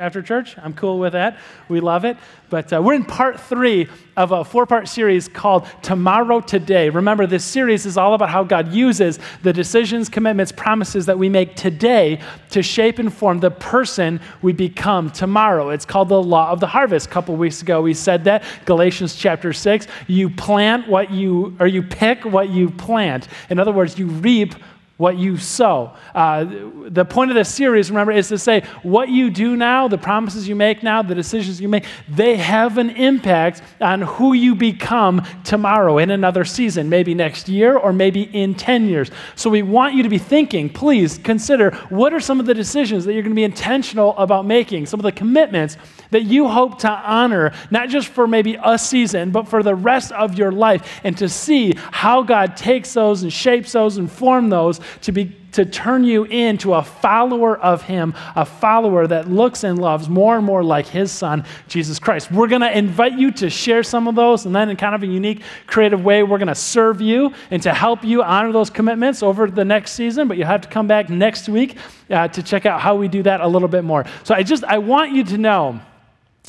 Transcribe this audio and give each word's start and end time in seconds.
after 0.00 0.22
church. 0.22 0.56
I'm 0.56 0.72
cool 0.72 0.98
with 0.98 1.12
that. 1.12 1.36
We 1.68 1.80
love 1.80 2.06
it. 2.06 2.16
But 2.48 2.72
uh, 2.72 2.80
we're 2.82 2.94
in 2.94 3.04
part 3.04 3.38
three 3.38 3.86
of 4.16 4.32
a 4.32 4.44
four 4.44 4.64
part 4.64 4.88
series 4.88 5.28
called 5.28 5.68
Tomorrow 5.82 6.40
Today. 6.40 6.88
Remember, 6.88 7.26
this 7.26 7.44
series 7.44 7.84
is 7.84 7.98
all 7.98 8.14
about 8.14 8.30
how 8.30 8.42
God 8.42 8.72
uses 8.72 9.18
the 9.42 9.52
decisions, 9.52 10.08
commitments, 10.08 10.52
promises 10.52 11.04
that 11.06 11.18
we 11.18 11.28
make 11.28 11.54
today 11.54 12.20
to 12.48 12.62
shape 12.62 12.98
and 12.98 13.12
form 13.12 13.40
the 13.40 13.50
person 13.50 14.20
we 14.40 14.52
become 14.52 15.10
tomorrow. 15.10 15.68
It's 15.68 15.84
called 15.84 16.08
the 16.08 16.22
law 16.22 16.50
of 16.50 16.60
the 16.60 16.66
harvest. 16.66 17.06
A 17.06 17.10
couple 17.10 17.36
weeks 17.36 17.60
ago, 17.60 17.82
we 17.82 17.92
said 17.92 18.24
that. 18.24 18.42
Galatians 18.64 19.14
chapter 19.14 19.52
6. 19.52 19.86
You 20.06 20.30
plant 20.30 20.88
what 20.88 21.10
you, 21.10 21.56
or 21.60 21.66
you 21.66 21.82
pick 21.82 22.24
what 22.24 22.48
you 22.48 22.70
plant. 22.70 23.28
In 23.50 23.58
other 23.58 23.72
words, 23.72 23.98
you 23.98 24.06
reap 24.06 24.54
what 25.00 25.16
you 25.16 25.38
sow. 25.38 25.94
Uh, 26.14 26.44
the 26.88 27.06
point 27.06 27.30
of 27.30 27.34
this 27.34 27.52
series, 27.52 27.90
remember, 27.90 28.12
is 28.12 28.28
to 28.28 28.36
say 28.36 28.60
what 28.82 29.08
you 29.08 29.30
do 29.30 29.56
now, 29.56 29.88
the 29.88 29.96
promises 29.96 30.46
you 30.46 30.54
make 30.54 30.82
now, 30.82 31.00
the 31.00 31.14
decisions 31.14 31.58
you 31.58 31.70
make, 31.70 31.86
they 32.06 32.36
have 32.36 32.76
an 32.76 32.90
impact 32.90 33.62
on 33.80 34.02
who 34.02 34.34
you 34.34 34.54
become 34.54 35.24
tomorrow 35.42 35.96
in 35.96 36.10
another 36.10 36.44
season, 36.44 36.90
maybe 36.90 37.14
next 37.14 37.48
year 37.48 37.78
or 37.78 37.94
maybe 37.94 38.24
in 38.24 38.54
10 38.54 38.88
years. 38.88 39.10
So 39.36 39.48
we 39.48 39.62
want 39.62 39.94
you 39.94 40.02
to 40.02 40.10
be 40.10 40.18
thinking, 40.18 40.68
please 40.68 41.16
consider 41.16 41.70
what 41.88 42.12
are 42.12 42.20
some 42.20 42.38
of 42.38 42.44
the 42.44 42.52
decisions 42.52 43.06
that 43.06 43.14
you're 43.14 43.22
going 43.22 43.32
to 43.32 43.36
be 43.36 43.44
intentional 43.44 44.14
about 44.18 44.44
making, 44.44 44.84
some 44.84 45.00
of 45.00 45.04
the 45.04 45.12
commitments 45.12 45.78
that 46.10 46.22
you 46.22 46.48
hope 46.48 46.78
to 46.80 46.90
honor, 46.90 47.52
not 47.70 47.88
just 47.88 48.08
for 48.08 48.26
maybe 48.26 48.58
a 48.62 48.78
season, 48.78 49.30
but 49.30 49.48
for 49.48 49.62
the 49.62 49.74
rest 49.74 50.12
of 50.12 50.38
your 50.38 50.52
life, 50.52 51.00
and 51.04 51.16
to 51.18 51.28
see 51.28 51.74
how 51.76 52.22
God 52.22 52.56
takes 52.56 52.94
those 52.94 53.22
and 53.22 53.32
shapes 53.32 53.72
those 53.72 53.96
and 53.96 54.10
form 54.10 54.48
those 54.48 54.80
to 55.02 55.12
be 55.12 55.36
to 55.52 55.64
turn 55.64 56.04
you 56.04 56.24
into 56.24 56.74
a 56.74 56.82
follower 56.82 57.58
of 57.58 57.82
him, 57.82 58.14
a 58.36 58.44
follower 58.44 59.06
that 59.06 59.28
looks 59.28 59.64
and 59.64 59.80
loves 59.80 60.08
more 60.08 60.36
and 60.36 60.46
more 60.46 60.62
like 60.62 60.86
his 60.86 61.10
son, 61.10 61.44
Jesus 61.68 61.98
Christ. 61.98 62.30
We're 62.30 62.46
going 62.46 62.60
to 62.60 62.76
invite 62.76 63.18
you 63.18 63.32
to 63.32 63.50
share 63.50 63.82
some 63.82 64.06
of 64.06 64.14
those, 64.14 64.46
and 64.46 64.54
then 64.54 64.70
in 64.70 64.76
kind 64.76 64.94
of 64.94 65.02
a 65.02 65.06
unique, 65.06 65.42
creative 65.66 66.04
way, 66.04 66.22
we're 66.22 66.38
going 66.38 66.48
to 66.48 66.54
serve 66.54 67.00
you 67.00 67.34
and 67.50 67.62
to 67.62 67.74
help 67.74 68.04
you 68.04 68.22
honor 68.22 68.52
those 68.52 68.70
commitments 68.70 69.22
over 69.22 69.50
the 69.50 69.64
next 69.64 69.92
season. 69.92 70.28
But 70.28 70.36
you 70.36 70.44
have 70.44 70.60
to 70.60 70.68
come 70.68 70.86
back 70.86 71.10
next 71.10 71.48
week 71.48 71.76
uh, 72.10 72.28
to 72.28 72.42
check 72.42 72.66
out 72.66 72.80
how 72.80 72.94
we 72.94 73.08
do 73.08 73.22
that 73.24 73.40
a 73.40 73.48
little 73.48 73.68
bit 73.68 73.82
more. 73.82 74.04
So 74.24 74.34
I 74.34 74.42
just, 74.42 74.62
I 74.64 74.78
want 74.78 75.12
you 75.12 75.24
to 75.24 75.38
know 75.38 75.80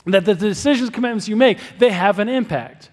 that 0.06 0.26
the 0.26 0.36
decisions, 0.36 0.90
commitments 0.90 1.28
you 1.28 1.36
make, 1.36 1.60
they 1.80 1.92
have 1.92 2.20
an 2.20 2.30
impact. 2.30 2.90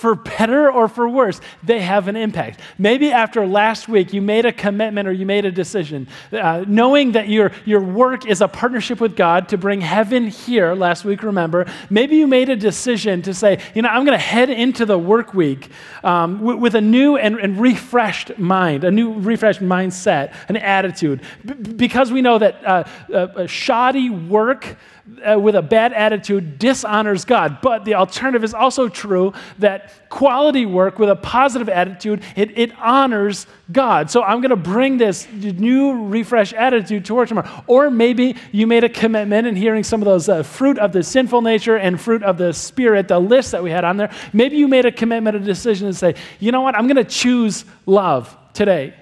For 0.00 0.14
better 0.14 0.70
or 0.70 0.88
for 0.88 1.06
worse, 1.06 1.42
they 1.62 1.80
have 1.82 2.08
an 2.08 2.16
impact. 2.16 2.60
Maybe 2.78 3.12
after 3.12 3.46
last 3.46 3.86
week 3.86 4.14
you 4.14 4.22
made 4.22 4.46
a 4.46 4.52
commitment 4.52 5.06
or 5.06 5.12
you 5.12 5.26
made 5.26 5.44
a 5.44 5.50
decision, 5.50 6.08
uh, 6.32 6.64
knowing 6.66 7.12
that 7.12 7.28
your, 7.28 7.52
your 7.66 7.82
work 7.82 8.24
is 8.24 8.40
a 8.40 8.48
partnership 8.48 8.98
with 8.98 9.14
God 9.14 9.50
to 9.50 9.58
bring 9.58 9.82
heaven 9.82 10.28
here, 10.28 10.72
last 10.74 11.04
week, 11.04 11.22
remember, 11.22 11.66
maybe 11.90 12.16
you 12.16 12.26
made 12.26 12.48
a 12.48 12.56
decision 12.56 13.20
to 13.22 13.34
say, 13.34 13.60
you 13.74 13.82
know, 13.82 13.90
I'm 13.90 14.06
going 14.06 14.16
to 14.16 14.24
head 14.24 14.48
into 14.48 14.86
the 14.86 14.96
work 14.96 15.34
week 15.34 15.68
um, 16.02 16.38
w- 16.38 16.56
with 16.58 16.76
a 16.76 16.80
new 16.80 17.18
and, 17.18 17.38
and, 17.38 17.60
refreshed 17.60 18.38
mind, 18.38 18.84
a 18.84 18.90
new 18.90 19.12
refreshed 19.12 19.60
mindset, 19.60 20.34
an 20.48 20.56
attitude. 20.56 21.20
B- 21.44 21.52
because 21.52 22.10
we 22.10 22.22
know 22.22 22.38
that 22.38 22.64
uh, 22.64 22.84
uh, 23.12 23.46
shoddy 23.46 24.08
work 24.08 24.78
uh, 25.20 25.38
with 25.38 25.54
a 25.54 25.62
bad 25.62 25.92
attitude 25.92 26.58
dishonors 26.58 27.24
God. 27.24 27.60
But 27.60 27.84
the 27.84 27.94
alternative 27.94 28.44
is 28.44 28.54
also 28.54 28.88
true 28.88 29.32
that 29.58 30.08
quality 30.08 30.66
work 30.66 30.98
with 30.98 31.08
a 31.08 31.16
positive 31.16 31.68
attitude, 31.68 32.22
it, 32.36 32.58
it 32.58 32.72
honors 32.78 33.46
God. 33.70 34.10
So 34.10 34.22
I'm 34.22 34.40
going 34.40 34.50
to 34.50 34.56
bring 34.56 34.98
this 34.98 35.28
new, 35.32 36.06
refresh 36.06 36.52
attitude 36.52 37.04
to 37.06 37.14
work 37.14 37.28
tomorrow. 37.28 37.64
Or 37.66 37.90
maybe 37.90 38.36
you 38.52 38.66
made 38.66 38.84
a 38.84 38.88
commitment 38.88 39.46
in 39.46 39.56
hearing 39.56 39.84
some 39.84 40.00
of 40.00 40.06
those 40.06 40.28
uh, 40.28 40.42
fruit 40.42 40.78
of 40.78 40.92
the 40.92 41.02
sinful 41.02 41.42
nature 41.42 41.76
and 41.76 42.00
fruit 42.00 42.22
of 42.22 42.38
the 42.38 42.52
spirit, 42.52 43.08
the 43.08 43.18
list 43.18 43.52
that 43.52 43.62
we 43.62 43.70
had 43.70 43.84
on 43.84 43.96
there. 43.96 44.12
Maybe 44.32 44.56
you 44.56 44.68
made 44.68 44.86
a 44.86 44.92
commitment, 44.92 45.36
a 45.36 45.40
decision 45.40 45.86
to 45.86 45.94
say, 45.94 46.14
you 46.38 46.52
know 46.52 46.62
what, 46.62 46.74
I'm 46.74 46.86
going 46.86 46.96
to 46.96 47.04
choose 47.04 47.64
love 47.86 48.36
today. 48.52 48.94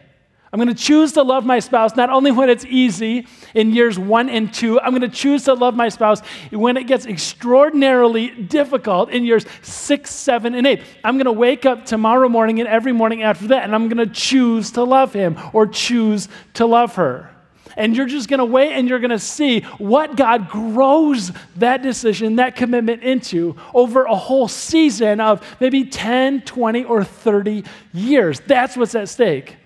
I'm 0.50 0.58
going 0.58 0.74
to 0.74 0.82
choose 0.82 1.12
to 1.12 1.22
love 1.22 1.44
my 1.44 1.58
spouse 1.58 1.94
not 1.94 2.08
only 2.08 2.32
when 2.32 2.48
it's 2.48 2.64
easy 2.64 3.26
in 3.54 3.74
years 3.74 3.98
one 3.98 4.30
and 4.30 4.52
two, 4.52 4.80
I'm 4.80 4.90
going 4.90 5.02
to 5.02 5.08
choose 5.08 5.44
to 5.44 5.52
love 5.52 5.74
my 5.74 5.90
spouse 5.90 6.20
when 6.50 6.78
it 6.78 6.84
gets 6.84 7.04
extraordinarily 7.04 8.30
difficult 8.30 9.10
in 9.10 9.24
years 9.24 9.44
six, 9.60 10.10
seven, 10.10 10.54
and 10.54 10.66
eight. 10.66 10.82
I'm 11.04 11.16
going 11.16 11.26
to 11.26 11.32
wake 11.32 11.66
up 11.66 11.84
tomorrow 11.84 12.30
morning 12.30 12.60
and 12.60 12.68
every 12.68 12.92
morning 12.92 13.22
after 13.22 13.48
that, 13.48 13.64
and 13.64 13.74
I'm 13.74 13.90
going 13.90 14.08
to 14.08 14.12
choose 14.12 14.70
to 14.72 14.84
love 14.84 15.12
him 15.12 15.36
or 15.52 15.66
choose 15.66 16.28
to 16.54 16.64
love 16.64 16.94
her. 16.94 17.30
And 17.76 17.94
you're 17.94 18.06
just 18.06 18.28
going 18.28 18.38
to 18.38 18.44
wait 18.46 18.72
and 18.72 18.88
you're 18.88 18.98
going 18.98 19.10
to 19.10 19.18
see 19.18 19.60
what 19.76 20.16
God 20.16 20.48
grows 20.48 21.30
that 21.56 21.82
decision, 21.82 22.36
that 22.36 22.56
commitment 22.56 23.02
into 23.02 23.54
over 23.74 24.04
a 24.04 24.16
whole 24.16 24.48
season 24.48 25.20
of 25.20 25.46
maybe 25.60 25.84
10, 25.84 26.40
20, 26.40 26.84
or 26.84 27.04
30 27.04 27.64
years. 27.92 28.40
That's 28.40 28.76
what's 28.76 28.94
at 28.94 29.10
stake. 29.10 29.56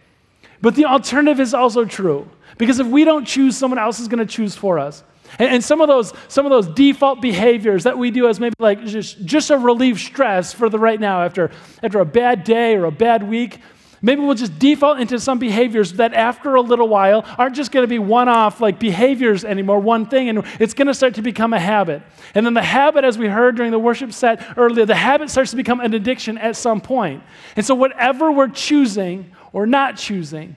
But 0.63 0.77
the 0.77 0.87
alternative 0.87 1.41
is 1.41 1.53
also 1.53 1.85
true. 1.85 2.29
Because 2.57 2.79
if 2.79 2.87
we 2.87 3.05
don't 3.05 3.27
choose, 3.27 3.57
someone 3.57 3.79
else 3.79 4.01
is 4.01 4.09
going 4.09 4.27
to 4.27 4.33
choose 4.33 4.55
for 4.55 4.79
us. 4.79 5.03
And, 5.39 5.49
and, 5.49 5.65
some 5.65 5.81
of 5.81 5.89
those 5.89 6.13
some 6.29 6.45
of 6.45 6.51
those 6.51 6.69
default 6.69 7.23
behaviors 7.23 7.85
that 7.85 7.97
we 7.97 8.11
do 8.11 8.29
as 8.29 8.39
maybe 8.39 8.55
like 8.59 8.85
just, 8.85 9.25
just 9.25 9.49
to 9.49 9.57
relieve 9.57 9.99
stress 9.99 10.53
for 10.53 10.69
the 10.69 10.79
right 10.79 11.01
now 11.01 11.23
after, 11.23 11.51
after 11.83 12.01
a 12.01 12.05
bad 12.05 12.45
day 12.45 12.77
or 12.77 12.85
a 12.85 12.93
bad 12.93 13.27
week, 13.27 13.59
maybe 14.03 14.21
we'll 14.21 14.35
just 14.35 14.59
default 14.59 15.01
into 15.01 15.19
some 15.19 15.39
behaviors 15.39 15.95
that 15.95 16.13
after 16.13 16.55
a 16.57 16.61
little 16.61 16.87
while 16.87 17.25
aren't 17.39 17.57
just 17.57 17.73
going 17.73 17.83
to 17.83 17.89
be 17.89 17.99
one-off 17.99 18.61
like 18.61 18.79
behaviors 18.79 19.43
anymore, 19.43 19.81
one 19.81 20.05
thing, 20.05 20.29
and 20.29 20.45
it's 20.61 20.75
going 20.75 20.89
to 20.89 20.95
start 20.95 21.15
to 21.15 21.23
become 21.23 21.55
a 21.55 21.61
habit. 21.61 22.03
And 22.35 22.45
then 22.45 22.53
the 22.53 22.63
habit, 22.63 23.05
as 23.05 23.17
we 23.17 23.27
heard 23.27 23.57
during 23.57 23.71
the 23.71 23.79
worship 23.79 24.13
set 24.13 24.59
earlier, 24.59 24.85
the 24.85 24.95
habit 24.95 25.31
starts 25.31 25.53
to 25.53 25.57
become 25.57 25.81
an 25.81 25.95
addiction 25.95 26.37
at 26.37 26.57
some 26.57 26.81
point. 26.81 27.23
And 27.57 27.65
so 27.65 27.75
whatever 27.75 28.31
we're 28.31 28.49
choosing 28.49 29.31
or 29.53 29.67
not 29.67 29.97
choosing, 29.97 30.57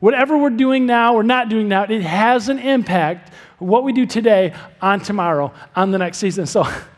whatever 0.00 0.36
we're 0.36 0.50
doing 0.50 0.86
now 0.86 1.14
or 1.14 1.22
not 1.22 1.48
doing 1.48 1.68
now, 1.68 1.84
it 1.84 2.02
has 2.02 2.48
an 2.48 2.58
impact, 2.58 3.32
what 3.58 3.84
we 3.84 3.92
do 3.92 4.06
today 4.06 4.54
on 4.80 5.00
tomorrow, 5.00 5.52
on 5.76 5.90
the 5.90 5.98
next 5.98 6.18
season. 6.18 6.46
So 6.46 6.66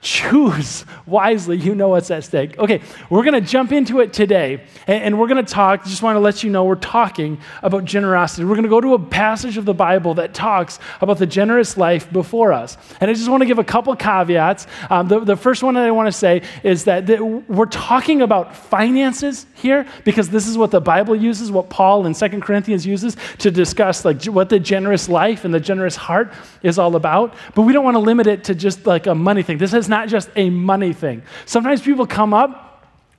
choose 0.00 0.84
wisely. 1.06 1.56
You 1.56 1.74
know 1.74 1.88
what's 1.88 2.10
at 2.10 2.24
stake. 2.24 2.58
Okay, 2.58 2.80
we're 3.10 3.24
going 3.24 3.34
to 3.34 3.40
jump 3.40 3.72
into 3.72 4.00
it 4.00 4.12
today, 4.12 4.64
and, 4.86 5.02
and 5.04 5.18
we're 5.18 5.26
going 5.26 5.44
to 5.44 5.52
talk. 5.52 5.84
Just 5.84 6.02
want 6.02 6.16
to 6.16 6.20
let 6.20 6.42
you 6.42 6.50
know 6.50 6.64
we're 6.64 6.76
talking 6.76 7.40
about 7.62 7.84
generosity. 7.84 8.44
We're 8.44 8.54
going 8.54 8.62
to 8.62 8.68
go 8.68 8.80
to 8.80 8.94
a 8.94 8.98
passage 8.98 9.56
of 9.56 9.64
the 9.64 9.74
Bible 9.74 10.14
that 10.14 10.34
talks 10.34 10.78
about 11.00 11.18
the 11.18 11.26
generous 11.26 11.76
life 11.76 12.10
before 12.12 12.52
us. 12.52 12.76
And 13.00 13.10
I 13.10 13.14
just 13.14 13.28
want 13.28 13.42
to 13.42 13.46
give 13.46 13.58
a 13.58 13.64
couple 13.64 13.94
caveats. 13.96 14.66
Um, 14.88 15.08
the, 15.08 15.20
the 15.20 15.36
first 15.36 15.62
one 15.62 15.74
that 15.74 15.84
I 15.84 15.90
want 15.90 16.06
to 16.06 16.12
say 16.12 16.42
is 16.62 16.84
that 16.84 17.08
we're 17.48 17.66
talking 17.66 18.22
about 18.22 18.54
finances 18.54 19.46
here 19.54 19.86
because 20.04 20.28
this 20.28 20.46
is 20.46 20.56
what 20.56 20.70
the 20.70 20.80
Bible 20.80 21.16
uses, 21.16 21.50
what 21.50 21.70
Paul 21.70 22.06
in 22.06 22.14
Second 22.14 22.42
Corinthians 22.42 22.86
uses 22.86 23.16
to 23.38 23.50
discuss 23.50 24.04
like 24.04 24.24
what 24.26 24.48
the 24.48 24.60
generous 24.60 25.08
life 25.08 25.44
and 25.44 25.52
the 25.52 25.60
generous 25.60 25.96
heart 25.96 26.32
is 26.62 26.78
all 26.78 26.94
about. 26.94 27.34
But 27.54 27.62
we 27.62 27.72
don't 27.72 27.84
want 27.84 27.96
to 27.96 28.00
limit 28.00 28.26
it 28.26 28.44
to 28.44 28.54
just 28.54 28.86
like 28.86 29.06
a 29.06 29.14
money 29.14 29.42
thing. 29.42 29.58
This 29.58 29.72
has 29.72 29.87
not 29.88 30.08
just 30.08 30.30
a 30.36 30.50
money 30.50 30.92
thing. 30.92 31.22
Sometimes 31.46 31.82
people 31.82 32.06
come 32.06 32.34
up 32.34 32.64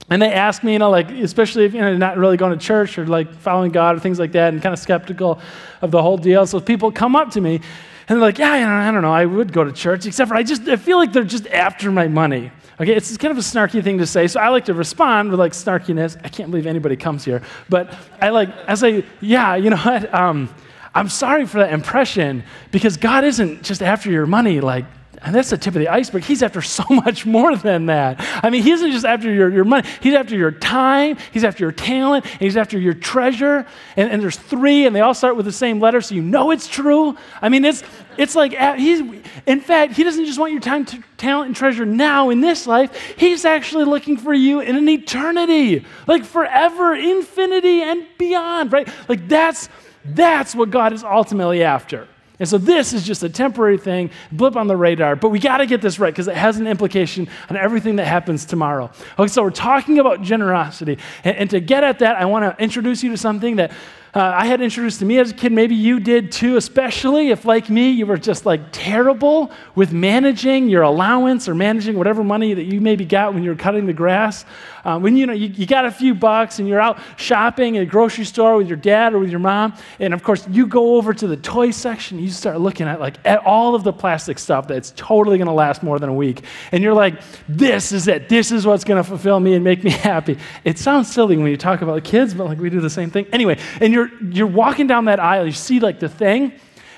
and 0.10 0.22
they 0.22 0.32
ask 0.32 0.64
me, 0.64 0.74
you 0.74 0.80
know, 0.80 0.90
like, 0.90 1.10
especially 1.12 1.66
if, 1.66 1.74
you 1.74 1.82
know, 1.82 1.96
not 1.96 2.18
really 2.18 2.38
going 2.38 2.58
to 2.58 2.66
church 2.66 2.98
or 2.98 3.06
like 3.06 3.34
following 3.34 3.72
God 3.72 3.96
or 3.96 4.00
things 4.00 4.20
like 4.20 4.32
that 4.32 4.54
and 4.54 4.62
kind 4.62 4.74
of 4.74 4.80
skeptical 4.80 5.40
of 5.82 5.92
the 5.92 6.02
whole 6.02 6.18
deal. 6.18 6.46
So 6.48 6.60
people 6.60 6.92
come 6.92 7.16
up 7.16 7.32
to 7.32 7.42
me 7.42 7.56
and 7.56 7.64
they're 8.08 8.18
like, 8.18 8.40
yeah, 8.40 8.88
I 8.88 8.92
don't 8.92 9.04
know, 9.04 9.14
I 9.14 9.26
would 9.26 9.54
go 9.54 9.64
to 9.64 9.72
church, 9.72 10.08
except 10.08 10.30
for 10.30 10.36
I 10.36 10.42
just, 10.42 10.68
I 10.68 10.78
feel 10.78 10.98
like 10.98 11.14
they're 11.14 11.24
just 11.24 11.46
after 11.48 11.92
my 11.92 12.08
money. 12.08 12.52
Okay, 12.82 12.96
it's 12.96 13.16
kind 13.18 13.32
of 13.32 13.38
a 13.38 13.42
snarky 13.42 13.84
thing 13.84 13.98
to 13.98 14.08
say, 14.08 14.26
so 14.28 14.40
I 14.40 14.48
like 14.48 14.66
to 14.66 14.74
respond 14.74 15.30
with 15.32 15.40
like 15.40 15.52
snarkiness. 15.52 16.18
I 16.24 16.30
can't 16.30 16.50
believe 16.50 16.66
anybody 16.66 16.96
comes 16.96 17.26
here, 17.26 17.44
but 17.68 17.94
I 18.22 18.30
like, 18.30 18.50
I 18.68 18.76
say, 18.76 19.06
yeah, 19.22 19.58
you 19.58 19.70
know 19.70 19.78
what? 19.78 20.12
Um, 20.14 20.50
I'm 20.96 21.10
sorry 21.10 21.46
for 21.46 21.60
that 21.60 21.72
impression 21.72 22.44
because 22.72 22.98
God 22.98 23.26
isn't 23.26 23.64
just 23.64 23.84
after 23.84 24.10
your 24.10 24.26
money 24.26 24.60
like 24.60 24.86
and 25.22 25.36
that's 25.36 25.50
the 25.50 25.58
tip 25.58 25.76
of 25.76 25.80
the 25.80 25.90
iceberg. 25.90 26.24
He's 26.24 26.42
after 26.42 26.62
so 26.62 26.84
much 26.90 27.26
more 27.26 27.56
than 27.56 27.88
that. 27.88 28.16
I 28.44 28.50
mean, 28.50 28.64
he 28.64 28.72
isn't 28.72 28.92
just 28.92 29.06
after 29.06 29.32
your, 29.32 29.50
your 29.50 29.66
money, 29.66 29.88
he's 30.02 30.14
after 30.14 30.36
your 30.36 30.52
time, 30.52 31.18
he's 31.32 31.44
after 31.44 31.64
your 31.64 31.72
talent, 31.72 32.26
he's 32.26 32.56
after 32.56 32.80
your 32.80 32.94
treasure. 32.94 33.66
And, 33.98 34.12
and 34.12 34.22
there's 34.22 34.38
three, 34.38 34.86
and 34.86 34.96
they 34.96 35.02
all 35.02 35.14
start 35.14 35.36
with 35.36 35.46
the 35.46 35.52
same 35.52 35.80
letter, 35.80 36.02
so 36.02 36.16
you 36.16 36.22
know 36.22 36.52
it's 36.52 36.68
true. 36.68 37.18
I 37.42 37.50
mean, 37.50 37.66
it's, 37.66 37.84
it's 38.18 38.36
like, 38.36 38.54
he's, 38.78 39.02
in 39.46 39.62
fact, 39.62 39.94
he 39.94 40.04
doesn't 40.04 40.26
just 40.26 40.40
want 40.40 40.52
your 40.52 40.62
time, 40.62 40.86
to, 40.86 41.04
talent, 41.18 41.48
and 41.48 41.56
treasure 41.56 41.86
now 41.86 42.30
in 42.30 42.42
this 42.42 42.66
life, 42.66 42.96
he's 43.18 43.46
actually 43.46 43.86
looking 43.86 44.18
for 44.18 44.34
you 44.34 44.62
in 44.62 44.76
an 44.76 44.88
eternity, 44.88 45.86
like 46.08 46.24
forever, 46.24 46.96
infinity, 46.96 47.82
and 47.82 48.06
beyond, 48.18 48.72
right? 48.72 48.88
Like, 49.10 49.28
that's, 49.28 49.70
that's 50.06 50.56
what 50.56 50.70
God 50.70 50.94
is 50.94 51.04
ultimately 51.04 51.64
after. 51.64 52.08
And 52.40 52.48
so 52.48 52.58
this 52.58 52.94
is 52.94 53.06
just 53.06 53.22
a 53.24 53.30
temporary 53.30 53.78
thing, 53.78 54.12
blip 54.32 54.56
on 54.56 54.68
the 54.68 54.78
radar, 54.78 55.16
but 55.16 55.30
we 55.30 55.40
got 55.40 55.58
to 55.58 55.66
get 55.66 55.82
this 55.82 56.00
right 56.00 56.14
because 56.14 56.28
it 56.28 56.38
has 56.38 56.58
an 56.58 56.68
implication 56.68 57.28
on 57.50 57.58
everything 57.58 57.98
that 57.98 58.06
happens 58.06 58.46
tomorrow. 58.46 58.90
Okay, 59.18 59.28
so 59.28 59.44
we're 59.44 59.50
talking 59.50 60.00
about 60.00 60.22
generosity. 60.22 60.98
And, 61.24 61.36
and 61.36 61.50
to 61.50 61.60
get 61.60 61.84
at 61.84 62.00
that, 62.00 62.16
I 62.16 62.26
want 62.26 62.58
to 62.58 62.64
introduce 62.64 63.04
you 63.04 63.12
to 63.12 63.18
something 63.18 63.58
that 63.58 63.72
Uh, 64.14 64.34
I 64.36 64.48
had 64.48 64.60
introduced 64.60 65.00
to 65.00 65.06
me 65.06 65.20
as 65.20 65.32
a 65.32 65.34
kid, 65.36 65.52
maybe 65.52 65.76
you 65.76 66.00
did 66.00 66.32
too, 66.32 66.58
especially 66.58 67.30
if, 67.30 67.46
like 67.46 67.70
me, 67.70 67.92
you 67.92 68.08
were 68.08 68.18
just 68.18 68.46
like 68.46 68.62
terrible 68.72 69.52
with 69.76 69.94
managing 69.94 70.68
your 70.68 70.82
allowance 70.82 71.48
or 71.48 71.54
managing 71.54 71.96
whatever 71.96 72.24
money 72.24 72.56
that 72.56 72.64
you 72.64 72.82
maybe 72.82 73.06
got 73.06 73.34
when 73.34 73.44
you 73.44 73.52
were 73.52 73.56
cutting 73.56 73.86
the 73.86 73.94
grass. 73.94 74.46
Uh, 74.84 74.98
when 74.98 75.18
you 75.18 75.26
know 75.26 75.34
you, 75.34 75.48
you 75.48 75.66
got 75.66 75.86
a 75.86 75.92
few 75.92 76.16
bucks 76.16 76.60
and 76.60 76.68
you're 76.68 76.80
out 76.80 77.00
shopping 77.18 77.78
at 77.78 77.84
a 77.84 77.86
grocery 77.86 78.26
store 78.26 78.58
with 78.58 78.68
your 78.68 78.78
dad 78.78 79.14
or 79.14 79.20
with 79.20 79.30
your 79.30 79.40
mom, 79.40 79.74
and 80.00 80.14
of 80.14 80.24
course 80.24 80.48
you 80.50 80.66
go 80.66 80.96
over 80.96 81.14
to 81.14 81.28
the 81.28 81.38
toy 81.38 81.70
section, 81.70 82.18
you 82.18 82.30
start 82.30 82.60
looking 82.60 82.88
at 82.88 83.00
like 83.00 83.18
at 83.26 83.46
all 83.46 83.76
of 83.76 83.84
the 83.84 83.94
plastic 83.94 84.40
stuff 84.40 84.68
that's 84.68 84.94
totally 84.96 85.38
going 85.38 85.48
to 85.48 85.54
last 85.54 85.84
more 85.84 86.00
than 86.00 86.10
a 86.10 86.14
week, 86.14 86.44
and 86.72 86.84
you're 86.84 86.94
like, 86.94 87.22
this 87.48 87.92
is 87.92 88.08
it. 88.08 88.30
This 88.30 88.52
is 88.52 88.66
what's 88.66 88.84
going 88.84 89.02
to 89.02 89.08
fulfill 89.08 89.40
me 89.40 89.54
and 89.54 89.64
make 89.64 89.84
me 89.84 89.92
happy. 90.10 90.38
It 90.64 90.80
sounds 90.80 91.12
silly 91.12 91.38
when 91.38 91.48
you 91.48 91.58
talk 91.58 91.82
about 91.82 92.04
kids, 92.04 92.34
but 92.34 92.48
like 92.48 92.60
we 92.60 92.70
do 92.70 92.80
the 92.80 92.90
same 92.90 93.12
thing 93.12 93.28
anyway. 93.32 93.60
And 93.82 93.94
you're 93.94 93.99
you're, 94.00 94.24
you're 94.32 94.48
walking 94.48 94.88
down 94.88 95.06
that 95.06 95.20
aisle, 95.20 95.46
you 95.46 95.52
see 95.52 95.80
like 95.80 96.00
the 96.00 96.10
thing, 96.10 96.44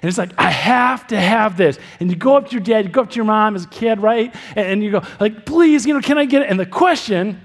and 0.02 0.10
it's 0.10 0.18
like, 0.18 0.32
I 0.38 0.50
have 0.50 1.08
to 1.08 1.20
have 1.20 1.58
this. 1.58 1.78
And 2.00 2.10
you 2.10 2.16
go 2.16 2.36
up 2.36 2.48
to 2.48 2.52
your 2.54 2.62
dad, 2.62 2.86
you 2.86 2.92
go 2.92 3.02
up 3.02 3.12
to 3.12 3.16
your 3.16 3.26
mom 3.26 3.56
as 3.56 3.66
a 3.66 3.68
kid, 3.68 4.00
right? 4.00 4.34
And, 4.56 4.68
and 4.68 4.84
you 4.84 4.92
go, 4.92 5.04
like, 5.20 5.46
please, 5.46 5.86
you 5.86 5.94
know, 5.94 6.02
can 6.02 6.18
I 6.18 6.26
get 6.26 6.42
it? 6.42 6.50
And 6.50 6.60
the 6.60 6.66
question, 6.66 7.40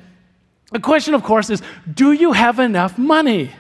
the 0.73 0.81
question, 0.81 1.13
of 1.13 1.23
course, 1.23 1.51
is, 1.51 1.63
do 1.93 2.13
you 2.13 2.33
have 2.33 2.59
enough 2.59 2.97
money? 2.97 3.53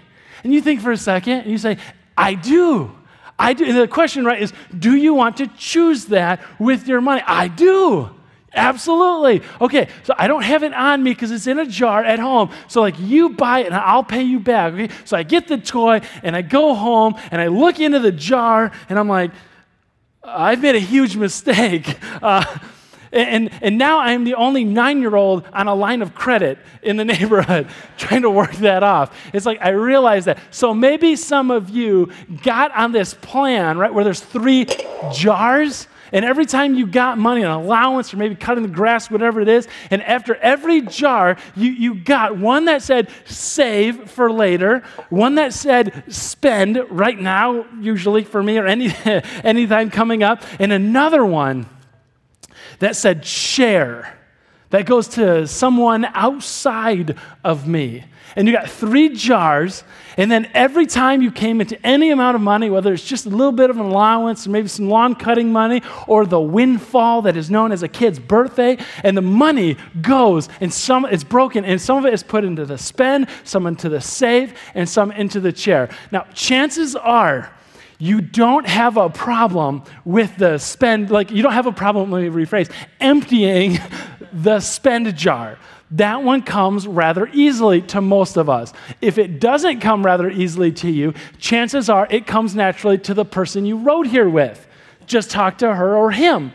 And 0.43 0.52
you 0.54 0.62
think 0.62 0.81
for 0.81 0.93
a 0.93 0.96
second, 0.96 1.40
and 1.40 1.50
you 1.50 1.58
say, 1.58 1.76
I 2.16 2.34
do. 2.34 2.90
I 3.38 3.52
do. 3.52 3.66
And 3.66 3.76
the 3.76 3.87
question, 3.87 4.25
right, 4.25 4.40
is, 4.40 4.54
do 4.78 4.96
you 4.96 5.12
want 5.12 5.37
to 5.38 5.46
choose 5.46 6.06
that 6.06 6.40
with 6.58 6.88
your 6.88 7.02
money? 7.02 7.22
I 7.26 7.49
do. 7.49 8.15
Absolutely. 8.56 9.43
Okay, 9.61 9.88
so 10.03 10.14
I 10.17 10.26
don't 10.26 10.43
have 10.43 10.62
it 10.62 10.73
on 10.73 11.03
me 11.03 11.11
because 11.11 11.31
it's 11.31 11.47
in 11.47 11.58
a 11.58 11.67
jar 11.67 12.03
at 12.03 12.19
home. 12.19 12.50
So, 12.69 12.81
like, 12.81 12.99
you 12.99 13.29
buy 13.29 13.61
it 13.61 13.67
and 13.67 13.75
I'll 13.75 14.03
pay 14.03 14.23
you 14.23 14.41
back. 14.41 14.73
Okay, 14.73 14.88
so 15.05 15.17
I 15.17 15.23
get 15.23 15.47
the 15.47 15.58
toy 15.58 16.00
and 16.23 16.35
I 16.35 16.43
go 16.43 16.75
home 16.75 17.14
and 17.31 17.41
I 17.41 17.49
look 17.49 17.79
into 17.79 18.00
the 18.00 18.12
jar 18.12 18.73
and 18.88 18.99
I'm 18.99 19.08
like, 19.08 19.31
I've 20.25 20.62
made 20.62 20.75
a 20.75 20.81
huge 20.81 21.17
mistake. 21.17 21.97
Uh, 22.23 22.43
and, 23.12 23.50
and 23.62 23.79
now 23.79 24.00
I'm 24.00 24.25
the 24.25 24.35
only 24.35 24.64
nine 24.64 25.00
year 25.00 25.17
old 25.17 25.47
on 25.52 25.69
a 25.69 25.75
line 25.75 26.02
of 26.02 26.14
credit 26.14 26.59
in 26.82 26.97
the 26.97 27.05
neighborhood 27.14 27.69
trying 27.99 28.23
to 28.23 28.31
work 28.31 28.52
that 28.56 28.82
off. 28.82 29.17
It's 29.32 29.47
like 29.47 29.61
I 29.61 29.70
realize 29.70 30.25
that. 30.25 30.38
So 30.50 30.75
maybe 30.75 31.14
some 31.14 31.50
of 31.50 31.70
you 31.70 32.11
got 32.43 32.73
on 32.73 32.93
this 32.93 33.14
plan, 33.14 33.79
right, 33.79 33.93
where 33.93 34.02
there's 34.05 34.20
three 34.20 34.67
jars 35.12 35.88
and 36.16 36.24
every 36.24 36.46
time 36.46 36.74
you 36.74 36.86
got 36.86 37.18
money, 37.18 37.42
an 37.42 37.50
allowance, 37.50 38.14
or 38.14 38.16
maybe 38.16 38.34
cutting 38.34 38.62
the 38.62 38.70
grass, 38.70 39.10
whatever 39.10 39.38
it 39.42 39.48
is, 39.48 39.68
and 39.90 40.02
after 40.02 40.34
every 40.36 40.80
jar, 40.80 41.36
you, 41.54 41.70
you 41.70 41.94
got 41.94 42.38
one 42.38 42.64
that 42.64 42.80
said 42.80 43.10
save 43.26 44.10
for 44.10 44.32
later, 44.32 44.82
one 45.10 45.34
that 45.34 45.52
said 45.52 46.04
spend 46.08 46.82
right 46.88 47.20
now, 47.20 47.66
usually 47.82 48.24
for 48.24 48.42
me, 48.42 48.56
or 48.56 48.64
any 48.64 48.94
anytime 49.44 49.90
coming 49.90 50.22
up, 50.22 50.42
and 50.58 50.72
another 50.72 51.22
one 51.22 51.66
that 52.78 52.96
said 52.96 53.26
share. 53.26 54.18
That 54.70 54.86
goes 54.86 55.08
to 55.08 55.46
someone 55.46 56.06
outside 56.06 57.18
of 57.44 57.68
me 57.68 58.04
and 58.37 58.47
you 58.47 58.53
got 58.53 58.69
three 58.69 59.09
jars, 59.09 59.83
and 60.19 60.31
then 60.31 60.49
every 60.53 60.85
time 60.87 61.23
you 61.23 61.33
came 61.33 61.61
into 61.61 61.85
any 61.85 62.11
amount 62.11 62.35
of 62.35 62.43
money, 62.43 62.69
whether 62.69 62.93
it's 62.93 63.05
just 63.05 63.25
a 63.25 63.31
little 63.31 63.53
bit 63.53 63.71
of 63.71 63.79
an 63.79 63.87
allowance, 63.87 64.47
or 64.47 64.50
maybe 64.50 64.69
some 64.69 64.91
lawn 64.91 65.15
cutting 65.15 65.50
money, 65.50 65.83
or 66.06 66.27
the 66.27 66.41
windfall 66.41 67.23
that 67.23 67.37
is 67.37 67.50
known 67.50 67.73
as 67.73 67.83
a 67.83 67.88
kid's 67.88 68.19
birthday, 68.19 68.77
and 69.03 69.17
the 69.17 69.23
money 69.23 69.77
goes, 70.03 70.50
and 70.61 70.73
some 70.73 71.06
it's 71.06 71.25
broken, 71.25 71.65
and 71.65 71.81
some 71.81 71.97
of 71.97 72.05
it 72.05 72.12
is 72.12 72.23
put 72.23 72.44
into 72.44 72.67
the 72.67 72.77
spend, 72.77 73.27
some 73.43 73.67
into 73.67 73.88
the 73.88 74.00
save, 74.00 74.55
and 74.75 74.87
some 74.87 75.11
into 75.12 75.41
the 75.41 75.53
chair. 75.53 75.88
Now, 76.12 76.27
chances 76.35 76.94
are 76.94 77.50
you 77.99 78.21
don't 78.21 78.67
have 78.67 78.99
a 78.99 79.09
problem 79.09 79.83
with 80.05 80.37
the 80.37 80.59
spend, 80.59 81.11
like 81.11 81.31
you 81.31 81.43
don't 81.43 81.55
have 81.55 81.67
a 81.67 81.73
problem, 81.73 82.11
let 82.11 82.23
me 82.23 82.29
rephrase, 82.29 82.71
emptying 83.00 83.79
the 84.33 84.61
spend 84.61 85.17
jar 85.17 85.59
that 85.93 86.23
one 86.23 86.43
comes 86.43 86.87
rather 86.87 87.29
easily 87.33 87.81
to 87.83 88.00
most 88.00 88.37
of 88.37 88.49
us. 88.49 88.73
If 89.00 89.19
it 89.19 89.41
doesn't 89.41 89.81
come 89.81 90.05
rather 90.05 90.29
easily 90.29 90.73
to 90.73 90.91
you, 90.91 91.15
chances 91.38 91.88
are 91.88 92.06
it 92.11 92.27
comes 92.27 92.55
naturally 92.55 92.99
to 92.99 93.15
the 93.15 93.25
person 93.25 93.65
you 93.67 93.79
rode 93.79 94.06
here 94.06 94.29
with. 94.29 94.67
Just 95.06 95.31
talk 95.31 95.59
to 95.59 95.75
her 95.75 95.97
or 95.97 96.11
him. 96.11 96.53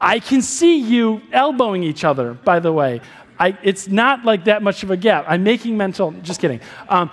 I 0.00 0.20
can 0.20 0.42
see 0.42 0.76
you 0.76 1.22
elbowing 1.32 1.82
each 1.82 2.04
other, 2.04 2.34
by 2.34 2.60
the 2.60 2.72
way. 2.72 3.00
I, 3.38 3.58
it's 3.62 3.88
not 3.88 4.24
like 4.24 4.44
that 4.44 4.62
much 4.62 4.82
of 4.82 4.90
a 4.90 4.96
gap. 4.96 5.24
I'm 5.28 5.42
making 5.42 5.76
mental, 5.76 6.12
just 6.22 6.40
kidding. 6.40 6.60
Um, 6.88 7.10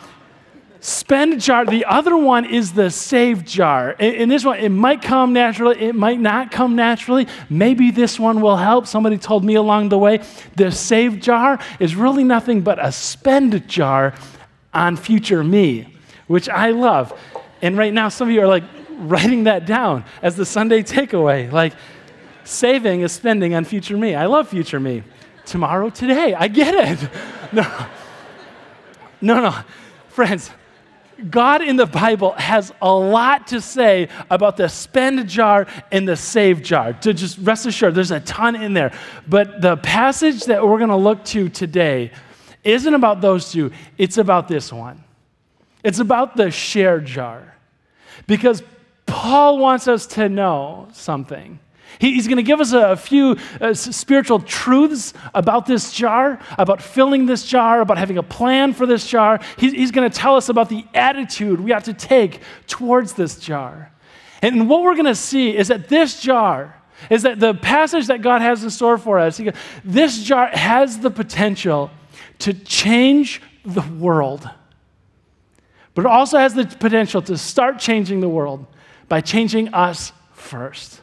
spend 0.83 1.39
jar. 1.39 1.65
The 1.65 1.85
other 1.85 2.17
one 2.17 2.43
is 2.43 2.73
the 2.73 2.91
save 2.91 3.45
jar. 3.45 3.91
In, 3.91 4.27
this 4.27 4.43
one, 4.43 4.59
it 4.59 4.67
might 4.67 5.01
come 5.01 5.31
naturally, 5.31 5.79
it 5.79 5.95
might 5.95 6.19
not 6.19 6.51
come 6.51 6.75
naturally. 6.75 7.25
Maybe 7.49 7.89
this 7.89 8.19
one 8.19 8.41
will 8.41 8.57
help. 8.57 8.85
Somebody 8.85 9.17
told 9.17 9.45
me 9.45 9.55
along 9.55 9.89
the 9.89 9.97
way 9.97 10.21
the 10.57 10.71
save 10.71 11.21
jar 11.21 11.57
is 11.79 11.95
really 11.95 12.25
nothing 12.25 12.61
but 12.61 12.83
a 12.85 12.91
spend 12.91 13.65
jar 13.67 14.13
on 14.73 14.97
future 14.97 15.41
me, 15.41 15.95
which 16.27 16.49
I 16.49 16.71
love. 16.71 17.17
And 17.61 17.77
right 17.77 17.93
now, 17.93 18.09
some 18.09 18.27
of 18.27 18.33
you 18.33 18.41
are 18.41 18.47
like 18.47 18.65
writing 18.89 19.45
that 19.45 19.65
down 19.65 20.03
as 20.21 20.35
the 20.35 20.45
Sunday 20.45 20.83
takeaway. 20.83 21.49
Like, 21.49 21.73
saving 22.43 23.01
is 23.01 23.13
spending 23.13 23.55
on 23.55 23.63
future 23.63 23.95
me. 23.95 24.15
I 24.15 24.25
love 24.25 24.49
future 24.49 24.81
me. 24.81 25.03
Tomorrow, 25.45 25.91
today. 25.91 26.33
I 26.33 26.47
get 26.49 26.99
it. 27.01 27.09
No, 27.53 27.61
no, 29.21 29.39
no. 29.39 29.55
Friends, 30.09 30.49
God 31.29 31.61
in 31.61 31.75
the 31.75 31.85
Bible 31.85 32.31
has 32.33 32.71
a 32.81 32.93
lot 32.93 33.47
to 33.47 33.61
say 33.61 34.09
about 34.29 34.57
the 34.57 34.67
spend 34.67 35.27
jar 35.27 35.67
and 35.91 36.07
the 36.07 36.15
save 36.15 36.61
jar. 36.61 36.93
To 36.93 37.13
just 37.13 37.37
rest 37.39 37.65
assured, 37.65 37.95
there's 37.95 38.11
a 38.11 38.19
ton 38.19 38.55
in 38.55 38.73
there. 38.73 38.91
But 39.27 39.61
the 39.61 39.77
passage 39.77 40.45
that 40.45 40.65
we're 40.65 40.77
going 40.77 40.89
to 40.89 40.95
look 40.95 41.23
to 41.25 41.49
today 41.49 42.11
isn't 42.63 42.93
about 42.93 43.21
those 43.21 43.51
two, 43.51 43.71
it's 43.97 44.17
about 44.17 44.47
this 44.47 44.71
one. 44.71 45.03
It's 45.83 45.99
about 45.99 46.37
the 46.37 46.49
share 46.49 46.99
jar. 46.99 47.55
Because 48.27 48.63
Paul 49.05 49.57
wants 49.57 49.87
us 49.87 50.07
to 50.07 50.29
know 50.29 50.87
something. 50.93 51.59
He's 51.99 52.27
going 52.27 52.37
to 52.37 52.43
give 52.43 52.59
us 52.59 52.73
a, 52.73 52.95
few 52.95 53.37
uh, 53.61 53.73
spiritual 53.73 54.39
truths 54.39 55.13
about 55.33 55.65
this 55.65 55.91
jar, 55.93 56.39
about 56.57 56.81
filling 56.81 57.25
this 57.25 57.45
jar, 57.45 57.81
about 57.81 57.97
having 57.97 58.17
a 58.17 58.23
plan 58.23 58.73
for 58.73 58.85
this 58.85 59.07
jar. 59.07 59.39
He's, 59.57 59.73
he's 59.73 59.91
going 59.91 60.09
to 60.09 60.15
tell 60.15 60.35
us 60.35 60.49
about 60.49 60.69
the 60.69 60.85
attitude 60.93 61.59
we 61.59 61.71
have 61.71 61.83
to 61.85 61.93
take 61.93 62.41
towards 62.67 63.13
this 63.13 63.37
jar. 63.39 63.91
And 64.41 64.69
what 64.69 64.83
we're 64.83 64.95
going 64.95 65.05
to 65.05 65.15
see 65.15 65.55
is 65.55 65.69
that 65.69 65.87
this 65.87 66.19
jar, 66.19 66.81
is 67.09 67.23
that 67.23 67.39
the 67.39 67.53
passage 67.53 68.07
that 68.07 68.21
God 68.21 68.41
has 68.41 68.63
in 68.63 68.69
store 68.69 68.97
for 68.97 69.19
us, 69.19 69.39
this 69.83 70.23
jar 70.23 70.47
has 70.47 70.99
the 70.99 71.09
potential 71.09 71.91
to 72.39 72.53
change 72.53 73.41
the 73.65 73.81
world. 73.81 74.49
But 75.95 76.05
it 76.05 76.07
also 76.07 76.39
has 76.39 76.53
the 76.53 76.65
potential 76.65 77.21
to 77.23 77.37
start 77.37 77.79
changing 77.79 78.19
the 78.19 78.29
world 78.29 78.65
by 79.07 79.21
changing 79.21 79.73
us 79.73 80.11
first. 80.33 81.02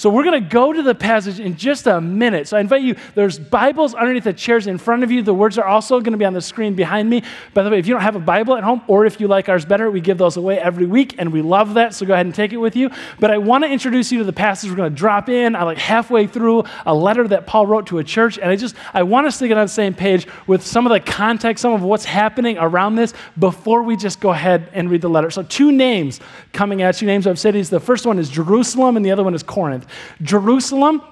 So 0.00 0.08
we're 0.08 0.24
going 0.24 0.42
to 0.42 0.48
go 0.48 0.72
to 0.72 0.82
the 0.82 0.94
passage 0.94 1.40
in 1.40 1.58
just 1.58 1.86
a 1.86 2.00
minute. 2.00 2.48
So 2.48 2.56
I 2.56 2.60
invite 2.60 2.80
you, 2.80 2.96
there's 3.14 3.38
Bibles 3.38 3.92
underneath 3.92 4.24
the 4.24 4.32
chairs 4.32 4.66
in 4.66 4.78
front 4.78 5.04
of 5.04 5.10
you. 5.10 5.20
The 5.20 5.34
words 5.34 5.58
are 5.58 5.66
also 5.66 6.00
going 6.00 6.12
to 6.12 6.16
be 6.16 6.24
on 6.24 6.32
the 6.32 6.40
screen 6.40 6.74
behind 6.74 7.10
me. 7.10 7.22
By 7.52 7.64
the 7.64 7.68
way, 7.68 7.78
if 7.78 7.86
you 7.86 7.92
don't 7.92 8.00
have 8.00 8.16
a 8.16 8.18
Bible 8.18 8.56
at 8.56 8.64
home, 8.64 8.80
or 8.86 9.04
if 9.04 9.20
you 9.20 9.28
like 9.28 9.50
ours 9.50 9.66
better, 9.66 9.90
we 9.90 10.00
give 10.00 10.16
those 10.16 10.38
away 10.38 10.58
every 10.58 10.86
week, 10.86 11.16
and 11.18 11.34
we 11.34 11.42
love 11.42 11.74
that. 11.74 11.92
So 11.92 12.06
go 12.06 12.14
ahead 12.14 12.24
and 12.24 12.34
take 12.34 12.54
it 12.54 12.56
with 12.56 12.76
you. 12.76 12.88
But 13.18 13.30
I 13.30 13.36
want 13.36 13.62
to 13.64 13.70
introduce 13.70 14.10
you 14.10 14.20
to 14.20 14.24
the 14.24 14.32
passage 14.32 14.70
we're 14.70 14.76
going 14.76 14.90
to 14.90 14.96
drop 14.96 15.28
in. 15.28 15.54
I 15.54 15.64
like 15.64 15.76
halfway 15.76 16.26
through 16.26 16.64
a 16.86 16.94
letter 16.94 17.28
that 17.28 17.46
Paul 17.46 17.66
wrote 17.66 17.88
to 17.88 17.98
a 17.98 18.04
church, 18.04 18.38
and 18.38 18.50
I 18.50 18.56
just 18.56 18.76
I 18.94 19.02
want 19.02 19.26
us 19.26 19.38
to 19.40 19.48
get 19.48 19.58
on 19.58 19.66
the 19.66 19.68
same 19.68 19.92
page 19.92 20.26
with 20.46 20.64
some 20.64 20.86
of 20.86 20.92
the 20.92 21.00
context, 21.00 21.60
some 21.60 21.74
of 21.74 21.82
what's 21.82 22.06
happening 22.06 22.56
around 22.56 22.94
this 22.94 23.12
before 23.38 23.82
we 23.82 23.98
just 23.98 24.18
go 24.18 24.30
ahead 24.30 24.70
and 24.72 24.90
read 24.90 25.02
the 25.02 25.10
letter. 25.10 25.30
So 25.30 25.42
two 25.42 25.70
names 25.70 26.20
coming 26.54 26.80
at 26.80 27.02
you, 27.02 27.06
names 27.06 27.26
of 27.26 27.38
cities. 27.38 27.68
The 27.68 27.80
first 27.80 28.06
one 28.06 28.18
is 28.18 28.30
Jerusalem, 28.30 28.96
and 28.96 29.04
the 29.04 29.10
other 29.10 29.24
one 29.24 29.34
is 29.34 29.42
Corinth. 29.42 29.88
Jerusalem 30.22 31.02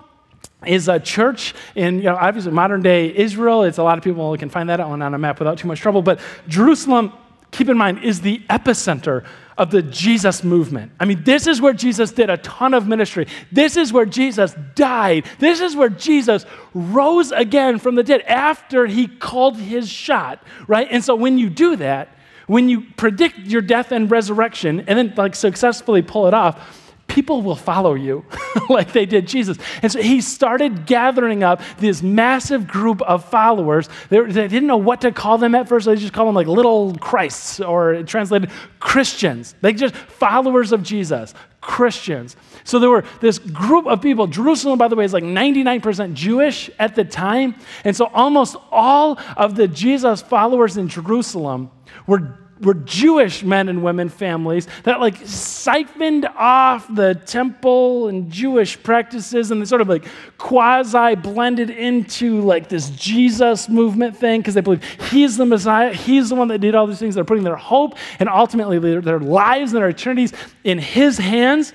is 0.66 0.88
a 0.88 0.98
church 0.98 1.54
in, 1.74 1.98
you 1.98 2.04
know, 2.04 2.16
obviously 2.16 2.52
modern 2.52 2.82
day 2.82 3.14
Israel. 3.14 3.62
It's 3.62 3.78
a 3.78 3.82
lot 3.82 3.98
of 3.98 4.04
people 4.04 4.36
can 4.36 4.48
find 4.48 4.68
that 4.68 4.80
on, 4.80 5.00
on 5.02 5.14
a 5.14 5.18
map 5.18 5.38
without 5.38 5.58
too 5.58 5.68
much 5.68 5.80
trouble. 5.80 6.02
But 6.02 6.20
Jerusalem, 6.48 7.12
keep 7.52 7.68
in 7.68 7.78
mind, 7.78 8.02
is 8.02 8.20
the 8.20 8.40
epicenter 8.50 9.24
of 9.56 9.70
the 9.70 9.82
Jesus 9.82 10.44
movement. 10.44 10.92
I 11.00 11.04
mean, 11.04 11.24
this 11.24 11.46
is 11.46 11.60
where 11.60 11.72
Jesus 11.72 12.12
did 12.12 12.30
a 12.30 12.36
ton 12.38 12.74
of 12.74 12.86
ministry. 12.86 13.26
This 13.50 13.76
is 13.76 13.92
where 13.92 14.06
Jesus 14.06 14.54
died. 14.74 15.26
This 15.38 15.60
is 15.60 15.74
where 15.74 15.88
Jesus 15.88 16.46
rose 16.74 17.32
again 17.32 17.78
from 17.78 17.96
the 17.96 18.04
dead 18.04 18.22
after 18.22 18.86
he 18.86 19.08
called 19.08 19.56
his 19.56 19.88
shot, 19.88 20.42
right? 20.68 20.86
And 20.90 21.02
so 21.02 21.16
when 21.16 21.38
you 21.38 21.50
do 21.50 21.76
that, 21.76 22.16
when 22.46 22.68
you 22.68 22.82
predict 22.96 23.38
your 23.40 23.60
death 23.60 23.92
and 23.92 24.10
resurrection 24.10 24.84
and 24.86 24.98
then 24.98 25.14
like 25.16 25.34
successfully 25.34 26.02
pull 26.02 26.26
it 26.26 26.34
off, 26.34 26.77
people 27.18 27.42
will 27.42 27.56
follow 27.56 27.94
you 27.94 28.24
like 28.68 28.92
they 28.92 29.04
did 29.04 29.26
Jesus. 29.26 29.58
And 29.82 29.90
so 29.90 30.00
he 30.00 30.20
started 30.20 30.86
gathering 30.86 31.42
up 31.42 31.60
this 31.78 32.00
massive 32.00 32.68
group 32.68 33.02
of 33.02 33.24
followers. 33.24 33.88
They, 34.08 34.20
they, 34.20 34.46
didn't 34.46 34.68
know 34.68 34.76
what 34.76 35.00
to 35.00 35.10
call 35.10 35.36
them 35.36 35.56
at 35.56 35.68
first. 35.68 35.86
They 35.86 35.96
just 35.96 36.12
called 36.12 36.28
them 36.28 36.36
like 36.36 36.46
little 36.46 36.94
Christs 36.94 37.58
or 37.58 38.04
translated 38.04 38.52
Christians. 38.78 39.56
They 39.62 39.72
just 39.72 39.96
followers 39.96 40.70
of 40.70 40.84
Jesus, 40.84 41.34
Christians. 41.60 42.36
So 42.62 42.78
there 42.78 42.88
were 42.88 43.04
this 43.20 43.40
group 43.40 43.88
of 43.88 44.00
people. 44.00 44.28
Jerusalem, 44.28 44.78
by 44.78 44.86
the 44.86 44.94
way, 44.94 45.04
is 45.04 45.12
like 45.12 45.24
99% 45.24 46.14
Jewish 46.14 46.70
at 46.78 46.94
the 46.94 47.04
time. 47.04 47.56
And 47.82 47.96
so 47.96 48.06
almost 48.14 48.54
all 48.70 49.18
of 49.36 49.56
the 49.56 49.66
Jesus 49.66 50.22
followers 50.22 50.76
in 50.76 50.86
Jerusalem 50.86 51.72
were 52.06 52.38
were 52.60 52.74
Jewish 52.74 53.42
men 53.42 53.68
and 53.68 53.82
women 53.82 54.08
families 54.08 54.66
that 54.84 55.00
like 55.00 55.16
siphoned 55.24 56.26
off 56.36 56.92
the 56.94 57.14
temple 57.14 58.08
and 58.08 58.30
Jewish 58.30 58.80
practices 58.82 59.50
and 59.50 59.60
they 59.60 59.66
sort 59.66 59.80
of 59.80 59.88
like 59.88 60.06
quasi 60.38 61.14
blended 61.14 61.70
into 61.70 62.40
like 62.40 62.68
this 62.68 62.90
Jesus 62.90 63.68
movement 63.68 64.16
thing 64.16 64.40
because 64.40 64.54
they 64.54 64.60
believe 64.60 64.82
he's 65.10 65.36
the 65.36 65.46
Messiah, 65.46 65.92
he's 65.92 66.28
the 66.28 66.34
one 66.34 66.48
that 66.48 66.58
did 66.58 66.74
all 66.74 66.86
these 66.86 66.98
things. 66.98 67.14
They're 67.14 67.24
putting 67.24 67.44
their 67.44 67.56
hope 67.56 67.96
and 68.18 68.28
ultimately 68.28 68.78
their, 68.78 69.00
their 69.00 69.20
lives 69.20 69.72
and 69.72 69.82
their 69.82 69.88
eternities 69.88 70.32
in 70.64 70.78
his 70.78 71.18
hands. 71.18 71.72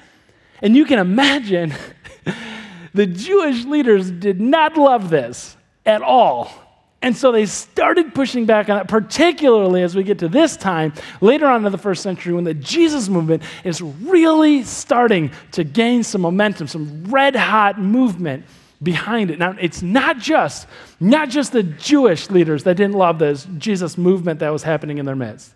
And 0.62 0.76
you 0.76 0.86
can 0.86 1.00
imagine 1.00 1.74
the 2.94 3.06
Jewish 3.06 3.66
leaders 3.66 4.12
did 4.12 4.40
not 4.40 4.78
love 4.78 5.10
this 5.10 5.58
at 5.86 6.02
all. 6.02 6.63
And 7.04 7.18
so 7.18 7.34
they 7.34 7.46
started 7.46 8.16
pushing 8.16 8.46
back 8.46 8.70
on 8.70 8.80
it, 8.80 8.88
particularly 8.88 9.84
as 9.84 9.94
we 9.94 10.04
get 10.04 10.20
to 10.20 10.30
this 10.30 10.56
time, 10.56 10.94
later 11.20 11.46
on 11.46 11.66
in 11.66 11.72
the 11.72 11.78
first 11.78 12.02
century, 12.02 12.34
when 12.34 12.46
the 12.46 12.54
Jesus 12.54 13.10
movement 13.10 13.44
is 13.66 13.82
really 13.82 14.64
starting 14.64 15.30
to 15.52 15.66
gain 15.66 16.04
some 16.04 16.22
momentum, 16.22 16.68
some 16.68 17.04
red 17.04 17.36
hot 17.36 17.78
movement 17.78 18.46
behind 18.82 19.32
it. 19.32 19.38
Now, 19.38 19.54
it's 19.60 19.82
not 19.82 20.18
just, 20.18 20.66
not 21.02 21.30
just 21.30 21.52
the 21.52 21.64
Jewish 21.64 22.30
leaders 22.30 22.64
that 22.64 22.78
didn't 22.78 22.96
love 22.96 23.20
this 23.20 23.48
Jesus 23.58 23.98
movement 23.98 24.40
that 24.40 24.50
was 24.50 24.64
happening 24.64 24.98
in 24.98 25.06
their 25.06 25.16
midst 25.16 25.54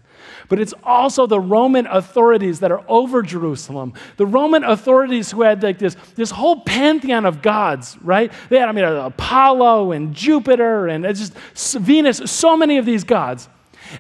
but 0.50 0.60
it's 0.60 0.74
also 0.84 1.28
the 1.28 1.40
Roman 1.40 1.88
authorities 1.88 2.60
that 2.60 2.72
are 2.72 2.84
over 2.88 3.22
Jerusalem. 3.22 3.94
The 4.18 4.26
Roman 4.26 4.64
authorities 4.64 5.32
who 5.32 5.42
had 5.42 5.64
like 5.64 5.80
this, 5.80 5.96
this 6.16 6.32
whole 6.32 6.62
pantheon 6.62 7.26
of 7.26 7.42
gods, 7.42 7.98
right? 8.02 8.32
They 8.50 8.60
had, 8.60 8.70
I 8.70 8.72
mean, 8.72 8.86
uh, 8.86 9.06
Apollo 9.06 9.92
and 9.92 10.14
Jupiter 10.14 10.88
and 10.88 11.06
uh, 11.06 11.14
just 11.14 11.34
Venus, 11.78 12.18
so 12.26 12.58
many 12.58 12.78
of 12.78 12.86
these 12.86 13.04
gods. 13.04 13.50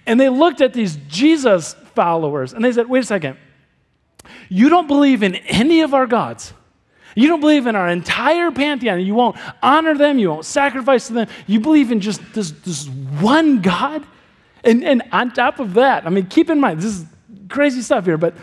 And 0.05 0.19
they 0.19 0.29
looked 0.29 0.61
at 0.61 0.73
these 0.73 0.97
Jesus 1.07 1.73
followers 1.95 2.53
and 2.53 2.63
they 2.63 2.71
said, 2.71 2.89
wait 2.89 3.03
a 3.03 3.07
second, 3.07 3.37
you 4.49 4.69
don't 4.69 4.87
believe 4.87 5.23
in 5.23 5.35
any 5.35 5.81
of 5.81 5.93
our 5.93 6.07
gods. 6.07 6.53
You 7.15 7.27
don't 7.27 7.39
believe 7.39 7.65
in 7.65 7.75
our 7.75 7.89
entire 7.89 8.51
pantheon. 8.51 8.99
You 9.01 9.15
won't 9.15 9.37
honor 9.63 9.95
them. 9.97 10.19
You 10.19 10.29
won't 10.29 10.45
sacrifice 10.45 11.07
to 11.07 11.13
them. 11.13 11.27
You 11.47 11.59
believe 11.59 11.91
in 11.91 11.99
just 11.99 12.21
this, 12.33 12.51
this 12.51 12.87
one 12.87 13.61
God? 13.61 14.05
And, 14.63 14.83
and 14.83 15.03
on 15.11 15.31
top 15.31 15.59
of 15.59 15.73
that, 15.75 16.05
I 16.05 16.09
mean, 16.09 16.25
keep 16.27 16.49
in 16.49 16.59
mind, 16.59 16.79
this 16.79 16.85
is 16.85 17.05
crazy 17.49 17.81
stuff 17.81 18.05
here, 18.05 18.17
but, 18.17 18.33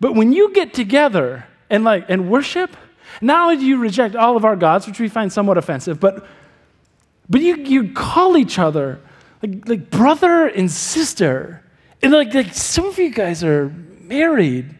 but 0.00 0.14
when 0.14 0.32
you 0.32 0.52
get 0.52 0.74
together 0.74 1.46
and 1.68 1.84
like 1.84 2.06
and 2.08 2.30
worship, 2.30 2.76
not 3.20 3.42
only 3.42 3.56
do 3.56 3.66
you 3.66 3.78
reject 3.78 4.16
all 4.16 4.36
of 4.36 4.44
our 4.44 4.56
gods, 4.56 4.86
which 4.86 4.98
we 4.98 5.08
find 5.08 5.32
somewhat 5.32 5.58
offensive, 5.58 6.00
but 6.00 6.26
but 7.28 7.40
you, 7.40 7.56
you 7.56 7.92
call 7.92 8.36
each 8.36 8.58
other 8.58 9.00
like, 9.42 9.68
like 9.68 9.90
brother 9.90 10.46
and 10.46 10.70
sister. 10.70 11.62
And 12.02 12.12
like, 12.12 12.34
like 12.34 12.54
some 12.54 12.86
of 12.86 12.98
you 12.98 13.10
guys 13.10 13.44
are 13.44 13.68
married. 14.00 14.74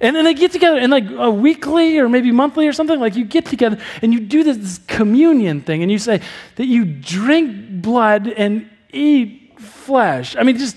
And 0.00 0.16
then 0.16 0.24
they 0.24 0.32
get 0.32 0.50
together 0.50 0.78
and 0.78 0.90
like 0.90 1.10
a 1.10 1.30
weekly 1.30 1.98
or 1.98 2.08
maybe 2.08 2.32
monthly 2.32 2.66
or 2.66 2.72
something, 2.72 2.98
like 2.98 3.16
you 3.16 3.24
get 3.24 3.44
together 3.44 3.78
and 4.00 4.14
you 4.14 4.20
do 4.20 4.42
this, 4.42 4.56
this 4.56 4.78
communion 4.86 5.60
thing 5.60 5.82
and 5.82 5.92
you 5.92 5.98
say 5.98 6.22
that 6.56 6.66
you 6.66 6.86
drink 6.86 7.82
blood 7.82 8.26
and 8.26 8.68
eat 8.92 9.39
flesh. 9.60 10.36
I 10.36 10.42
mean, 10.42 10.58
just, 10.58 10.76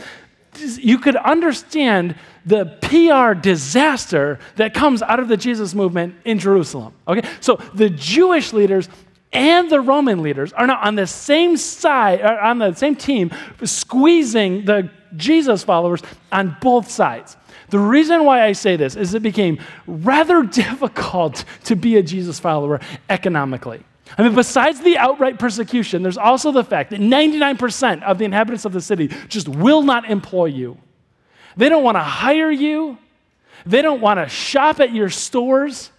just 0.53 0.81
you 0.81 0.97
could 0.97 1.15
understand 1.15 2.15
the 2.45 2.65
PR 2.81 3.39
disaster 3.39 4.39
that 4.55 4.73
comes 4.73 5.01
out 5.01 5.19
of 5.19 5.27
the 5.27 5.37
Jesus 5.37 5.73
movement 5.73 6.15
in 6.25 6.39
Jerusalem. 6.39 6.93
Okay? 7.07 7.27
So 7.39 7.55
the 7.73 7.89
Jewish 7.89 8.53
leaders 8.53 8.89
and 9.31 9.69
the 9.69 9.81
Roman 9.81 10.21
leaders 10.21 10.53
are 10.53 10.67
now 10.67 10.79
on 10.81 10.95
the 10.95 11.07
same 11.07 11.57
side, 11.57 12.21
uh, 12.21 12.37
on 12.41 12.59
the 12.59 12.73
same 12.73 12.95
team, 12.95 13.31
squeezing 13.63 14.65
the 14.65 14.89
Jesus 15.15 15.63
followers 15.63 16.01
on 16.31 16.55
both 16.61 16.89
sides. 16.89 17.35
The 17.69 17.79
reason 17.79 18.23
why 18.23 18.43
I 18.43 18.51
say 18.51 18.75
this 18.75 18.95
is 18.95 19.13
it 19.13 19.23
became 19.23 19.59
rather 19.87 20.43
difficult 20.61 21.45
to 21.65 21.75
be 21.75 21.97
a 21.97 22.03
Jesus 22.03 22.39
follower 22.39 22.79
economically. 23.09 23.83
I 24.17 24.23
mean, 24.23 24.35
besides 24.35 24.81
the 24.81 24.97
outright 24.97 25.39
persecution, 25.39 26.03
there's 26.03 26.17
also 26.17 26.51
the 26.51 26.63
fact 26.63 26.91
that 26.91 26.99
99% 26.99 28.03
of 28.03 28.17
the 28.17 28.25
inhabitants 28.25 28.65
of 28.65 28.73
the 28.73 28.81
city 28.81 29.07
just 29.27 29.47
will 29.47 29.81
not 29.81 30.09
employ 30.09 30.45
you. 30.45 30.77
They 31.55 31.69
don't 31.69 31.83
want 31.83 31.95
to 31.95 32.03
hire 32.03 32.51
you. 32.51 32.97
They 33.65 33.81
don't 33.81 34.01
want 34.01 34.19
to 34.19 34.27
shop 34.27 34.79
at 34.79 34.93
your 34.93 35.09
stores. 35.09 35.91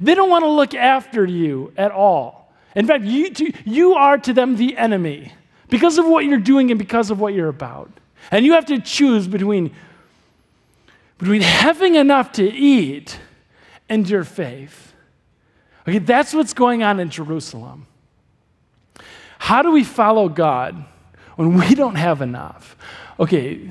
They 0.00 0.14
don't 0.14 0.30
want 0.30 0.44
to 0.44 0.48
look 0.48 0.74
after 0.74 1.24
you 1.24 1.72
at 1.76 1.90
all. 1.90 2.52
In 2.74 2.86
fact, 2.86 3.04
you, 3.04 3.34
you 3.64 3.94
are 3.94 4.18
to 4.18 4.32
them 4.32 4.56
the 4.56 4.76
enemy 4.76 5.32
because 5.68 5.98
of 5.98 6.06
what 6.06 6.24
you're 6.24 6.38
doing 6.38 6.70
and 6.70 6.78
because 6.78 7.10
of 7.10 7.18
what 7.20 7.34
you're 7.34 7.48
about. 7.48 7.90
And 8.30 8.44
you 8.44 8.52
have 8.52 8.66
to 8.66 8.80
choose 8.80 9.26
between, 9.26 9.74
between 11.18 11.42
having 11.42 11.94
enough 11.94 12.32
to 12.32 12.44
eat 12.44 13.18
and 13.88 14.08
your 14.08 14.24
faith. 14.24 14.87
Okay, 15.88 15.98
that's 15.98 16.34
what's 16.34 16.52
going 16.52 16.82
on 16.82 17.00
in 17.00 17.08
Jerusalem. 17.08 17.86
How 19.38 19.62
do 19.62 19.70
we 19.70 19.84
follow 19.84 20.28
God 20.28 20.84
when 21.36 21.54
we 21.54 21.74
don't 21.74 21.94
have 21.94 22.20
enough? 22.20 22.76
Okay, 23.18 23.70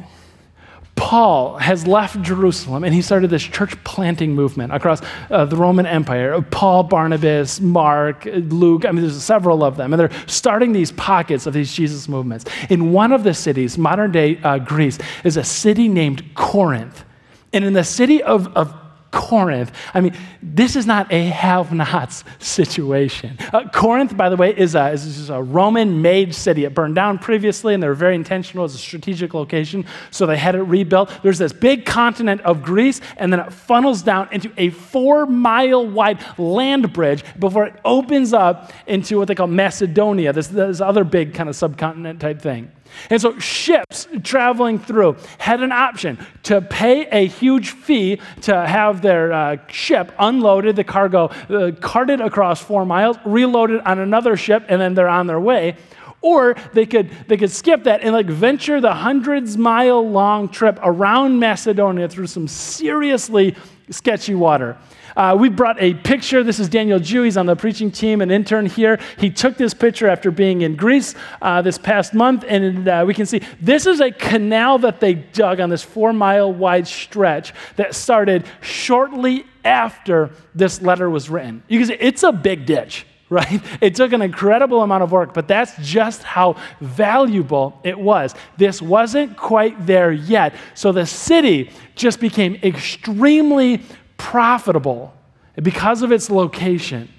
Paul 0.96 1.58
has 1.58 1.86
left 1.86 2.20
Jerusalem 2.24 2.84
and 2.84 2.92
he 2.92 3.04
started 3.04 3.30
this 3.30 3.44
church 3.44 3.82
planting 3.84 4.34
movement 4.34 4.74
across 4.74 5.00
uh, 5.30 5.46
the 5.46 5.56
Roman 5.56 5.86
Empire. 5.86 6.42
Paul, 6.42 6.84
Barnabas, 6.84 7.62
Mark, 7.62 8.26
Luke, 8.26 8.84
I 8.84 8.92
mean, 8.92 9.02
there's 9.02 9.22
several 9.22 9.64
of 9.64 9.78
them. 9.78 9.94
And 9.94 10.00
they're 10.00 10.26
starting 10.26 10.72
these 10.72 10.92
pockets 10.94 11.46
of 11.46 11.54
these 11.54 11.72
Jesus 11.72 12.10
movements. 12.10 12.46
In 12.72 12.92
one 12.94 13.12
of 13.12 13.24
the 13.24 13.36
cities, 13.36 13.78
modern 13.78 14.12
day 14.12 14.40
uh, 14.40 14.58
Greece, 14.58 14.98
is 15.24 15.38
a 15.38 15.44
city 15.44 15.88
named 15.88 16.34
Corinth. 16.34 17.06
And 17.54 17.64
in 17.64 17.74
the 17.74 17.84
city 17.84 18.24
of, 18.24 18.48
of 18.58 18.74
Corinth. 19.12 19.72
I 19.94 20.02
mean, 20.02 20.16
this 20.42 20.76
is 20.76 20.86
not 20.86 21.12
a 21.12 21.26
have 21.26 21.74
nots 21.74 22.24
situation. 22.40 23.38
Uh, 23.54 23.68
Corinth, 23.70 24.16
by 24.16 24.30
the 24.30 24.36
way, 24.36 24.56
is 24.56 24.76
a, 24.76 24.92
is 24.92 25.30
a 25.30 25.42
Roman 25.42 26.02
made 26.02 26.34
city. 26.36 26.66
It 26.66 26.74
burned 26.74 26.96
down 26.96 27.20
previously, 27.20 27.74
and 27.74 27.82
they 27.82 27.88
were 27.88 27.94
very 27.94 28.16
intentional 28.16 28.66
as 28.66 28.76
a 28.76 28.78
strategic 28.78 29.34
location, 29.34 29.86
so 30.12 30.26
they 30.26 30.38
had 30.38 30.56
it 30.56 30.64
rebuilt. 30.64 31.12
There's 31.24 31.38
this 31.38 31.54
big 31.54 31.86
continent 31.86 32.42
of 32.42 32.64
Greece, 32.64 33.02
and 33.18 33.32
then 33.32 33.40
it 33.40 33.54
funnels 33.54 34.02
down 34.02 34.30
into 34.32 34.52
a 34.58 34.70
four 34.70 35.26
mile 35.26 35.88
wide 35.88 36.24
land 36.38 36.94
bridge 36.94 37.24
before 37.40 37.66
it 37.66 37.76
opens 37.86 38.34
up 38.34 38.72
into 38.86 39.18
what 39.18 39.28
they 39.28 39.36
call 39.36 39.48
Macedonia, 39.48 40.34
this, 40.34 40.48
this 40.48 40.82
other 40.82 41.04
big 41.04 41.34
kind 41.34 41.50
of 41.50 41.56
subcontinent 41.56 42.20
type 42.20 42.42
thing. 42.42 42.72
And 43.10 43.22
so 43.22 43.38
ships 43.40 44.08
traveling 44.24 44.80
through 44.80 45.18
had 45.38 45.62
an 45.62 45.72
option 45.72 46.18
to 46.44 46.62
pay 46.62 47.08
a 47.08 47.28
huge 47.28 47.72
fee 47.72 48.20
to 48.42 48.66
have 48.66 49.02
their 49.02 49.34
uh, 49.34 49.58
ship 49.68 50.12
unloaded, 50.20 50.76
the 50.76 50.84
cargo 50.84 51.26
uh, 51.50 51.72
carted 51.80 52.22
across 52.22 52.62
four 52.62 52.86
miles, 52.86 53.18
reloaded 53.26 53.82
on 53.82 54.00
another 54.00 54.38
ship, 54.38 54.66
and 54.68 54.82
then 54.82 54.94
they're 54.94 55.08
on 55.08 55.28
their 55.28 55.40
way. 55.40 55.76
Or 56.22 56.56
they 56.74 56.86
could, 56.86 57.12
they 57.28 57.38
could 57.38 57.52
skip 57.52 57.84
that 57.84 58.02
and 58.02 58.12
like 58.12 58.26
venture 58.26 58.82
the 58.82 58.94
hundreds 58.94 59.58
mile 59.58 60.08
long 60.08 60.50
trip 60.50 60.80
around 60.82 61.40
Macedonia 61.40 62.10
through 62.10 62.28
some 62.28 62.48
seriously 62.48 63.56
sketchy 63.90 64.36
water. 64.36 64.78
Uh, 65.16 65.36
we 65.40 65.50
brought 65.50 65.82
a 65.82 65.94
picture. 65.94 66.44
This 66.44 66.60
is 66.60 66.70
Daniel 66.70 67.00
Jew. 67.00 67.24
He's 67.24 67.38
on 67.38 67.46
the 67.46 67.56
preaching 67.56 67.90
team, 67.90 68.22
an 68.22 68.30
intern 68.30 68.66
here. 68.66 69.00
He 69.18 69.30
took 69.30 69.58
this 69.58 69.74
picture 69.74 70.08
after 70.08 70.30
being 70.30 70.62
in 70.62 70.76
Greece 70.76 71.16
uh, 71.42 71.62
this 71.62 71.78
past 71.78 72.14
month, 72.14 72.44
and 72.48 72.88
uh, 72.88 73.04
we 73.08 73.14
can 73.14 73.26
see 73.26 73.42
this 73.62 73.86
is 73.86 74.00
a 74.00 74.12
canal 74.12 74.78
that 74.80 75.00
they 75.00 75.16
dug 75.16 75.60
on 75.60 75.70
this 75.70 75.84
four 75.84 76.14
mile 76.14 76.54
wide 76.54 76.88
stretch 76.88 77.54
that 77.78 77.96
started 77.96 78.46
shortly 78.62 79.46
after 79.64 80.32
this 80.54 80.82
letter 80.82 81.10
was 81.10 81.30
written. 81.30 81.64
You 81.68 81.80
can 81.80 81.88
see 81.88 81.98
it's 82.00 82.24
a 82.24 82.32
big 82.32 82.66
ditch 82.66 83.06
right? 83.30 83.62
It 83.82 83.96
took 83.96 84.14
an 84.14 84.22
incredible 84.22 84.82
amount 84.82 85.04
of 85.04 85.12
work, 85.12 85.34
but 85.34 85.48
that's 85.48 85.74
just 85.82 86.24
how 86.24 86.56
valuable 86.80 87.80
it 87.84 88.00
was. 88.00 88.34
This 88.56 88.82
wasn't 88.82 89.36
quite 89.36 89.86
there 89.86 90.12
yet. 90.12 90.56
So 90.76 90.94
the 90.94 91.06
city 91.06 91.72
just 91.96 92.22
became 92.22 92.56
extremely 92.64 93.82
profitable 94.16 95.14
because 95.62 96.04
of 96.04 96.12
its 96.12 96.30
location. 96.30 97.10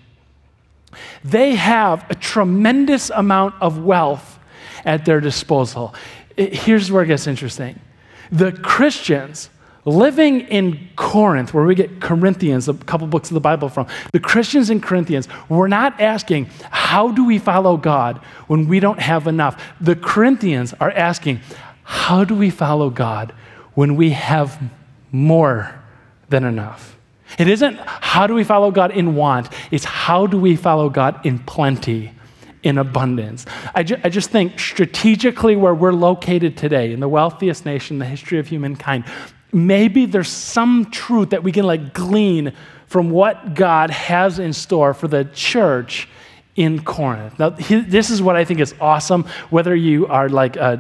They 1.24 1.54
have 1.54 2.10
a 2.10 2.14
tremendous 2.14 3.10
amount 3.10 3.56
of 3.60 3.84
wealth 3.84 4.38
at 4.86 5.04
their 5.04 5.20
disposal. 5.20 5.94
Here's 6.36 6.90
where 6.90 7.02
it 7.02 7.08
gets 7.08 7.26
interesting 7.26 7.78
the 8.30 8.52
Christians 8.52 9.50
living 9.85 10.40
in 10.42 10.88
Corinth, 10.97 11.54
where 11.54 11.64
we 11.64 11.75
get 11.75 12.00
Corinthians, 12.00 12.68
a 12.68 12.75
couple 12.75 13.06
books 13.06 13.30
of 13.30 13.35
the 13.35 13.40
Bible 13.40 13.68
from, 13.68 13.87
the 14.12 14.20
Christians 14.20 14.70
in 14.70 14.80
Corinthians 14.80 15.28
were 15.49 15.68
not 15.68 16.00
asking, 16.00 16.47
How 16.70 17.11
do 17.11 17.25
we 17.25 17.38
follow 17.38 17.76
God 17.76 18.18
when 18.47 18.68
we 18.68 18.80
don't 18.80 19.00
have 19.00 19.26
enough? 19.26 19.62
The 19.80 19.97
Corinthians 19.97 20.75
are 20.75 20.90
asking, 20.90 21.40
How 21.82 22.25
do 22.25 22.35
we 22.35 22.50
follow 22.50 22.90
God 22.90 23.32
when 23.75 23.97
we 23.97 24.11
have 24.11 24.61
more 25.12 25.75
than 26.28 26.44
enough? 26.44 26.97
It 27.38 27.49
isn't 27.49 27.78
how 27.85 28.26
do 28.26 28.35
we 28.35 28.44
follow 28.44 28.70
God 28.70 28.90
in 28.90 29.14
want, 29.14 29.49
it's 29.70 29.85
how 29.85 30.26
do 30.26 30.38
we 30.38 30.56
follow 30.56 30.88
God 30.88 31.25
in 31.26 31.38
plenty 31.40 32.12
in 32.62 32.78
abundance. 32.78 33.47
I, 33.75 33.82
ju- 33.85 33.99
I, 34.02 34.08
just 34.08 34.30
think 34.30 34.58
strategically 34.58 35.54
where 35.54 35.75
we're 35.75 35.92
located 35.92 36.56
today, 36.56 36.92
in 36.92 36.99
the 36.99 37.08
wealthiest 37.08 37.64
nation 37.64 37.94
in 37.94 37.99
the 38.00 38.04
history 38.04 38.40
of 38.40 38.49
humankind, 38.49 39.04
maybe 39.52 40.06
there's 40.06 40.28
some 40.28 40.90
truth 40.90 41.30
that 41.30 41.42
we 41.42 41.52
can 41.52 41.64
like 41.64 41.94
glean 41.94 42.52
from 42.86 43.10
what 43.10 43.54
God 43.54 43.90
has 43.90 44.38
in 44.38 44.52
store 44.52 44.94
for 44.94 45.08
the 45.08 45.24
church 45.24 46.08
in 46.58 46.82
Corinth. 46.82 47.38
Now, 47.38 47.50
this 47.50 48.10
is 48.10 48.20
what 48.20 48.34
I 48.34 48.44
think 48.44 48.58
is 48.58 48.74
awesome. 48.80 49.24
Whether 49.50 49.76
you 49.76 50.08
are 50.08 50.28
like 50.28 50.56
uh, 50.56 50.76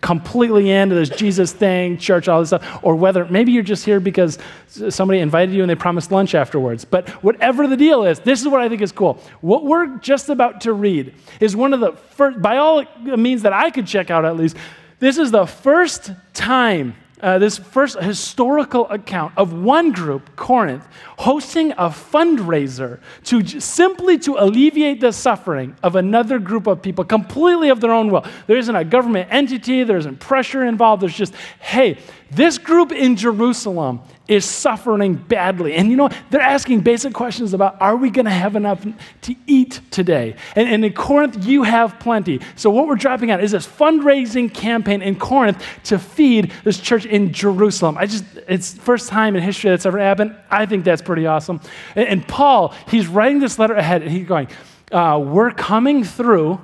completely 0.00 0.70
into 0.70 0.94
this 0.94 1.10
Jesus 1.10 1.52
thing, 1.52 1.98
church, 1.98 2.26
all 2.26 2.40
this 2.40 2.48
stuff, 2.48 2.80
or 2.82 2.96
whether 2.96 3.26
maybe 3.26 3.52
you're 3.52 3.62
just 3.62 3.84
here 3.84 4.00
because 4.00 4.38
somebody 4.66 5.18
invited 5.18 5.54
you 5.54 5.62
and 5.62 5.68
they 5.68 5.74
promised 5.74 6.10
lunch 6.10 6.34
afterwards. 6.34 6.86
But 6.86 7.10
whatever 7.22 7.66
the 7.66 7.76
deal 7.76 8.04
is, 8.04 8.18
this 8.20 8.40
is 8.40 8.48
what 8.48 8.62
I 8.62 8.68
think 8.70 8.80
is 8.80 8.92
cool. 8.92 9.20
What 9.42 9.66
we're 9.66 9.98
just 9.98 10.30
about 10.30 10.62
to 10.62 10.72
read 10.72 11.14
is 11.38 11.54
one 11.54 11.74
of 11.74 11.80
the 11.80 11.92
first, 11.92 12.40
by 12.40 12.56
all 12.56 12.82
means 13.02 13.42
that 13.42 13.52
I 13.52 13.68
could 13.68 13.86
check 13.86 14.10
out 14.10 14.24
at 14.24 14.38
least, 14.38 14.56
this 15.00 15.18
is 15.18 15.30
the 15.30 15.44
first 15.44 16.12
time 16.32 16.96
uh, 17.24 17.38
this 17.38 17.56
first 17.56 17.98
historical 17.98 18.86
account 18.90 19.32
of 19.38 19.54
one 19.54 19.92
group, 19.92 20.36
Corinth, 20.36 20.86
hosting 21.16 21.72
a 21.72 21.88
fundraiser 21.88 23.00
to 23.24 23.42
simply 23.60 24.18
to 24.18 24.36
alleviate 24.36 25.00
the 25.00 25.10
suffering 25.10 25.74
of 25.82 25.96
another 25.96 26.38
group 26.38 26.66
of 26.66 26.82
people 26.82 27.02
completely 27.02 27.70
of 27.70 27.80
their 27.80 27.92
own 27.92 28.10
will. 28.10 28.26
There 28.46 28.58
isn't 28.58 28.76
a 28.76 28.84
government 28.84 29.28
entity, 29.30 29.84
there 29.84 29.96
isn't 29.96 30.20
pressure 30.20 30.66
involved. 30.66 31.02
There's 31.02 31.16
just, 31.16 31.34
hey, 31.60 31.96
this 32.34 32.58
group 32.58 32.92
in 32.92 33.16
Jerusalem 33.16 34.00
is 34.26 34.44
suffering 34.44 35.14
badly. 35.14 35.74
And 35.74 35.90
you 35.90 35.96
know, 35.96 36.08
they're 36.30 36.40
asking 36.40 36.80
basic 36.80 37.12
questions 37.12 37.52
about 37.52 37.80
are 37.80 37.96
we 37.96 38.10
going 38.10 38.24
to 38.24 38.30
have 38.30 38.56
enough 38.56 38.86
to 39.22 39.34
eat 39.46 39.80
today? 39.90 40.36
And, 40.56 40.68
and, 40.68 40.84
in 40.84 40.92
Corinth, 40.94 41.44
you 41.46 41.62
have 41.62 41.98
plenty. 41.98 42.40
So, 42.56 42.70
what 42.70 42.86
we're 42.86 42.96
dropping 42.96 43.30
out 43.30 43.42
is 43.42 43.52
this 43.52 43.66
fundraising 43.66 44.52
campaign 44.52 45.02
in 45.02 45.16
Corinth 45.18 45.62
to 45.84 45.98
feed 45.98 46.52
this 46.64 46.78
church 46.78 47.04
in 47.04 47.32
Jerusalem. 47.32 47.98
I 47.98 48.06
just, 48.06 48.24
it's 48.48 48.74
first 48.74 49.08
time 49.08 49.36
in 49.36 49.42
history 49.42 49.70
that's 49.70 49.86
ever 49.86 49.98
happened. 49.98 50.36
I 50.50 50.66
think 50.66 50.84
that's 50.84 51.02
pretty 51.02 51.26
awesome. 51.26 51.60
And, 51.94 52.08
and 52.08 52.28
Paul, 52.28 52.74
he's 52.88 53.06
writing 53.06 53.40
this 53.40 53.58
letter 53.58 53.74
ahead 53.74 54.02
and 54.02 54.10
he's 54.10 54.26
going, 54.26 54.48
uh, 54.90 55.22
We're 55.22 55.50
coming 55.50 56.04
through 56.04 56.60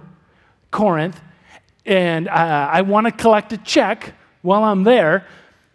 Corinth 0.71 1.21
and 1.85 2.29
uh, 2.29 2.69
I 2.73 2.83
want 2.83 3.07
to 3.07 3.13
collect 3.13 3.53
a 3.53 3.59
check 3.59 4.15
while 4.43 4.65
I'm 4.65 4.85
there 4.85 5.27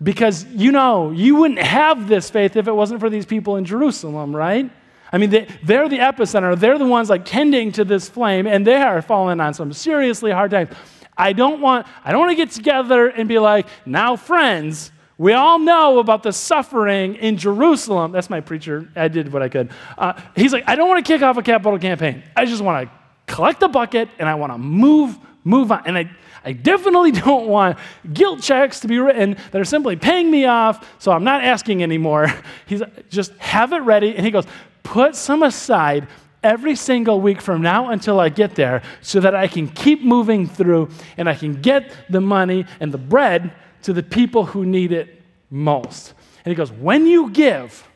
because 0.01 0.45
you 0.45 0.71
know, 0.71 1.11
you 1.11 1.35
wouldn't 1.35 1.61
have 1.61 2.07
this 2.07 2.29
faith 2.29 2.55
if 2.55 2.67
it 2.67 2.73
wasn't 2.73 2.99
for 2.99 3.09
these 3.09 3.25
people 3.25 3.55
in 3.55 3.65
Jerusalem, 3.65 4.35
right? 4.35 4.69
I 5.11 5.17
mean, 5.17 5.29
they, 5.29 5.47
they're 5.63 5.87
the 5.87 5.99
epicenter. 5.99 6.59
They're 6.59 6.77
the 6.77 6.85
ones 6.85 7.09
like 7.09 7.25
tending 7.25 7.71
to 7.73 7.85
this 7.85 8.09
flame, 8.09 8.47
and 8.47 8.67
they 8.67 8.75
are 8.75 9.01
falling 9.01 9.39
on 9.39 9.53
some 9.53 9.71
seriously 9.71 10.31
hard 10.31 10.51
times. 10.51 10.71
I 11.17 11.31
don't 11.31 11.61
want, 11.61 11.87
I 12.03 12.11
don't 12.11 12.19
want 12.19 12.31
to 12.31 12.35
get 12.35 12.51
together 12.51 13.07
and 13.07 13.29
be 13.29 13.39
like, 13.39 13.67
now, 13.85 14.17
friends, 14.17 14.91
we 15.17 15.31
all 15.31 15.59
know 15.59 15.99
about 15.99 16.23
the 16.23 16.33
suffering 16.33 17.15
in 17.15 17.37
Jerusalem. 17.37 18.11
That's 18.11 18.29
my 18.29 18.41
preacher. 18.41 18.89
I 18.95 19.07
did 19.07 19.31
what 19.31 19.41
I 19.41 19.47
could. 19.47 19.69
Uh, 19.97 20.19
he's 20.35 20.51
like, 20.51 20.65
I 20.67 20.75
don't 20.75 20.89
want 20.89 21.05
to 21.05 21.09
kick 21.09 21.21
off 21.21 21.37
a 21.37 21.41
capital 21.41 21.79
campaign. 21.79 22.23
I 22.35 22.45
just 22.45 22.61
want 22.61 22.89
to 22.89 23.33
collect 23.33 23.61
the 23.61 23.69
bucket 23.69 24.09
and 24.19 24.27
I 24.27 24.35
want 24.35 24.51
to 24.51 24.57
move, 24.57 25.17
move 25.45 25.71
on. 25.71 25.83
And 25.85 25.97
I, 25.97 26.11
I 26.45 26.53
definitely 26.53 27.11
don't 27.25 27.47
want 27.47 27.77
guilt 28.13 28.41
checks 28.41 28.79
to 28.81 28.87
be 28.87 28.99
written 28.99 29.35
that 29.51 29.59
are 29.59 29.65
simply 29.65 29.95
paying 29.95 30.29
me 30.29 30.45
off, 30.45 30.87
so 30.99 31.11
I'm 31.11 31.23
not 31.23 31.43
asking 31.43 31.83
anymore. 31.83 32.31
He's 32.67 32.83
just 33.09 33.33
have 33.37 33.73
it 33.73 33.79
ready. 33.79 34.15
And 34.15 34.25
he 34.25 34.31
goes, 34.31 34.45
put 34.83 35.15
some 35.15 35.43
aside 35.43 36.07
every 36.43 36.75
single 36.75 37.19
week 37.19 37.41
from 37.41 37.61
now 37.63 37.89
until 37.89 38.19
I 38.19 38.29
get 38.29 38.53
there 38.53 38.83
so 39.01 39.19
that 39.19 39.33
I 39.33 39.47
can 39.47 39.67
keep 39.67 40.03
moving 40.03 40.47
through 40.47 40.89
and 41.17 41.27
I 41.27 41.33
can 41.33 41.59
get 41.59 41.91
the 42.09 42.21
money 42.21 42.65
and 42.79 42.93
the 42.93 42.99
bread 42.99 43.51
to 43.81 43.93
the 43.93 44.03
people 44.03 44.45
who 44.45 44.63
need 44.63 44.91
it 44.91 45.21
most. 45.49 46.13
And 46.45 46.51
he 46.51 46.55
goes, 46.55 46.71
when 46.71 47.07
you 47.07 47.31
give, 47.31 47.87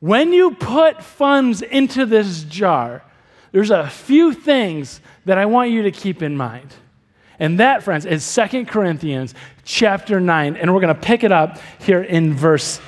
when 0.00 0.32
you 0.34 0.54
put 0.54 1.02
funds 1.02 1.62
into 1.62 2.04
this 2.04 2.44
jar, 2.44 3.02
there's 3.52 3.70
a 3.70 3.88
few 3.88 4.32
things 4.32 5.00
that 5.24 5.38
I 5.38 5.46
want 5.46 5.70
you 5.70 5.82
to 5.82 5.90
keep 5.90 6.22
in 6.22 6.36
mind. 6.36 6.74
And 7.38 7.60
that, 7.60 7.82
friends, 7.82 8.04
is 8.04 8.24
Second 8.24 8.66
Corinthians 8.66 9.34
chapter 9.64 10.20
9. 10.20 10.56
And 10.56 10.74
we're 10.74 10.80
going 10.80 10.94
to 10.94 11.00
pick 11.00 11.22
it 11.22 11.32
up 11.32 11.58
here 11.78 12.02
in 12.02 12.34
verse, 12.34 12.80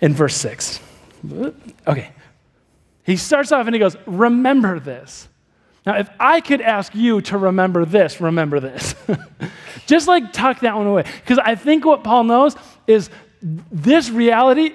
in 0.00 0.12
verse 0.12 0.36
6. 0.36 0.80
Okay. 1.86 2.10
He 3.04 3.16
starts 3.16 3.52
off 3.52 3.66
and 3.66 3.74
he 3.74 3.78
goes, 3.78 3.96
Remember 4.06 4.78
this. 4.78 5.28
Now, 5.86 5.96
if 5.96 6.10
I 6.18 6.40
could 6.40 6.60
ask 6.60 6.94
you 6.94 7.20
to 7.22 7.38
remember 7.38 7.84
this, 7.84 8.20
remember 8.20 8.58
this. 8.58 8.96
Just 9.86 10.08
like 10.08 10.32
tuck 10.32 10.60
that 10.60 10.76
one 10.76 10.86
away. 10.86 11.04
Because 11.20 11.38
I 11.38 11.54
think 11.54 11.84
what 11.84 12.02
Paul 12.02 12.24
knows 12.24 12.56
is 12.88 13.08
this 13.40 14.10
reality 14.10 14.74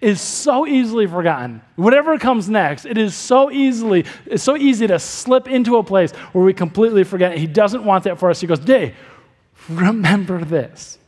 is 0.00 0.20
so 0.20 0.66
easily 0.66 1.06
forgotten. 1.06 1.60
Whatever 1.76 2.18
comes 2.18 2.48
next, 2.48 2.86
it 2.86 2.96
is 2.96 3.14
so 3.14 3.50
easily, 3.50 4.06
it's 4.26 4.42
so 4.42 4.56
easy 4.56 4.86
to 4.86 4.98
slip 4.98 5.46
into 5.46 5.76
a 5.76 5.84
place 5.84 6.12
where 6.32 6.44
we 6.44 6.54
completely 6.54 7.04
forget. 7.04 7.36
He 7.36 7.46
doesn't 7.46 7.84
want 7.84 8.04
that 8.04 8.18
for 8.18 8.30
us. 8.30 8.40
He 8.40 8.46
goes, 8.46 8.60
Day, 8.60 8.94
remember 9.68 10.44
this. 10.44 10.98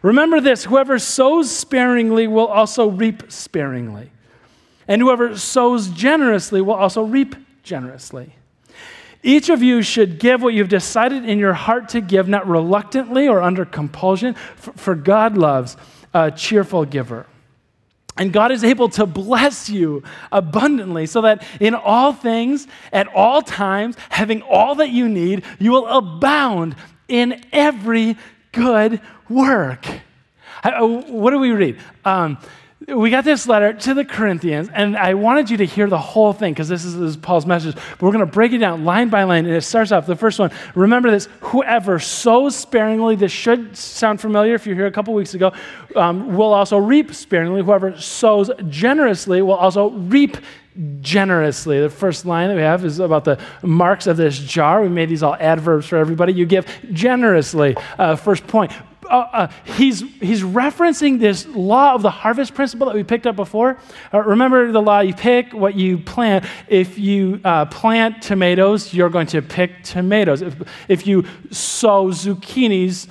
Remember 0.00 0.40
this 0.40 0.64
whoever 0.64 0.98
sows 0.98 1.50
sparingly 1.50 2.26
will 2.26 2.46
also 2.46 2.88
reap 2.88 3.30
sparingly. 3.30 4.10
And 4.86 5.02
whoever 5.02 5.36
sows 5.36 5.88
generously 5.88 6.62
will 6.62 6.74
also 6.74 7.02
reap 7.02 7.34
generously. 7.62 8.34
Each 9.22 9.50
of 9.50 9.62
you 9.62 9.82
should 9.82 10.18
give 10.18 10.42
what 10.42 10.54
you've 10.54 10.68
decided 10.68 11.24
in 11.24 11.38
your 11.38 11.52
heart 11.52 11.88
to 11.90 12.00
give, 12.00 12.28
not 12.28 12.48
reluctantly 12.48 13.28
or 13.28 13.42
under 13.42 13.64
compulsion, 13.64 14.34
for 14.34 14.94
God 14.94 15.36
loves 15.36 15.76
a 16.14 16.30
cheerful 16.30 16.84
giver. 16.84 17.26
And 18.18 18.32
God 18.32 18.50
is 18.50 18.64
able 18.64 18.88
to 18.90 19.06
bless 19.06 19.70
you 19.70 20.02
abundantly 20.32 21.06
so 21.06 21.22
that 21.22 21.44
in 21.60 21.74
all 21.74 22.12
things, 22.12 22.66
at 22.92 23.06
all 23.14 23.42
times, 23.42 23.96
having 24.10 24.42
all 24.42 24.74
that 24.76 24.90
you 24.90 25.08
need, 25.08 25.44
you 25.60 25.70
will 25.70 25.86
abound 25.86 26.74
in 27.06 27.44
every 27.52 28.16
good 28.52 29.00
work. 29.28 29.86
Uh, 30.64 30.86
what 30.86 31.30
do 31.30 31.38
we 31.38 31.52
read? 31.52 31.78
Um, 32.04 32.38
we 32.96 33.10
got 33.10 33.24
this 33.24 33.46
letter 33.46 33.74
to 33.74 33.92
the 33.92 34.04
Corinthians, 34.04 34.70
and 34.72 34.96
I 34.96 35.12
wanted 35.12 35.50
you 35.50 35.58
to 35.58 35.66
hear 35.66 35.88
the 35.88 35.98
whole 35.98 36.32
thing 36.32 36.54
because 36.54 36.68
this, 36.68 36.84
this 36.84 36.94
is, 36.94 37.16
Paul's 37.18 37.44
message. 37.44 37.74
But 37.74 38.02
we're 38.02 38.12
going 38.12 38.24
to 38.24 38.32
break 38.32 38.52
it 38.52 38.58
down 38.58 38.84
line 38.84 39.10
by 39.10 39.24
line, 39.24 39.44
and 39.44 39.54
it 39.54 39.62
starts 39.62 39.92
off 39.92 40.06
the 40.06 40.16
first 40.16 40.38
one. 40.38 40.50
Remember 40.74 41.10
this 41.10 41.28
whoever 41.40 41.98
sows 41.98 42.56
sparingly, 42.56 43.14
this 43.14 43.32
should 43.32 43.76
sound 43.76 44.20
familiar 44.20 44.54
if 44.54 44.66
you're 44.66 44.74
here 44.74 44.86
a 44.86 44.92
couple 44.92 45.12
weeks 45.12 45.34
ago, 45.34 45.52
um, 45.96 46.34
will 46.34 46.54
also 46.54 46.78
reap 46.78 47.14
sparingly. 47.14 47.62
Whoever 47.62 47.98
sows 48.00 48.50
generously 48.68 49.42
will 49.42 49.54
also 49.54 49.90
reap 49.90 50.38
generously. 51.00 51.80
The 51.80 51.90
first 51.90 52.24
line 52.24 52.48
that 52.48 52.54
we 52.54 52.62
have 52.62 52.84
is 52.84 53.00
about 53.00 53.24
the 53.24 53.38
marks 53.62 54.06
of 54.06 54.16
this 54.16 54.38
jar. 54.38 54.80
We 54.80 54.88
made 54.88 55.10
these 55.10 55.22
all 55.22 55.34
adverbs 55.34 55.86
for 55.86 55.98
everybody. 55.98 56.32
You 56.32 56.46
give 56.46 56.66
generously. 56.92 57.76
Uh, 57.98 58.16
first 58.16 58.46
point 58.46 58.72
uh, 59.08 59.28
uh, 59.32 59.48
he's, 59.76 60.00
he's 60.20 60.42
referencing 60.42 61.18
this 61.18 61.46
law 61.46 61.94
of 61.94 62.02
the 62.02 62.10
harvest 62.10 62.54
principle 62.54 62.86
that 62.86 62.94
we 62.94 63.04
picked 63.04 63.26
up 63.26 63.36
before. 63.36 63.78
Uh, 64.12 64.20
remember 64.20 64.70
the 64.72 64.82
law 64.82 65.00
you 65.00 65.14
pick 65.14 65.52
what 65.52 65.74
you 65.74 65.98
plant. 65.98 66.44
If 66.68 66.98
you 66.98 67.40
uh, 67.44 67.66
plant 67.66 68.22
tomatoes, 68.22 68.92
you're 68.92 69.10
going 69.10 69.26
to 69.28 69.42
pick 69.42 69.82
tomatoes. 69.82 70.42
If, 70.42 70.56
if 70.88 71.06
you 71.06 71.24
sow 71.50 72.08
zucchinis, 72.08 73.08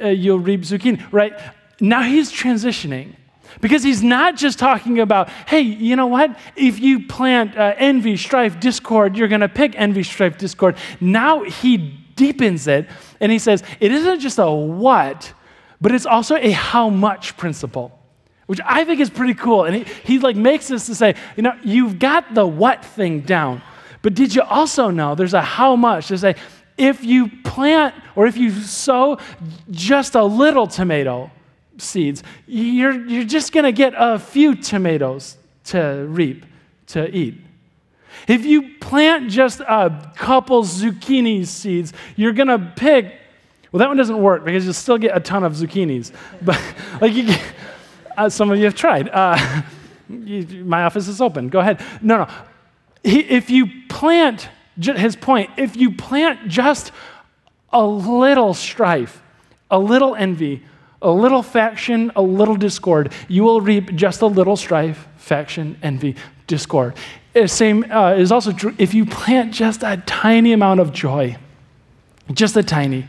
uh, 0.00 0.08
you'll 0.08 0.38
reap 0.38 0.62
zucchini, 0.62 1.00
right? 1.12 1.32
Now 1.80 2.02
he's 2.02 2.32
transitioning. 2.32 3.16
Because 3.60 3.82
he's 3.82 4.02
not 4.02 4.36
just 4.36 4.58
talking 4.58 5.00
about, 5.00 5.28
hey, 5.46 5.60
you 5.60 5.96
know 5.96 6.06
what? 6.06 6.38
If 6.56 6.78
you 6.78 7.06
plant 7.06 7.56
uh, 7.56 7.74
envy, 7.76 8.16
strife, 8.16 8.60
discord, 8.60 9.16
you're 9.16 9.28
going 9.28 9.40
to 9.40 9.48
pick 9.48 9.74
envy, 9.76 10.04
strife, 10.04 10.38
discord. 10.38 10.76
Now 11.00 11.42
he 11.42 12.00
deepens 12.14 12.66
it 12.68 12.88
and 13.18 13.32
he 13.32 13.38
says, 13.38 13.62
it 13.80 13.92
isn't 13.92 14.20
just 14.20 14.38
a 14.38 14.50
what, 14.50 15.32
but 15.80 15.92
it's 15.92 16.06
also 16.06 16.36
a 16.36 16.50
how 16.50 16.88
much 16.88 17.36
principle, 17.36 17.98
which 18.46 18.60
I 18.64 18.84
think 18.84 19.00
is 19.00 19.10
pretty 19.10 19.34
cool. 19.34 19.64
And 19.64 19.76
he, 19.76 19.84
he 20.04 20.18
like 20.18 20.36
makes 20.36 20.68
this 20.68 20.86
to 20.86 20.94
say, 20.94 21.14
you 21.36 21.42
know, 21.42 21.54
you've 21.62 21.98
got 21.98 22.34
the 22.34 22.46
what 22.46 22.84
thing 22.84 23.20
down, 23.20 23.62
but 24.02 24.14
did 24.14 24.34
you 24.34 24.42
also 24.42 24.90
know 24.90 25.14
there's 25.14 25.34
a 25.34 25.42
how 25.42 25.76
much 25.76 26.08
to 26.08 26.18
say, 26.18 26.34
if 26.76 27.04
you 27.04 27.28
plant 27.44 27.94
or 28.16 28.26
if 28.26 28.36
you 28.36 28.50
sow 28.50 29.18
just 29.70 30.14
a 30.14 30.24
little 30.24 30.66
tomato, 30.66 31.30
seeds, 31.76 32.22
you're, 32.46 33.06
you're 33.06 33.24
just 33.24 33.52
going 33.52 33.64
to 33.64 33.72
get 33.72 33.94
a 33.96 34.18
few 34.18 34.54
tomatoes 34.54 35.36
to 35.64 36.06
reap, 36.08 36.44
to 36.86 37.14
eat. 37.14 37.34
If 38.28 38.44
you 38.44 38.76
plant 38.80 39.30
just 39.30 39.60
a 39.60 40.12
couple 40.16 40.62
zucchini 40.62 41.46
seeds, 41.46 41.92
you're 42.16 42.32
going 42.32 42.48
to 42.48 42.72
pick. 42.76 43.19
Well, 43.72 43.78
that 43.78 43.88
one 43.88 43.96
doesn't 43.96 44.20
work 44.20 44.44
because 44.44 44.64
you'll 44.64 44.74
still 44.74 44.98
get 44.98 45.16
a 45.16 45.20
ton 45.20 45.44
of 45.44 45.54
zucchinis. 45.54 46.12
But 46.42 46.60
like 47.00 47.14
you, 47.14 47.26
get, 47.26 47.42
uh, 48.16 48.28
some 48.28 48.50
of 48.50 48.58
you 48.58 48.64
have 48.64 48.74
tried. 48.74 49.08
Uh, 49.08 49.62
you, 50.08 50.64
my 50.64 50.84
office 50.84 51.08
is 51.08 51.20
open. 51.20 51.48
Go 51.48 51.60
ahead. 51.60 51.80
No, 52.02 52.18
no. 52.18 52.28
He, 53.02 53.20
if 53.20 53.48
you 53.50 53.66
plant, 53.88 54.48
his 54.76 55.16
point, 55.16 55.50
if 55.56 55.76
you 55.76 55.92
plant 55.92 56.48
just 56.48 56.92
a 57.72 57.84
little 57.84 58.54
strife, 58.54 59.22
a 59.70 59.78
little 59.78 60.14
envy, 60.16 60.62
a 61.02 61.10
little 61.10 61.42
faction, 61.42 62.12
a 62.16 62.22
little 62.22 62.56
discord, 62.56 63.12
you 63.28 63.42
will 63.42 63.60
reap 63.60 63.94
just 63.94 64.20
a 64.20 64.26
little 64.26 64.56
strife, 64.56 65.08
faction, 65.16 65.78
envy, 65.82 66.16
discord. 66.46 66.94
The 67.32 67.48
same 67.48 67.90
uh, 67.90 68.14
is 68.14 68.32
also 68.32 68.52
true 68.52 68.74
if 68.76 68.92
you 68.92 69.06
plant 69.06 69.54
just 69.54 69.82
a 69.82 70.02
tiny 70.04 70.52
amount 70.52 70.80
of 70.80 70.92
joy, 70.92 71.36
just 72.32 72.56
a 72.56 72.62
tiny. 72.62 73.06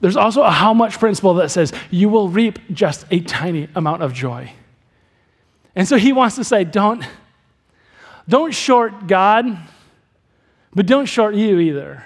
There's 0.00 0.16
also 0.16 0.42
a 0.42 0.50
how 0.50 0.74
much 0.74 0.98
principle 0.98 1.34
that 1.34 1.50
says 1.50 1.72
you 1.90 2.08
will 2.08 2.28
reap 2.28 2.58
just 2.72 3.06
a 3.10 3.20
tiny 3.20 3.68
amount 3.74 4.02
of 4.02 4.12
joy. 4.12 4.52
And 5.74 5.86
so 5.86 5.96
he 5.96 6.12
wants 6.12 6.36
to 6.36 6.44
say, 6.44 6.64
don't, 6.64 7.04
don't 8.28 8.54
short 8.54 9.06
God, 9.06 9.58
but 10.74 10.86
don't 10.86 11.06
short 11.06 11.34
you 11.34 11.58
either. 11.58 12.04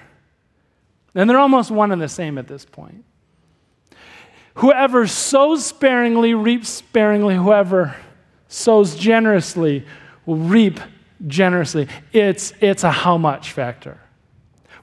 And 1.15 1.29
they're 1.29 1.39
almost 1.39 1.71
one 1.71 1.91
and 1.91 2.01
the 2.01 2.09
same 2.09 2.37
at 2.37 2.47
this 2.47 2.65
point. 2.65 3.03
Whoever 4.55 5.07
sows 5.07 5.65
sparingly 5.65 6.33
reaps 6.33 6.69
sparingly. 6.69 7.35
Whoever 7.35 7.95
sows 8.47 8.95
generously 8.95 9.85
will 10.25 10.35
reap 10.35 10.79
generously. 11.27 11.87
It's, 12.11 12.53
it's 12.59 12.83
a 12.83 12.91
how 12.91 13.17
much 13.17 13.53
factor, 13.53 13.99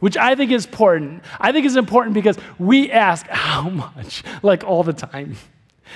which 0.01 0.17
I 0.17 0.35
think 0.35 0.51
is 0.51 0.67
important. 0.67 1.23
I 1.41 1.53
think 1.53 1.67
is 1.67 1.77
important 1.77 2.15
because 2.15 2.39
we 2.59 2.91
ask 2.91 3.27
how 3.29 3.69
much, 3.69 4.23
like 4.43 4.65
all 4.65 4.83
the 4.83 4.93
time. 4.93 5.37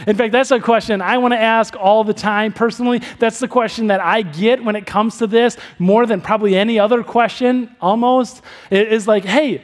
In 0.07 0.17
fact, 0.17 0.33
that's 0.33 0.51
a 0.51 0.61
question 0.61 1.03
I 1.03 1.19
want 1.19 1.33
to 1.35 1.39
ask 1.39 1.77
all 1.77 2.03
the 2.03 2.15
time 2.15 2.53
personally. 2.53 3.03
That's 3.19 3.39
the 3.39 3.49
question 3.49 3.89
that 3.89 4.01
I 4.01 4.23
get 4.23 4.65
when 4.65 4.75
it 4.75 4.87
comes 4.87 5.19
to 5.19 5.27
this 5.27 5.57
more 5.79 6.07
than 6.07 6.21
probably 6.21 6.57
any 6.57 6.79
other 6.79 7.03
question, 7.03 7.75
almost. 7.81 8.43
It 8.71 8.91
is 8.91 9.07
like, 9.07 9.25
hey, 9.25 9.61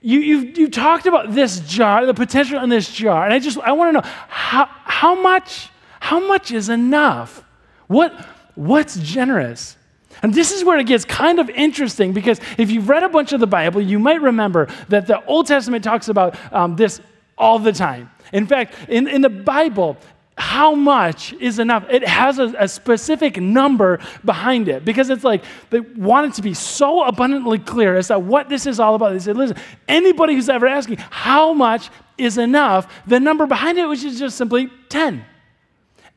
you, 0.00 0.20
you, 0.20 0.38
you 0.38 0.68
talked 0.68 1.06
about 1.06 1.32
this 1.32 1.60
jar, 1.60 2.06
the 2.06 2.14
potential 2.14 2.62
in 2.62 2.70
this 2.70 2.90
jar, 2.90 3.24
and 3.24 3.32
I 3.32 3.38
just 3.38 3.58
I 3.58 3.72
want 3.72 3.88
to 3.88 4.00
know 4.00 4.08
how, 4.28 4.66
how 4.84 5.20
much 5.20 5.70
how 6.00 6.26
much 6.26 6.52
is 6.52 6.68
enough? 6.68 7.44
What 7.86 8.12
what's 8.54 8.96
generous? 8.96 9.76
And 10.22 10.34
this 10.34 10.52
is 10.52 10.64
where 10.64 10.78
it 10.78 10.86
gets 10.86 11.04
kind 11.04 11.38
of 11.38 11.48
interesting 11.50 12.12
because 12.12 12.40
if 12.56 12.70
you've 12.70 12.88
read 12.88 13.02
a 13.02 13.08
bunch 13.08 13.32
of 13.32 13.40
the 13.40 13.46
Bible, 13.46 13.80
you 13.80 13.98
might 13.98 14.20
remember 14.20 14.68
that 14.88 15.06
the 15.06 15.24
Old 15.26 15.46
Testament 15.46 15.84
talks 15.84 16.08
about 16.08 16.36
um, 16.52 16.76
this 16.76 17.00
all 17.36 17.58
the 17.58 17.72
time. 17.72 18.10
In 18.32 18.46
fact, 18.46 18.74
in, 18.88 19.06
in 19.06 19.22
the 19.22 19.28
Bible, 19.28 19.96
how 20.36 20.74
much 20.74 21.32
is 21.34 21.58
enough? 21.58 21.84
It 21.90 22.06
has 22.06 22.38
a, 22.38 22.54
a, 22.58 22.68
specific 22.68 23.40
number 23.40 23.98
behind 24.24 24.68
it 24.68 24.84
because 24.84 25.10
it's 25.10 25.24
like 25.24 25.44
they 25.70 25.80
want 25.80 26.28
it 26.28 26.34
to 26.34 26.42
be 26.42 26.54
so 26.54 27.02
abundantly 27.02 27.58
clear 27.58 27.96
as 27.96 28.08
to 28.08 28.18
what 28.18 28.48
this 28.48 28.66
is 28.66 28.78
all 28.78 28.94
about. 28.94 29.12
They 29.12 29.18
said, 29.18 29.36
listen, 29.36 29.56
anybody 29.88 30.34
who's 30.34 30.48
ever 30.48 30.68
asking 30.68 30.98
how 31.10 31.52
much 31.52 31.90
is 32.16 32.38
enough, 32.38 32.92
the 33.06 33.18
number 33.18 33.46
behind 33.46 33.78
it, 33.78 33.88
which 33.88 34.04
is 34.04 34.18
just 34.18 34.36
simply 34.36 34.70
10. 34.90 35.24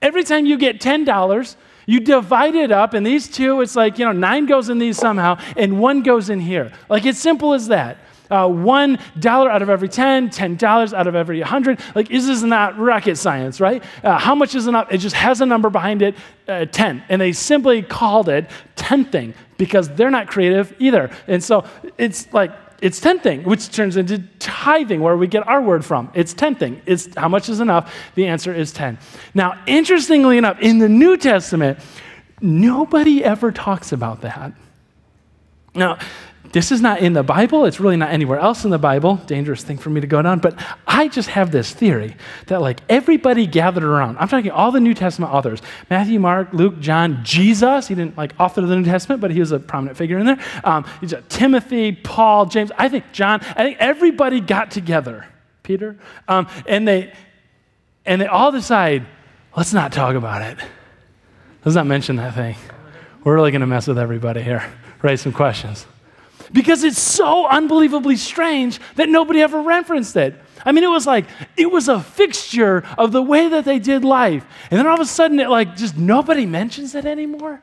Every 0.01 0.23
time 0.23 0.45
you 0.45 0.57
get 0.57 0.79
$10, 0.79 1.55
you 1.91 1.99
divide 1.99 2.55
it 2.55 2.71
up, 2.71 2.93
and 2.93 3.05
these 3.05 3.27
two, 3.27 3.59
it's 3.61 3.75
like, 3.75 3.99
you 3.99 4.05
know, 4.05 4.11
nine 4.13 4.45
goes 4.45 4.69
in 4.69 4.77
these 4.79 4.97
somehow, 4.97 5.37
and 5.57 5.79
one 5.79 6.03
goes 6.03 6.29
in 6.29 6.39
here. 6.39 6.71
Like, 6.87 7.05
it's 7.05 7.19
simple 7.19 7.53
as 7.53 7.67
that 7.67 7.97
uh, 8.31 8.47
$1 8.47 9.25
out 9.25 9.61
of 9.61 9.69
every 9.69 9.89
10, 9.89 10.29
$10 10.29 10.93
out 10.93 11.07
of 11.07 11.15
every 11.15 11.39
100. 11.39 11.79
Like, 11.93 12.07
this 12.07 12.29
is 12.29 12.43
not 12.43 12.79
rocket 12.79 13.17
science, 13.17 13.59
right? 13.59 13.83
Uh, 14.03 14.17
how 14.17 14.33
much 14.33 14.55
is 14.55 14.67
enough? 14.67 14.87
It 14.89 14.99
just 14.99 15.17
has 15.17 15.41
a 15.41 15.45
number 15.45 15.69
behind 15.69 16.01
it, 16.01 16.15
uh, 16.47 16.65
10. 16.65 17.03
And 17.09 17.19
they 17.21 17.33
simply 17.33 17.81
called 17.81 18.29
it 18.29 18.49
tenthing 18.77 19.33
because 19.57 19.89
they're 19.89 20.09
not 20.09 20.27
creative 20.27 20.73
either. 20.79 21.11
And 21.27 21.43
so 21.43 21.65
it's 21.97 22.31
like, 22.33 22.51
it's 22.81 22.99
tenthing, 22.99 23.43
which 23.43 23.71
turns 23.71 23.95
into 23.95 24.19
tithing, 24.39 25.01
where 25.01 25.15
we 25.15 25.27
get 25.27 25.47
our 25.47 25.61
word 25.61 25.85
from. 25.85 26.11
It's 26.13 26.33
tenthing. 26.33 26.81
It's 26.85 27.07
how 27.15 27.29
much 27.29 27.47
is 27.47 27.59
enough? 27.59 27.93
The 28.15 28.27
answer 28.27 28.53
is 28.53 28.71
10. 28.73 28.97
Now, 29.35 29.61
interestingly 29.67 30.37
enough, 30.37 30.59
in 30.59 30.79
the 30.79 30.89
New 30.89 31.15
Testament, 31.15 31.79
nobody 32.41 33.23
ever 33.23 33.51
talks 33.51 33.91
about 33.91 34.21
that. 34.21 34.53
Now, 35.75 35.99
this 36.51 36.71
is 36.71 36.81
not 36.81 36.99
in 36.99 37.13
the 37.13 37.23
Bible. 37.23 37.65
It's 37.65 37.79
really 37.79 37.95
not 37.95 38.11
anywhere 38.11 38.39
else 38.39 38.65
in 38.65 38.71
the 38.71 38.77
Bible. 38.77 39.15
Dangerous 39.25 39.63
thing 39.63 39.77
for 39.77 39.89
me 39.89 40.01
to 40.01 40.07
go 40.07 40.21
down. 40.21 40.39
But 40.39 40.61
I 40.85 41.07
just 41.07 41.29
have 41.29 41.51
this 41.51 41.71
theory 41.71 42.15
that, 42.47 42.61
like, 42.61 42.81
everybody 42.89 43.47
gathered 43.47 43.83
around, 43.83 44.17
I'm 44.17 44.27
talking 44.27 44.51
all 44.51 44.71
the 44.71 44.79
New 44.79 44.93
Testament 44.93 45.33
authors 45.33 45.61
Matthew, 45.89 46.19
Mark, 46.19 46.53
Luke, 46.53 46.79
John, 46.79 47.23
Jesus. 47.23 47.87
He 47.87 47.95
didn't, 47.95 48.17
like, 48.17 48.33
author 48.39 48.61
the 48.61 48.75
New 48.75 48.83
Testament, 48.83 49.21
but 49.21 49.31
he 49.31 49.39
was 49.39 49.51
a 49.51 49.59
prominent 49.59 49.97
figure 49.97 50.17
in 50.17 50.25
there. 50.25 50.39
Um, 50.63 50.85
Timothy, 51.29 51.93
Paul, 51.93 52.45
James. 52.47 52.71
I 52.77 52.89
think 52.89 53.11
John. 53.11 53.41
I 53.41 53.63
think 53.63 53.77
everybody 53.79 54.41
got 54.41 54.71
together, 54.71 55.25
Peter, 55.63 55.97
um, 56.27 56.47
and 56.67 56.87
they 56.87 57.13
and 58.05 58.19
they 58.19 58.27
all 58.27 58.51
decide, 58.51 59.05
let's 59.55 59.73
not 59.73 59.91
talk 59.91 60.15
about 60.15 60.41
it. 60.41 60.57
Let's 61.63 61.75
not 61.75 61.85
mention 61.85 62.15
that 62.15 62.33
thing. 62.33 62.55
We're 63.23 63.35
really 63.35 63.51
going 63.51 63.61
to 63.61 63.67
mess 63.67 63.87
with 63.87 63.99
everybody 63.99 64.41
here. 64.41 64.67
Raise 65.03 65.21
some 65.21 65.31
questions 65.31 65.85
because 66.53 66.83
it's 66.83 67.01
so 67.01 67.47
unbelievably 67.47 68.17
strange 68.17 68.79
that 68.95 69.09
nobody 69.09 69.41
ever 69.41 69.61
referenced 69.61 70.15
it. 70.15 70.35
I 70.65 70.71
mean, 70.71 70.83
it 70.83 70.89
was 70.89 71.07
like, 71.07 71.25
it 71.57 71.71
was 71.71 71.87
a 71.87 71.99
fixture 71.99 72.83
of 72.97 73.11
the 73.11 73.21
way 73.21 73.49
that 73.49 73.65
they 73.65 73.79
did 73.79 74.03
life. 74.03 74.45
And 74.69 74.79
then 74.79 74.87
all 74.87 74.95
of 74.95 74.99
a 74.99 75.05
sudden, 75.05 75.39
it 75.39 75.49
like 75.49 75.75
just 75.75 75.97
nobody 75.97 76.45
mentions 76.45 76.93
it 76.93 77.05
anymore. 77.05 77.61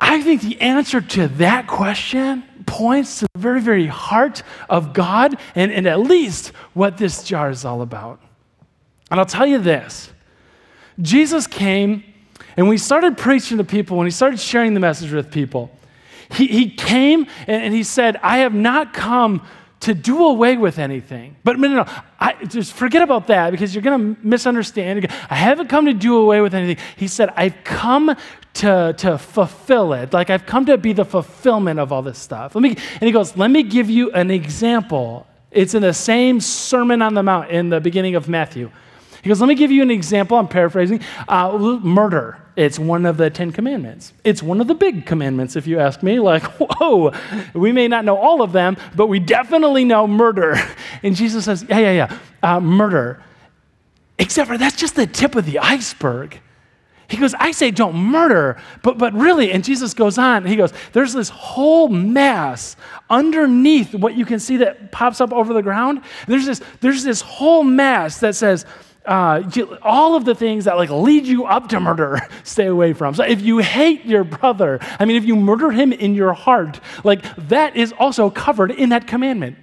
I 0.00 0.22
think 0.22 0.42
the 0.42 0.60
answer 0.60 1.00
to 1.00 1.28
that 1.28 1.66
question 1.66 2.44
points 2.66 3.20
to 3.20 3.26
the 3.34 3.40
very, 3.40 3.60
very 3.60 3.86
heart 3.86 4.42
of 4.68 4.92
God 4.92 5.38
and, 5.54 5.72
and 5.72 5.88
at 5.88 6.00
least 6.00 6.48
what 6.72 6.98
this 6.98 7.24
jar 7.24 7.50
is 7.50 7.64
all 7.64 7.82
about. 7.82 8.20
And 9.10 9.18
I'll 9.18 9.26
tell 9.26 9.46
you 9.46 9.58
this 9.58 10.12
Jesus 11.00 11.46
came 11.46 12.04
and 12.56 12.68
we 12.68 12.78
started 12.78 13.16
preaching 13.16 13.58
to 13.58 13.64
people, 13.64 13.96
when 13.96 14.06
he 14.06 14.10
started 14.10 14.38
sharing 14.40 14.74
the 14.74 14.80
message 14.80 15.12
with 15.12 15.30
people, 15.30 15.70
he, 16.32 16.46
he 16.46 16.70
came 16.70 17.26
and 17.46 17.74
he 17.74 17.82
said, 17.82 18.16
I 18.22 18.38
have 18.38 18.54
not 18.54 18.92
come 18.92 19.46
to 19.80 19.94
do 19.94 20.24
away 20.24 20.56
with 20.56 20.78
anything. 20.78 21.36
But 21.44 21.58
no, 21.58 21.68
no, 21.68 21.84
no. 21.84 22.02
I, 22.18 22.44
just 22.44 22.72
forget 22.72 23.02
about 23.02 23.28
that 23.28 23.50
because 23.50 23.74
you're 23.74 23.82
going 23.82 24.16
to 24.16 24.26
misunderstand. 24.26 25.06
I 25.30 25.34
haven't 25.36 25.68
come 25.68 25.86
to 25.86 25.94
do 25.94 26.16
away 26.16 26.40
with 26.40 26.54
anything. 26.54 26.84
He 26.96 27.06
said, 27.06 27.32
I've 27.36 27.62
come 27.62 28.16
to, 28.54 28.94
to 28.98 29.18
fulfill 29.18 29.92
it. 29.92 30.12
Like 30.12 30.30
I've 30.30 30.46
come 30.46 30.66
to 30.66 30.76
be 30.76 30.92
the 30.92 31.04
fulfillment 31.04 31.78
of 31.78 31.92
all 31.92 32.02
this 32.02 32.18
stuff. 32.18 32.54
Let 32.54 32.62
me, 32.62 32.70
and 32.70 33.02
he 33.02 33.12
goes, 33.12 33.36
let 33.36 33.50
me 33.50 33.62
give 33.62 33.88
you 33.88 34.10
an 34.12 34.30
example. 34.30 35.26
It's 35.50 35.74
in 35.74 35.82
the 35.82 35.94
same 35.94 36.40
Sermon 36.40 37.00
on 37.00 37.14
the 37.14 37.22
Mount 37.22 37.50
in 37.50 37.68
the 37.68 37.80
beginning 37.80 38.16
of 38.16 38.28
Matthew. 38.28 38.70
He 39.22 39.28
goes, 39.28 39.40
Let 39.40 39.48
me 39.48 39.54
give 39.54 39.70
you 39.70 39.82
an 39.82 39.90
example. 39.90 40.36
I'm 40.36 40.48
paraphrasing. 40.48 41.00
Uh, 41.26 41.78
murder. 41.82 42.38
It's 42.58 42.76
one 42.76 43.06
of 43.06 43.18
the 43.18 43.30
Ten 43.30 43.52
Commandments. 43.52 44.12
It's 44.24 44.42
one 44.42 44.60
of 44.60 44.66
the 44.66 44.74
big 44.74 45.06
commandments, 45.06 45.54
if 45.54 45.68
you 45.68 45.78
ask 45.78 46.02
me. 46.02 46.18
Like, 46.28 46.42
whoa, 46.58 47.12
we 47.54 47.70
may 47.70 47.86
not 47.86 48.04
know 48.04 48.16
all 48.16 48.42
of 48.42 48.50
them, 48.52 48.76
but 48.96 49.06
we 49.06 49.20
definitely 49.20 49.84
know 49.84 50.06
murder. 50.08 50.56
And 51.02 51.14
Jesus 51.14 51.44
says, 51.44 51.64
Yeah, 51.68 51.78
yeah, 51.78 51.92
yeah, 51.92 52.18
uh, 52.42 52.58
murder. 52.60 53.22
Except 54.18 54.48
for 54.48 54.58
that's 54.58 54.74
just 54.74 54.96
the 54.96 55.06
tip 55.06 55.36
of 55.36 55.46
the 55.46 55.60
iceberg. 55.60 56.40
He 57.08 57.16
goes, 57.16 57.32
I 57.34 57.52
say 57.52 57.70
don't 57.70 57.94
murder, 57.94 58.60
but, 58.82 58.98
but 58.98 59.14
really, 59.14 59.52
and 59.52 59.64
Jesus 59.64 59.94
goes 59.94 60.18
on, 60.18 60.44
he 60.44 60.56
goes, 60.56 60.72
there's 60.92 61.14
this 61.14 61.30
whole 61.30 61.88
mass 61.88 62.76
underneath 63.08 63.94
what 63.94 64.14
you 64.14 64.26
can 64.26 64.38
see 64.38 64.58
that 64.58 64.92
pops 64.92 65.20
up 65.22 65.32
over 65.32 65.54
the 65.54 65.62
ground. 65.62 66.02
There's 66.26 66.44
this, 66.44 66.60
there's 66.80 67.04
this 67.04 67.22
whole 67.22 67.62
mass 67.62 68.18
that 68.20 68.34
says, 68.34 68.66
uh, 69.08 69.42
all 69.82 70.14
of 70.14 70.24
the 70.24 70.34
things 70.34 70.66
that 70.66 70.76
like 70.76 70.90
lead 70.90 71.26
you 71.26 71.46
up 71.46 71.68
to 71.70 71.80
murder, 71.80 72.20
stay 72.44 72.66
away 72.66 72.92
from. 72.92 73.14
So 73.14 73.24
if 73.24 73.40
you 73.40 73.58
hate 73.58 74.04
your 74.04 74.22
brother, 74.22 74.78
I 75.00 75.06
mean, 75.06 75.16
if 75.16 75.24
you 75.24 75.34
murder 75.34 75.70
him 75.70 75.92
in 75.92 76.14
your 76.14 76.34
heart, 76.34 76.80
like 77.04 77.24
that 77.48 77.74
is 77.76 77.92
also 77.98 78.30
covered 78.30 78.70
in 78.70 78.90
that 78.90 79.06
commandment. 79.06 79.56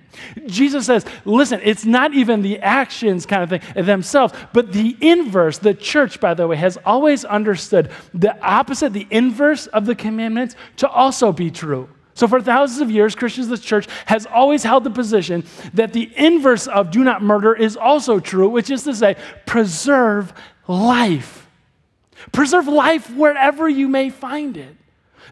Jesus 0.47 0.85
says, 0.85 1.05
listen, 1.25 1.59
it's 1.63 1.85
not 1.85 2.13
even 2.13 2.41
the 2.41 2.59
actions 2.59 3.25
kind 3.25 3.43
of 3.43 3.49
thing 3.49 3.85
themselves, 3.85 4.33
but 4.53 4.71
the 4.71 4.97
inverse. 5.01 5.57
The 5.57 5.73
church, 5.73 6.19
by 6.19 6.33
the 6.33 6.47
way, 6.47 6.55
has 6.55 6.77
always 6.85 7.25
understood 7.25 7.91
the 8.13 8.37
opposite, 8.41 8.93
the 8.93 9.07
inverse 9.11 9.67
of 9.67 9.85
the 9.85 9.95
commandments 9.95 10.55
to 10.77 10.87
also 10.87 11.31
be 11.31 11.51
true. 11.51 11.89
So, 12.15 12.29
for 12.29 12.41
thousands 12.41 12.81
of 12.81 12.89
years, 12.89 13.13
Christians, 13.13 13.49
the 13.49 13.57
church 13.57 13.87
has 14.05 14.25
always 14.25 14.63
held 14.63 14.85
the 14.85 14.89
position 14.89 15.43
that 15.73 15.91
the 15.91 16.09
inverse 16.15 16.65
of 16.65 16.89
do 16.89 17.03
not 17.03 17.21
murder 17.21 17.53
is 17.53 17.75
also 17.75 18.19
true, 18.19 18.47
which 18.47 18.69
is 18.69 18.83
to 18.83 18.95
say, 18.95 19.17
preserve 19.45 20.33
life. 20.65 21.47
Preserve 22.31 22.69
life 22.69 23.13
wherever 23.13 23.67
you 23.67 23.89
may 23.89 24.09
find 24.09 24.55
it. 24.55 24.75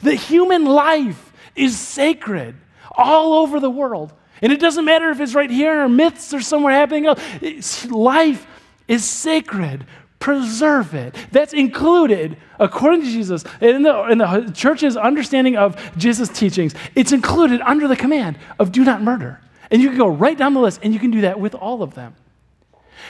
The 0.02 0.14
human 0.14 0.66
life 0.66 1.32
is 1.56 1.80
sacred 1.80 2.56
all 2.92 3.34
over 3.34 3.62
the 3.62 3.70
world. 3.70 4.12
And 4.42 4.52
it 4.52 4.60
doesn't 4.60 4.84
matter 4.84 5.10
if 5.10 5.22
it's 5.22 5.34
right 5.34 5.50
here 5.50 5.72
in 5.72 5.78
our 5.80 5.90
midst 5.90 6.34
or 6.34 6.42
somewhere 6.42 6.74
happening 6.74 7.06
else. 7.06 7.22
It's, 7.42 7.86
life 7.90 8.46
is 8.90 9.06
sacred. 9.06 9.86
Preserve 10.24 10.96
it. 10.96 11.14
That's 11.34 11.52
included, 11.52 12.38
according 12.58 13.02
to 13.02 13.08
Jesus, 13.08 13.44
in 13.60 13.82
the, 13.82 14.04
in 14.06 14.20
the 14.20 14.54
church's 14.56 14.96
understanding 14.96 15.58
of 15.58 15.76
Jesus' 15.98 16.30
teachings, 16.30 16.74
it's 16.96 17.12
included 17.12 17.60
under 17.60 17.90
the 17.90 17.98
command 17.98 18.40
of 18.58 18.72
do 18.72 18.86
not 18.86 19.02
murder. 19.02 19.42
And 19.70 19.82
you 19.82 19.90
can 19.90 19.98
go 19.98 20.08
right 20.08 20.38
down 20.38 20.54
the 20.54 20.62
list, 20.62 20.80
and 20.82 20.94
you 20.94 21.00
can 21.02 21.12
do 21.12 21.20
that 21.22 21.42
with 21.42 21.54
all 21.56 21.84
of 21.84 21.94
them. 21.94 22.16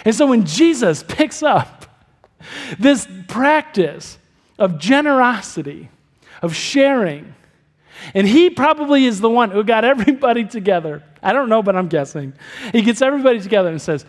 And 0.06 0.16
so 0.16 0.26
when 0.26 0.48
Jesus 0.48 1.04
picks 1.08 1.44
up 1.44 1.86
this 2.80 3.08
practice 3.28 4.18
of 4.58 4.80
generosity, 4.80 5.90
of 6.42 6.56
sharing, 6.56 7.36
and 8.16 8.28
he 8.28 8.50
probably 8.50 9.06
is 9.06 9.22
the 9.22 9.30
one 9.30 9.52
who 9.52 9.64
got 9.64 9.86
everybody 9.94 10.46
together. 10.46 11.04
I 11.22 11.32
don't 11.32 11.48
know, 11.48 11.62
but 11.62 11.76
I'm 11.76 11.90
guessing. 11.90 12.34
He 12.72 12.82
gets 12.82 13.04
everybody 13.04 13.40
together 13.40 13.70
and 13.70 13.80
says, 13.80 14.04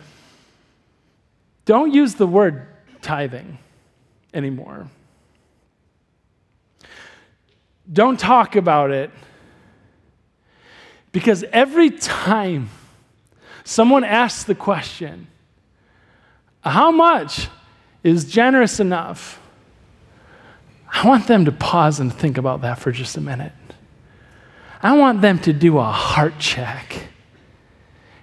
Don't 1.67 1.93
use 1.93 2.15
the 2.15 2.27
word 2.27 2.69
tithing 3.05 3.59
anymore. 4.33 4.89
Don't 7.91 8.19
talk 8.19 8.57
about 8.57 8.91
it 8.91 9.11
because 11.13 11.45
every 11.53 11.91
time 11.91 12.71
someone 13.63 14.05
asks 14.05 14.45
the 14.45 14.55
question, 14.55 15.29
How 16.63 16.91
much 16.91 17.49
is 18.03 18.25
generous 18.25 18.81
enough? 18.81 19.41
I 20.93 21.07
want 21.07 21.27
them 21.27 21.45
to 21.45 21.53
pause 21.53 22.01
and 22.01 22.13
think 22.13 22.39
about 22.39 22.63
that 22.63 22.79
for 22.79 22.91
just 22.91 23.17
a 23.17 23.21
minute. 23.21 23.53
I 24.83 24.97
want 24.97 25.21
them 25.21 25.39
to 25.41 25.53
do 25.53 25.79
a 25.79 25.85
heart 25.85 26.39
check 26.39 27.09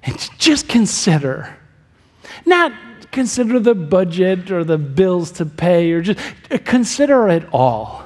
and 0.03 0.17
just 0.37 0.67
consider, 0.67 1.55
not 2.45 2.71
consider 3.11 3.59
the 3.59 3.75
budget 3.75 4.51
or 4.51 4.63
the 4.63 4.77
bills 4.77 5.31
to 5.33 5.45
pay, 5.45 5.91
or 5.91 6.01
just 6.01 6.19
uh, 6.49 6.57
consider 6.63 7.27
it 7.29 7.47
all. 7.51 8.03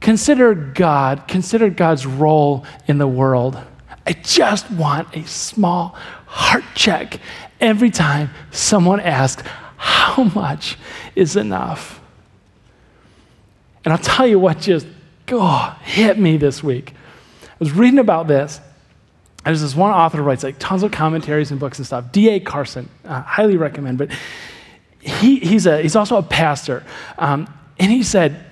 Consider 0.00 0.54
God, 0.54 1.28
consider 1.28 1.68
God's 1.68 2.06
role 2.06 2.64
in 2.86 2.98
the 2.98 3.08
world. 3.08 3.58
I 4.06 4.12
just 4.12 4.70
want 4.70 5.14
a 5.14 5.26
small 5.26 5.96
heart 6.26 6.64
check 6.74 7.20
every 7.60 7.90
time 7.90 8.30
someone 8.50 9.00
asks, 9.00 9.42
How 9.76 10.24
much 10.24 10.78
is 11.14 11.36
enough? 11.36 12.00
And 13.84 13.92
I'll 13.92 13.98
tell 13.98 14.26
you 14.26 14.38
what 14.38 14.60
just 14.60 14.86
oh, 15.32 15.78
hit 15.82 16.18
me 16.18 16.36
this 16.36 16.62
week 16.62 16.94
I 17.44 17.56
was 17.58 17.72
reading 17.72 17.98
about 17.98 18.26
this. 18.26 18.60
There's 19.44 19.62
this 19.62 19.74
one 19.74 19.90
author 19.90 20.18
who 20.18 20.22
writes 20.24 20.44
like 20.44 20.56
tons 20.58 20.82
of 20.82 20.92
commentaries 20.92 21.50
and 21.50 21.58
books 21.58 21.78
and 21.78 21.86
stuff. 21.86 22.12
D.A. 22.12 22.40
Carson, 22.40 22.88
uh, 23.04 23.22
highly 23.22 23.56
recommend. 23.56 23.98
But 23.98 24.10
he, 25.00 25.38
he's, 25.38 25.66
a, 25.66 25.80
he's 25.80 25.96
also 25.96 26.16
a 26.16 26.22
pastor. 26.22 26.84
Um, 27.18 27.52
and 27.78 27.90
he 27.90 28.02
said, 28.02 28.44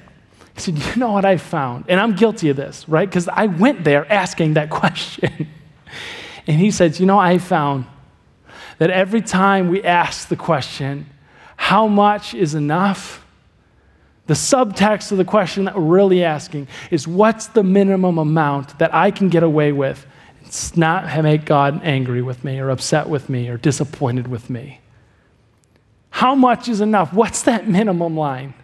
he 0.55 0.61
said, 0.61 0.79
you 0.79 0.96
know 0.96 1.12
what 1.12 1.24
I 1.24 1.37
found? 1.37 1.85
And 1.88 2.01
I'm 2.01 2.16
guilty 2.16 2.48
of 2.48 2.57
this, 2.57 2.88
right? 2.88 3.09
Because 3.09 3.29
I 3.29 3.46
went 3.46 3.85
there 3.85 4.11
asking 4.11 4.55
that 4.55 4.70
question. 4.70 5.48
and 6.46 6.59
he 6.59 6.70
said, 6.70 6.98
you 6.98 7.07
know, 7.07 7.18
I 7.18 7.38
found 7.38 7.85
that 8.79 8.90
every 8.90 9.20
time 9.20 9.68
we 9.68 9.83
ask 9.83 10.29
the 10.29 10.37
question, 10.37 11.07
how 11.57 11.87
much 11.87 12.35
is 12.35 12.55
enough? 12.55 13.27
The 14.27 14.35
subtext 14.35 15.11
of 15.11 15.18
the 15.18 15.24
question 15.24 15.64
that 15.64 15.77
we're 15.77 15.83
really 15.83 16.22
asking 16.22 16.68
is 16.90 17.07
what's 17.07 17.48
the 17.48 17.62
minimum 17.62 18.18
amount 18.18 18.79
that 18.79 18.94
I 18.94 19.11
can 19.11 19.29
get 19.29 19.42
away 19.42 19.72
with? 19.72 20.07
Not 20.77 21.23
make 21.23 21.45
God 21.45 21.81
angry 21.83 22.23
with 22.23 22.45
me 22.45 22.59
or 22.59 22.71
upset 22.71 23.09
with 23.09 23.29
me 23.29 23.49
or 23.49 23.57
disappointed 23.57 24.29
with 24.29 24.49
me. 24.49 24.81
How 26.11 26.35
much 26.35 26.69
is 26.69 26.81
enough? 26.81 27.13
What's 27.13 27.43
that 27.43 27.69
minimum 27.69 28.17
line? 28.17 28.55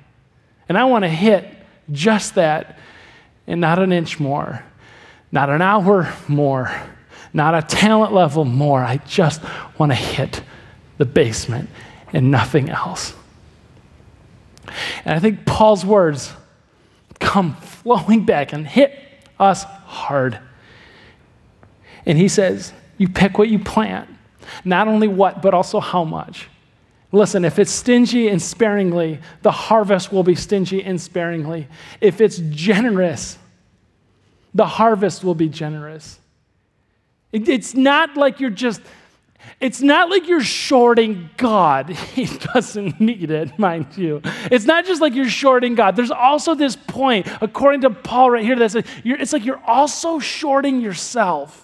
And 0.69 0.79
I 0.79 0.85
want 0.85 1.05
to 1.05 1.09
hit 1.09 1.47
just 1.93 2.37
that 2.37 2.79
and 3.47 3.61
not 3.61 3.79
an 3.79 3.93
inch 3.93 4.19
more, 4.19 4.65
not 5.31 5.51
an 5.51 5.61
hour 5.61 6.13
more, 6.27 6.75
not 7.33 7.55
a 7.55 7.63
talent 7.63 8.13
level 8.13 8.45
more. 8.45 8.83
I 8.83 8.97
just 8.99 9.43
want 9.79 9.93
to 9.93 9.97
hit 9.97 10.43
the 10.99 11.05
basement 11.05 11.69
and 12.13 12.31
nothing 12.31 12.71
else. 12.71 13.15
And 15.05 15.15
I 15.15 15.19
think 15.19 15.45
Paul's 15.45 15.85
words 15.85 16.33
come 17.21 17.57
flowing 17.61 18.25
back 18.25 18.53
and 18.53 18.67
hit 18.67 18.99
us 19.39 19.65
hard. 19.65 20.39
And 22.07 22.19
he 22.19 22.29
says, 22.29 22.73
You 22.99 23.09
pick 23.09 23.39
what 23.39 23.49
you 23.49 23.59
plant, 23.59 24.09
not 24.65 24.89
only 24.89 25.09
what, 25.09 25.43
but 25.43 25.55
also 25.55 25.81
how 25.81 26.05
much. 26.05 26.49
Listen, 27.13 27.45
if 27.45 27.61
it's 27.61 27.71
stingy 27.71 28.29
and 28.29 28.43
sparingly, 28.43 29.21
the 29.43 29.53
harvest 29.53 30.13
will 30.13 30.25
be 30.25 30.35
stingy 30.35 30.83
and 30.83 31.01
sparingly. 31.01 31.69
If 32.01 32.21
it's 32.21 32.39
generous, 32.51 33.39
the 34.53 34.67
harvest 34.67 35.23
will 35.23 35.37
be 35.37 35.49
generous. 35.49 36.19
It's 37.33 37.75
not 37.75 38.17
like 38.17 38.41
you're 38.41 38.51
just 38.51 38.81
it's 39.61 39.81
not 39.81 40.11
like 40.11 40.29
you're 40.29 40.41
shorting 40.41 41.31
God. 41.37 41.91
He 42.15 42.27
doesn't 42.27 43.01
need 43.01 43.31
it, 43.31 43.59
mind 43.59 43.97
you. 43.97 44.23
It's 44.51 44.65
not 44.65 44.87
just 44.87 45.01
like 45.01 45.15
you're 45.15 45.29
shorting 45.29 45.75
God. 45.75 45.97
There's 45.97 46.11
also 46.11 46.55
this 46.55 46.77
point, 46.77 47.27
according 47.41 47.83
to 47.83 47.91
Paul 47.91 48.31
right 48.31 48.45
here, 48.45 48.57
that 48.57 48.71
says 48.71 48.85
it's 49.05 49.33
like 49.33 49.45
you're 49.45 49.63
also 49.67 50.19
shorting 50.19 50.81
yourself. 50.81 51.64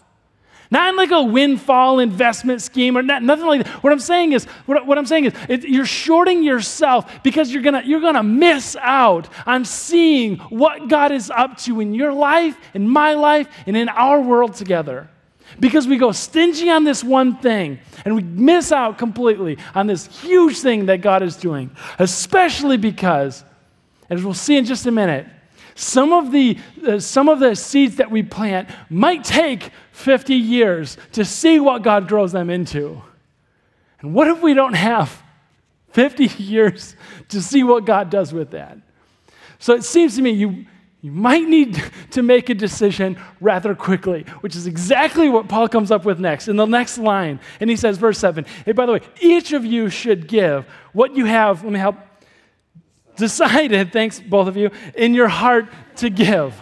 Not 0.71 0.91
in 0.91 0.97
like 0.97 1.11
a 1.11 1.23
windfall 1.23 1.99
investment 1.99 2.63
scheme 2.63 2.97
or 2.97 3.03
not, 3.03 3.23
nothing 3.23 3.47
like 3.47 3.65
that. 3.65 3.83
What 3.83 3.93
I'm 3.93 3.99
saying 3.99 4.33
is, 4.33 4.45
what, 4.67 4.87
what 4.87 4.99
I'm 4.99 5.07
saying 5.07 5.25
is, 5.25 5.33
it, 5.49 5.69
you're 5.69 5.85
shorting 5.85 6.45
yourself 6.45 7.23
because 7.25 7.53
you're 7.53 7.63
gonna 7.63 7.83
you're 7.85 8.01
gonna 8.01 8.23
miss 8.23 8.77
out 8.81 9.29
on 9.47 9.65
seeing 9.65 10.37
what 10.37 10.89
God 10.89 11.11
is 11.11 11.31
up 11.31 11.59
to 11.59 11.81
in 11.81 11.93
your 11.93 12.13
life, 12.13 12.57
in 12.73 12.89
my 12.89 13.15
life, 13.15 13.49
and 13.67 13.77
in 13.77 13.89
our 13.89 14.21
world 14.21 14.55
together 14.55 15.09
because 15.59 15.89
we 15.89 15.97
go 15.97 16.13
stingy 16.13 16.71
on 16.71 16.85
this 16.85 17.03
one 17.03 17.37
thing 17.37 17.81
and 18.05 18.15
we 18.15 18.23
miss 18.23 18.71
out 18.71 18.99
completely 18.99 19.59
on 19.75 19.87
this 19.87 20.07
huge 20.21 20.59
thing 20.61 20.87
that 20.87 21.01
God 21.01 21.23
is 21.23 21.37
doing, 21.37 21.71
especially 21.99 22.77
because, 22.77 23.43
as 24.09 24.23
we'll 24.23 24.35
see 24.35 24.57
in 24.57 24.65
just 24.65 24.87
a 24.87 24.93
minute, 24.93 25.27
some 25.75 26.13
of 26.13 26.31
the, 26.31 26.59
uh, 26.87 26.99
some 26.99 27.29
of 27.29 27.41
the 27.41 27.55
seeds 27.55 27.97
that 27.97 28.11
we 28.11 28.23
plant 28.23 28.69
might 28.91 29.25
take 29.25 29.71
50 30.01 30.35
years 30.35 30.97
to 31.13 31.25
see 31.25 31.61
what 31.61 31.83
God 31.83 32.09
grows 32.09 32.33
them 32.33 32.51
into. 32.51 33.03
And 34.01 34.15
what 34.15 34.29
if 34.29 34.43
we 34.43 34.55
don't 34.55 34.75
have 34.75 35.23
50 35.91 36.25
years 36.43 36.97
to 37.29 37.43
see 37.43 37.63
what 37.63 37.85
God 37.85 38.11
does 38.11 38.33
with 38.33 38.51
that? 38.51 38.79
So 39.59 39.75
it 39.75 39.85
seems 39.85 40.17
to 40.17 40.23
me 40.23 40.31
you, 40.31 40.65
you 41.03 41.13
might 41.13 41.47
need 41.47 41.83
to 42.13 42.23
make 42.23 42.49
a 42.49 42.55
decision 42.55 43.19
rather 43.41 43.75
quickly, 43.75 44.25
which 44.41 44.57
is 44.57 44.67
exactly 44.67 45.29
what 45.29 45.49
Paul 45.49 45.69
comes 45.69 45.91
up 45.91 46.05
with 46.05 46.19
next 46.19 46.49
in 46.49 46.57
the 46.57 46.67
next 46.67 46.99
line. 46.99 47.41
And 47.61 47.69
he 47.69 47.77
says, 47.77 47.99
verse 47.99 48.19
7 48.19 48.45
Hey, 48.65 48.73
by 48.73 48.87
the 48.87 48.93
way, 48.93 49.01
each 49.21 49.53
of 49.53 49.65
you 49.65 49.91
should 49.91 50.27
give 50.29 50.67
what 50.93 51.15
you 51.15 51.27
have, 51.27 51.63
let 51.63 51.73
me 51.73 51.79
help, 51.79 51.97
decided, 53.17 53.93
thanks 53.93 54.19
both 54.19 54.49
of 54.49 54.57
you, 54.57 54.71
in 54.97 55.15
your 55.15 55.29
heart 55.29 55.69
to 55.97 56.11
give. 56.11 56.61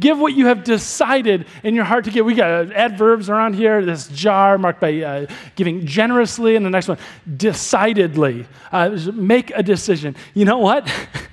Give 0.00 0.18
what 0.18 0.32
you 0.32 0.46
have 0.46 0.64
decided 0.64 1.46
in 1.62 1.74
your 1.74 1.84
heart 1.84 2.04
to 2.06 2.10
give. 2.10 2.24
We 2.24 2.34
got 2.34 2.72
adverbs 2.72 3.28
around 3.28 3.54
here. 3.54 3.84
This 3.84 4.08
jar 4.08 4.58
marked 4.58 4.80
by 4.80 5.00
uh, 5.00 5.26
giving 5.54 5.86
generously, 5.86 6.56
and 6.56 6.64
the 6.64 6.70
next 6.70 6.88
one, 6.88 6.98
decidedly. 7.36 8.46
Uh, 8.72 8.98
make 9.12 9.52
a 9.54 9.62
decision. 9.62 10.16
You 10.34 10.46
know 10.46 10.58
what? 10.58 10.90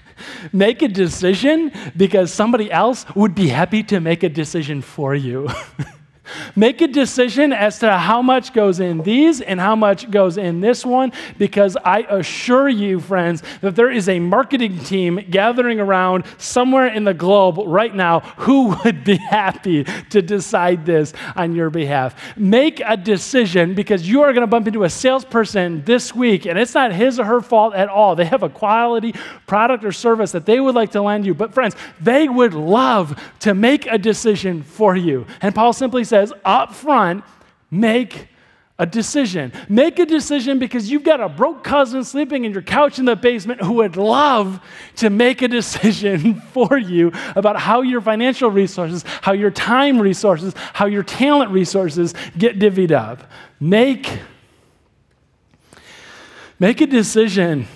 make 0.54 0.82
a 0.82 0.88
decision 0.88 1.72
because 1.96 2.34
somebody 2.34 2.72
else 2.72 3.06
would 3.16 3.34
be 3.34 3.48
happy 3.48 3.84
to 3.84 4.00
make 4.00 4.24
a 4.24 4.30
decision 4.30 4.82
for 4.82 5.16
you. 5.16 5.48
Make 6.56 6.82
a 6.82 6.88
decision 6.88 7.54
as 7.54 7.80
to 7.80 7.98
how 7.98 8.22
much 8.22 8.54
goes 8.54 8.80
in 8.80 9.04
these 9.04 9.42
and 9.42 9.60
how 9.60 9.76
much 9.76 10.10
goes 10.10 10.38
in 10.38 10.60
this 10.60 10.86
one, 10.86 11.12
because 11.38 11.78
I 11.84 12.00
assure 12.02 12.70
you, 12.70 13.00
friends, 13.00 13.44
that 13.62 13.76
there 13.76 13.92
is 13.92 14.10
a 14.10 14.20
marketing 14.20 14.80
team 14.80 15.20
gathering 15.30 15.80
around 15.80 16.26
somewhere 16.38 16.88
in 16.88 17.04
the 17.04 17.14
globe 17.14 17.58
right 17.66 17.94
now 17.94 18.22
who 18.38 18.76
would 18.84 19.04
be 19.04 19.18
happy 19.18 19.84
to 19.84 20.22
decide 20.22 20.86
this 20.86 21.14
on 21.36 21.56
your 21.56 21.70
behalf. 21.70 22.16
Make 22.38 22.82
a 22.86 22.98
decision 22.98 23.74
because 23.76 24.08
you 24.08 24.22
are 24.22 24.34
going 24.34 24.42
to 24.42 24.48
bump 24.48 24.68
into 24.68 24.84
a 24.84 24.90
salesperson 24.90 25.84
this 25.86 26.14
week, 26.14 26.46
and 26.46 26.58
it's 26.58 26.74
not 26.74 26.92
his 26.92 27.20
or 27.20 27.26
her 27.26 27.42
fault 27.42 27.74
at 27.74 27.90
all. 27.90 28.16
They 28.16 28.26
have 28.26 28.44
a 28.44 28.50
quality 28.50 29.14
product 29.46 29.84
or 29.84 29.92
service 29.92 30.32
that 30.32 30.46
they 30.46 30.60
would 30.60 30.76
like 30.76 30.92
to 30.92 31.02
lend 31.02 31.26
you. 31.26 31.34
But, 31.34 31.54
friends, 31.54 31.76
they 32.02 32.28
would 32.28 32.54
love 32.54 33.22
to 33.40 33.54
make 33.54 33.86
a 33.86 33.98
decision 33.98 34.64
for 34.64 34.96
you. 34.96 35.26
And 35.42 35.54
Paul 35.54 35.74
simply 35.74 36.04
says, 36.04 36.17
says 36.18 36.34
up 36.44 36.74
front, 36.74 37.24
make 37.70 38.28
a 38.80 38.86
decision. 38.86 39.52
Make 39.70 40.00
a 40.00 40.06
decision 40.06 40.58
because 40.58 40.90
you've 40.90 41.04
got 41.04 41.22
a 41.22 41.30
broke 41.30 41.64
cousin 41.64 42.04
sleeping 42.04 42.44
in 42.46 42.54
your 42.54 42.64
couch 42.64 42.98
in 42.98 43.06
the 43.06 43.16
basement 43.16 43.62
who 43.62 43.74
would 43.74 43.98
love 43.98 44.60
to 44.98 45.12
make 45.12 45.44
a 45.44 45.48
decision 45.48 46.42
for 46.54 46.78
you 46.78 47.12
about 47.36 47.60
how 47.60 47.82
your 47.82 48.02
financial 48.02 48.50
resources, 48.50 49.04
how 49.22 49.34
your 49.34 49.52
time 49.52 50.00
resources, 50.00 50.54
how 50.74 50.88
your 50.88 51.04
talent 51.04 51.52
resources 51.52 52.16
get 52.36 52.58
divvied 52.58 52.92
up. 52.92 53.30
Make 53.60 54.20
make 56.60 56.82
a 56.82 56.88
decision. 56.88 57.68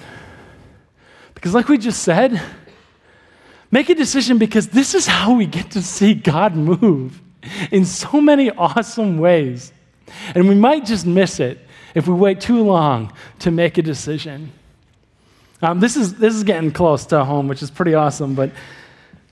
Because 1.35 1.53
like 1.53 1.67
we 1.67 1.77
just 1.77 2.01
said, 2.01 2.41
make 3.69 3.89
a 3.89 3.95
decision 3.95 4.39
because 4.39 4.67
this 4.67 4.95
is 4.95 5.05
how 5.05 5.35
we 5.35 5.45
get 5.45 5.71
to 5.71 5.81
see 5.83 6.15
God 6.15 6.55
move 6.55 7.20
in 7.71 7.85
so 7.85 8.21
many 8.21 8.49
awesome 8.51 9.17
ways. 9.17 9.71
And 10.35 10.47
we 10.47 10.55
might 10.55 10.85
just 10.85 11.05
miss 11.05 11.39
it 11.39 11.59
if 11.95 12.07
we 12.07 12.13
wait 12.13 12.41
too 12.41 12.63
long 12.63 13.13
to 13.39 13.51
make 13.51 13.77
a 13.77 13.81
decision. 13.81 14.51
Um, 15.61 15.79
this, 15.79 15.95
is, 15.95 16.15
this 16.15 16.33
is 16.33 16.43
getting 16.43 16.71
close 16.71 17.05
to 17.07 17.23
home, 17.23 17.47
which 17.47 17.61
is 17.61 17.69
pretty 17.69 17.93
awesome, 17.93 18.33
but 18.33 18.51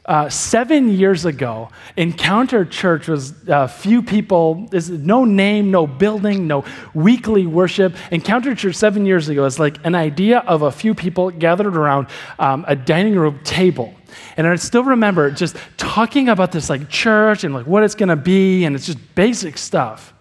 uh, 0.05 0.29
seven 0.29 0.89
years 0.89 1.25
ago, 1.25 1.69
Encounter 1.95 2.65
Church 2.65 3.07
was 3.07 3.33
a 3.47 3.55
uh, 3.55 3.67
few 3.67 4.01
people, 4.01 4.67
there's 4.71 4.89
no 4.89 5.25
name, 5.25 5.69
no 5.69 5.85
building, 5.85 6.47
no 6.47 6.65
weekly 6.93 7.45
worship. 7.45 7.95
Encounter 8.11 8.55
Church 8.55 8.75
seven 8.75 9.05
years 9.05 9.29
ago 9.29 9.45
is 9.45 9.59
like 9.59 9.77
an 9.85 9.95
idea 9.95 10.39
of 10.39 10.63
a 10.63 10.71
few 10.71 10.95
people 10.95 11.29
gathered 11.29 11.77
around 11.77 12.07
um, 12.39 12.65
a 12.67 12.75
dining 12.75 13.15
room 13.15 13.39
table. 13.43 13.93
And 14.35 14.47
I 14.47 14.55
still 14.55 14.83
remember 14.83 15.29
just 15.29 15.55
talking 15.77 16.29
about 16.29 16.51
this 16.51 16.69
like 16.69 16.89
church 16.89 17.43
and 17.43 17.53
like 17.53 17.67
what 17.67 17.83
it's 17.83 17.95
going 17.95 18.09
to 18.09 18.15
be, 18.15 18.65
and 18.65 18.75
it's 18.75 18.87
just 18.87 18.99
basic 19.15 19.57
stuff. 19.57 20.13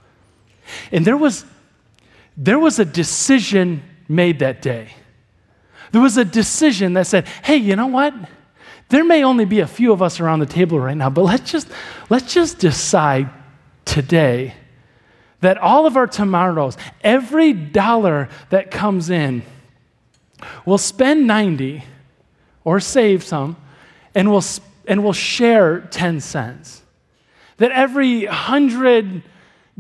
And 0.93 1.05
there 1.05 1.17
was, 1.17 1.47
there 2.37 2.59
was 2.59 2.79
a 2.79 2.85
decision 2.85 3.83
made 4.09 4.41
that 4.41 4.61
day. 4.61 4.91
There 5.93 6.03
was 6.03 6.19
a 6.19 6.25
decision 6.25 6.93
that 6.95 7.07
said, 7.07 7.27
hey, 7.43 7.57
you 7.57 7.77
know 7.77 7.87
what? 7.87 8.13
There 8.89 9.05
may 9.05 9.23
only 9.23 9.45
be 9.45 9.61
a 9.61 9.67
few 9.67 9.93
of 9.93 10.01
us 10.01 10.19
around 10.19 10.41
the 10.41 10.47
table 10.47 10.81
right 10.81 10.97
now, 10.97 11.11
but 11.11 11.23
let's 11.23 11.51
just, 11.51 11.69
let's 12.09 12.33
just 12.33 12.59
decide 12.59 13.29
today 13.85 14.55
that 15.41 15.59
all 15.59 15.87
of 15.87 15.97
our 15.97 16.07
tomorrows, 16.07 16.77
every 17.03 17.53
dollar 17.53 18.29
that 18.51 18.71
comes 18.71 19.11
in, 19.11 19.43
we'll 20.65 20.79
spend 20.79 21.27
90 21.27 21.85
or 22.65 22.81
save 22.81 23.23
some 23.23 23.57
and 24.15 24.31
we'll, 24.31 24.45
and 24.87 25.05
we'll 25.05 25.13
share 25.13 25.81
10 25.81 26.21
cents. 26.21 26.83
That 27.59 27.73
every 27.73 28.25
hundred 28.25 29.23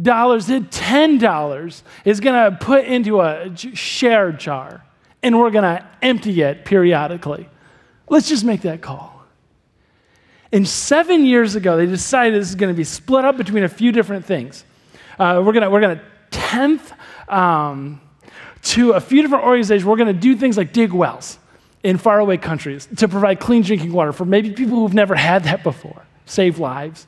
dollars, 0.00 0.48
$10 0.48 1.82
is 2.04 2.20
going 2.20 2.52
to 2.52 2.56
put 2.58 2.84
into 2.84 3.20
a 3.20 3.56
share 3.56 4.32
jar 4.32 4.84
and 5.22 5.38
we're 5.38 5.50
going 5.50 5.64
to 5.64 5.86
empty 6.02 6.42
it 6.42 6.64
periodically. 6.64 7.48
Let's 8.10 8.28
just 8.28 8.44
make 8.44 8.62
that 8.62 8.80
call. 8.80 9.14
And 10.50 10.66
seven 10.66 11.26
years 11.26 11.54
ago, 11.56 11.76
they 11.76 11.86
decided 11.86 12.40
this 12.40 12.48
is 12.48 12.54
going 12.54 12.72
to 12.72 12.76
be 12.76 12.84
split 12.84 13.24
up 13.24 13.36
between 13.36 13.64
a 13.64 13.68
few 13.68 13.92
different 13.92 14.24
things. 14.24 14.64
Uh, 15.18 15.42
we're 15.44 15.52
going 15.52 15.70
we're 15.70 15.80
gonna 15.80 16.02
tenth 16.30 16.92
um, 17.28 18.00
to 18.62 18.92
a 18.92 19.00
few 19.00 19.22
different 19.22 19.44
organizations. 19.44 19.84
We're 19.84 19.96
going 19.96 20.14
to 20.14 20.20
do 20.20 20.36
things 20.36 20.56
like 20.56 20.72
dig 20.72 20.92
wells 20.92 21.38
in 21.82 21.98
faraway 21.98 22.36
countries 22.36 22.88
to 22.96 23.08
provide 23.08 23.40
clean 23.40 23.62
drinking 23.62 23.92
water 23.92 24.12
for 24.12 24.24
maybe 24.24 24.52
people 24.52 24.76
who've 24.76 24.94
never 24.94 25.14
had 25.14 25.44
that 25.44 25.62
before, 25.62 26.02
save 26.26 26.58
lives. 26.58 27.06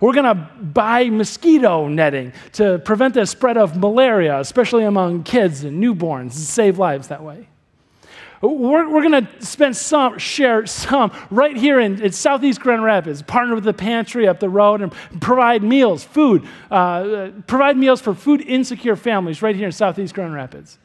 We're 0.00 0.12
going 0.12 0.26
to 0.26 0.34
buy 0.34 1.10
mosquito 1.10 1.88
netting 1.88 2.32
to 2.54 2.78
prevent 2.78 3.14
the 3.14 3.26
spread 3.26 3.56
of 3.56 3.76
malaria, 3.76 4.38
especially 4.38 4.84
among 4.84 5.24
kids 5.24 5.64
and 5.64 5.82
newborns, 5.82 6.20
and 6.20 6.32
save 6.32 6.78
lives 6.78 7.08
that 7.08 7.22
way. 7.22 7.48
We're, 8.40 8.88
we're 8.88 9.02
going 9.02 9.26
to 9.26 9.44
spend 9.44 9.76
some, 9.76 10.18
share 10.18 10.64
some 10.66 11.12
right 11.30 11.56
here 11.56 11.80
in, 11.80 12.00
in, 12.00 12.12
Southeast 12.12 12.60
Grand 12.60 12.84
Rapids, 12.84 13.20
partner 13.22 13.54
with 13.54 13.64
the 13.64 13.72
pantry 13.72 14.28
up 14.28 14.38
the 14.38 14.48
road 14.48 14.80
and 14.80 14.92
provide 15.20 15.62
meals, 15.62 16.04
food, 16.04 16.46
uh, 16.70 17.30
provide 17.46 17.76
meals 17.76 18.00
for 18.00 18.14
food 18.14 18.40
insecure 18.42 18.94
families 18.94 19.42
right 19.42 19.56
here 19.56 19.66
in 19.66 19.72
Southeast 19.72 20.14
Grand 20.14 20.34
Rapids. 20.34 20.78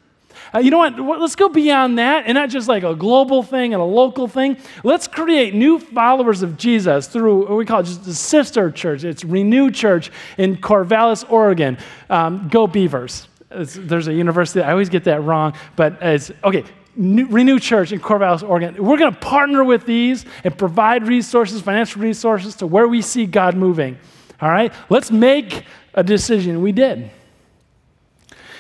Uh, 0.54 0.60
you 0.60 0.72
know 0.72 0.80
what? 0.80 1.00
Let's 1.00 1.36
go 1.36 1.48
beyond 1.48 2.00
that 2.00 2.26
and 2.26 2.36
not 2.36 2.50
just 2.50 2.68
like 2.68 2.84
a 2.84 2.96
global 2.96 3.44
thing 3.44 3.74
and 3.74 3.82
a 3.82 3.86
local 3.86 4.28
thing. 4.28 4.58
Let's 4.84 5.08
create 5.08 5.54
new 5.54 5.80
followers 5.80 6.42
of 6.42 6.58
Jesus 6.58 7.08
through 7.08 7.48
what 7.48 7.58
we 7.58 7.66
call 7.66 7.84
just 7.84 8.04
the 8.04 8.16
sister 8.16 8.72
church. 8.72 9.04
It's 9.04 9.24
Renew 9.24 9.70
Church 9.70 10.12
in 10.40 10.58
Corvallis, 10.58 11.30
Oregon. 11.30 11.78
Um, 12.10 12.50
go 12.50 12.66
Beavers. 12.66 13.28
It's, 13.52 13.76
there's 13.76 14.08
a 14.08 14.14
university, 14.14 14.64
I 14.64 14.72
always 14.72 14.90
get 14.90 15.04
that 15.04 15.22
wrong, 15.22 15.54
but 15.76 16.00
it's 16.02 16.32
okay. 16.44 16.64
New, 16.96 17.28
Renew 17.28 17.60
Church 17.60 17.92
in 17.92 18.00
Corvallis, 18.00 18.48
Oregon. 18.48 18.84
We're 18.84 18.98
going 18.98 19.14
to 19.14 19.20
partner 19.20 19.64
with 19.64 19.86
these 19.86 20.26
and 20.44 20.58
provide 20.58 21.08
resources, 21.08 21.62
financial 21.62 22.02
resources 22.02 22.56
to 22.58 22.68
where 22.68 22.88
we 22.88 23.02
see 23.02 23.26
God 23.26 23.56
moving. 23.56 23.98
All 24.42 24.50
right? 24.50 24.74
Let's 24.90 25.12
make 25.12 25.64
a 25.94 26.04
decision. 26.04 26.62
We 26.62 26.72
did. 26.72 27.10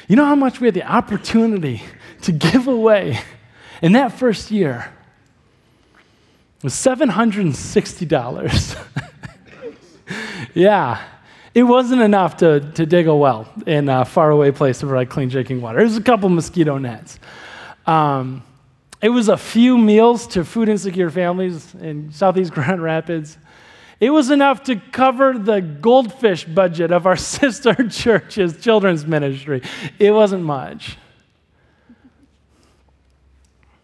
You 0.07 0.15
know 0.15 0.25
how 0.25 0.35
much 0.35 0.59
we 0.59 0.67
had 0.67 0.73
the 0.73 0.83
opportunity 0.83 1.81
to 2.21 2.31
give 2.31 2.67
away 2.67 3.19
in 3.81 3.93
that 3.93 4.13
first 4.13 4.51
year? 4.51 4.91
It 6.57 6.63
was 6.63 6.73
$760. 6.73 8.85
yeah, 10.53 11.01
it 11.53 11.63
wasn't 11.63 12.01
enough 12.01 12.37
to, 12.37 12.71
to 12.71 12.85
dig 12.85 13.07
a 13.07 13.15
well 13.15 13.47
in 13.67 13.89
a 13.89 14.05
faraway 14.05 14.51
place 14.51 14.79
to 14.79 14.87
provide 14.87 15.09
clean 15.09 15.29
drinking 15.29 15.61
water. 15.61 15.79
It 15.79 15.83
was 15.83 15.97
a 15.97 16.01
couple 16.01 16.29
mosquito 16.29 16.77
nets. 16.77 17.19
Um, 17.85 18.43
it 19.01 19.09
was 19.09 19.27
a 19.27 19.37
few 19.37 19.77
meals 19.77 20.27
to 20.27 20.45
food 20.45 20.69
insecure 20.69 21.09
families 21.09 21.75
in 21.75 22.11
Southeast 22.11 22.51
Grand 22.55 22.81
Rapids. 22.81 23.37
It 23.99 24.09
was 24.09 24.31
enough 24.31 24.63
to 24.63 24.77
cover 24.77 25.37
the 25.37 25.61
goldfish 25.61 26.45
budget 26.45 26.91
of 26.91 27.05
our 27.05 27.15
sister 27.17 27.73
church's 27.89 28.61
children's 28.61 29.05
ministry. 29.05 29.61
It 29.99 30.11
wasn't 30.11 30.43
much. 30.43 30.97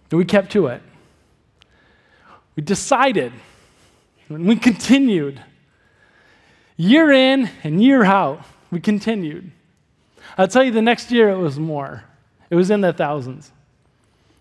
But 0.10 0.18
we 0.18 0.26
kept 0.26 0.52
to 0.54 0.68
it. 0.68 0.82
We 2.56 2.64
decided, 2.64 3.32
and 4.28 4.48
we 4.48 4.56
continued. 4.56 5.42
Year 6.76 7.12
in 7.12 7.50
and 7.64 7.84
year 7.84 8.04
out, 8.04 8.42
we 8.72 8.80
continued. 8.80 9.52
I'll 10.38 10.48
tell 10.48 10.64
you, 10.64 10.72
the 10.72 10.82
next 10.82 11.12
year 11.12 11.30
it 11.30 11.38
was 11.38 11.60
more. 11.60 12.04
It 12.50 12.56
was 12.56 12.72
in 12.72 12.82
the 12.82 12.94
thousands. 12.94 13.52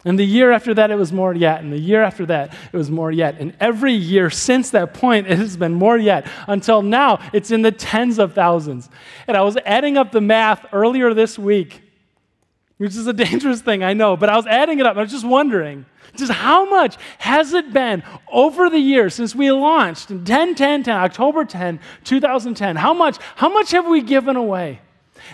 And 0.05 0.19
the 0.19 0.25
year 0.25 0.53
after 0.53 0.75
that, 0.75 0.91
it 0.91 0.95
was 0.95 1.13
more 1.13 1.35
yet. 1.35 1.61
And 1.61 1.73
the 1.73 1.79
year 1.79 2.03
after 2.03 2.25
that, 2.27 2.55
it 2.73 2.77
was 2.77 2.91
more 2.91 3.11
yet. 3.11 3.41
And 3.41 3.55
every 3.59 3.93
year 3.93 4.31
since 4.31 4.71
that 4.71 4.95
point, 4.95 5.27
it 5.27 5.39
has 5.39 5.57
been 5.57 5.75
more 5.75 5.99
yet. 5.99 6.27
Until 6.47 6.83
now, 6.83 7.19
it's 7.33 7.51
in 7.51 7.63
the 7.63 7.73
tens 7.73 8.19
of 8.19 8.33
thousands. 8.33 8.89
And 9.27 9.37
I 9.37 9.43
was 9.43 9.57
adding 9.67 9.97
up 9.97 10.13
the 10.13 10.21
math 10.21 10.65
earlier 10.73 11.15
this 11.15 11.37
week, 11.37 11.83
which 12.77 12.95
is 12.95 13.09
a 13.09 13.13
dangerous 13.25 13.61
thing, 13.61 13.83
I 13.83 13.93
know, 13.93 14.17
but 14.17 14.29
I 14.29 14.37
was 14.37 14.47
adding 14.47 14.79
it 14.79 14.87
up. 14.87 14.93
And 14.93 15.01
I 15.01 15.03
was 15.03 15.13
just 15.13 15.27
wondering 15.27 15.85
just 16.17 16.33
how 16.33 16.69
much 16.69 16.97
has 17.19 17.53
it 17.53 17.73
been 17.73 18.03
over 18.33 18.71
the 18.71 18.79
years 18.79 19.15
since 19.15 19.35
we 19.35 19.51
launched 19.51 20.11
in 20.11 20.25
10 20.25 20.55
10 20.55 20.85
10, 20.85 20.97
October 20.97 21.45
10, 21.45 21.81
2010? 22.05 22.77
How 22.77 22.95
much, 22.95 23.19
how 23.37 23.49
much 23.49 23.73
have 23.73 23.87
we 23.87 24.01
given 24.03 24.37
away? 24.37 24.81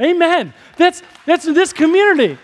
Amen. 0.00 0.52
That's, 0.76 1.02
that's 1.24 1.44
this 1.44 1.72
community. 1.72 2.38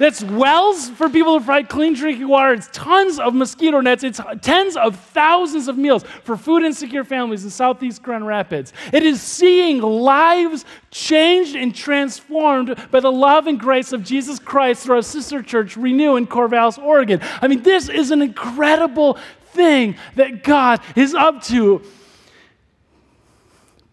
That's 0.00 0.24
wells 0.24 0.88
for 0.88 1.10
people 1.10 1.34
to 1.34 1.44
provide 1.44 1.68
clean 1.68 1.92
drinking 1.92 2.26
water. 2.26 2.54
It's 2.54 2.70
tons 2.72 3.18
of 3.18 3.34
mosquito 3.34 3.82
nets. 3.82 4.02
It's 4.02 4.18
tens 4.40 4.74
of 4.74 4.98
thousands 4.98 5.68
of 5.68 5.76
meals 5.76 6.04
for 6.24 6.38
food 6.38 6.62
insecure 6.62 7.04
families 7.04 7.44
in 7.44 7.50
Southeast 7.50 8.02
Grand 8.02 8.26
Rapids. 8.26 8.72
It 8.94 9.02
is 9.02 9.20
seeing 9.20 9.82
lives 9.82 10.64
changed 10.90 11.54
and 11.54 11.74
transformed 11.74 12.82
by 12.90 13.00
the 13.00 13.12
love 13.12 13.46
and 13.46 13.60
grace 13.60 13.92
of 13.92 14.02
Jesus 14.02 14.38
Christ 14.38 14.84
through 14.84 14.96
our 14.96 15.02
sister 15.02 15.42
church, 15.42 15.76
Renew 15.76 16.16
in 16.16 16.26
Corvallis, 16.26 16.78
Oregon. 16.78 17.20
I 17.42 17.48
mean, 17.48 17.62
this 17.62 17.90
is 17.90 18.10
an 18.10 18.22
incredible 18.22 19.18
thing 19.48 19.96
that 20.14 20.42
God 20.42 20.80
is 20.96 21.14
up 21.14 21.42
to. 21.44 21.82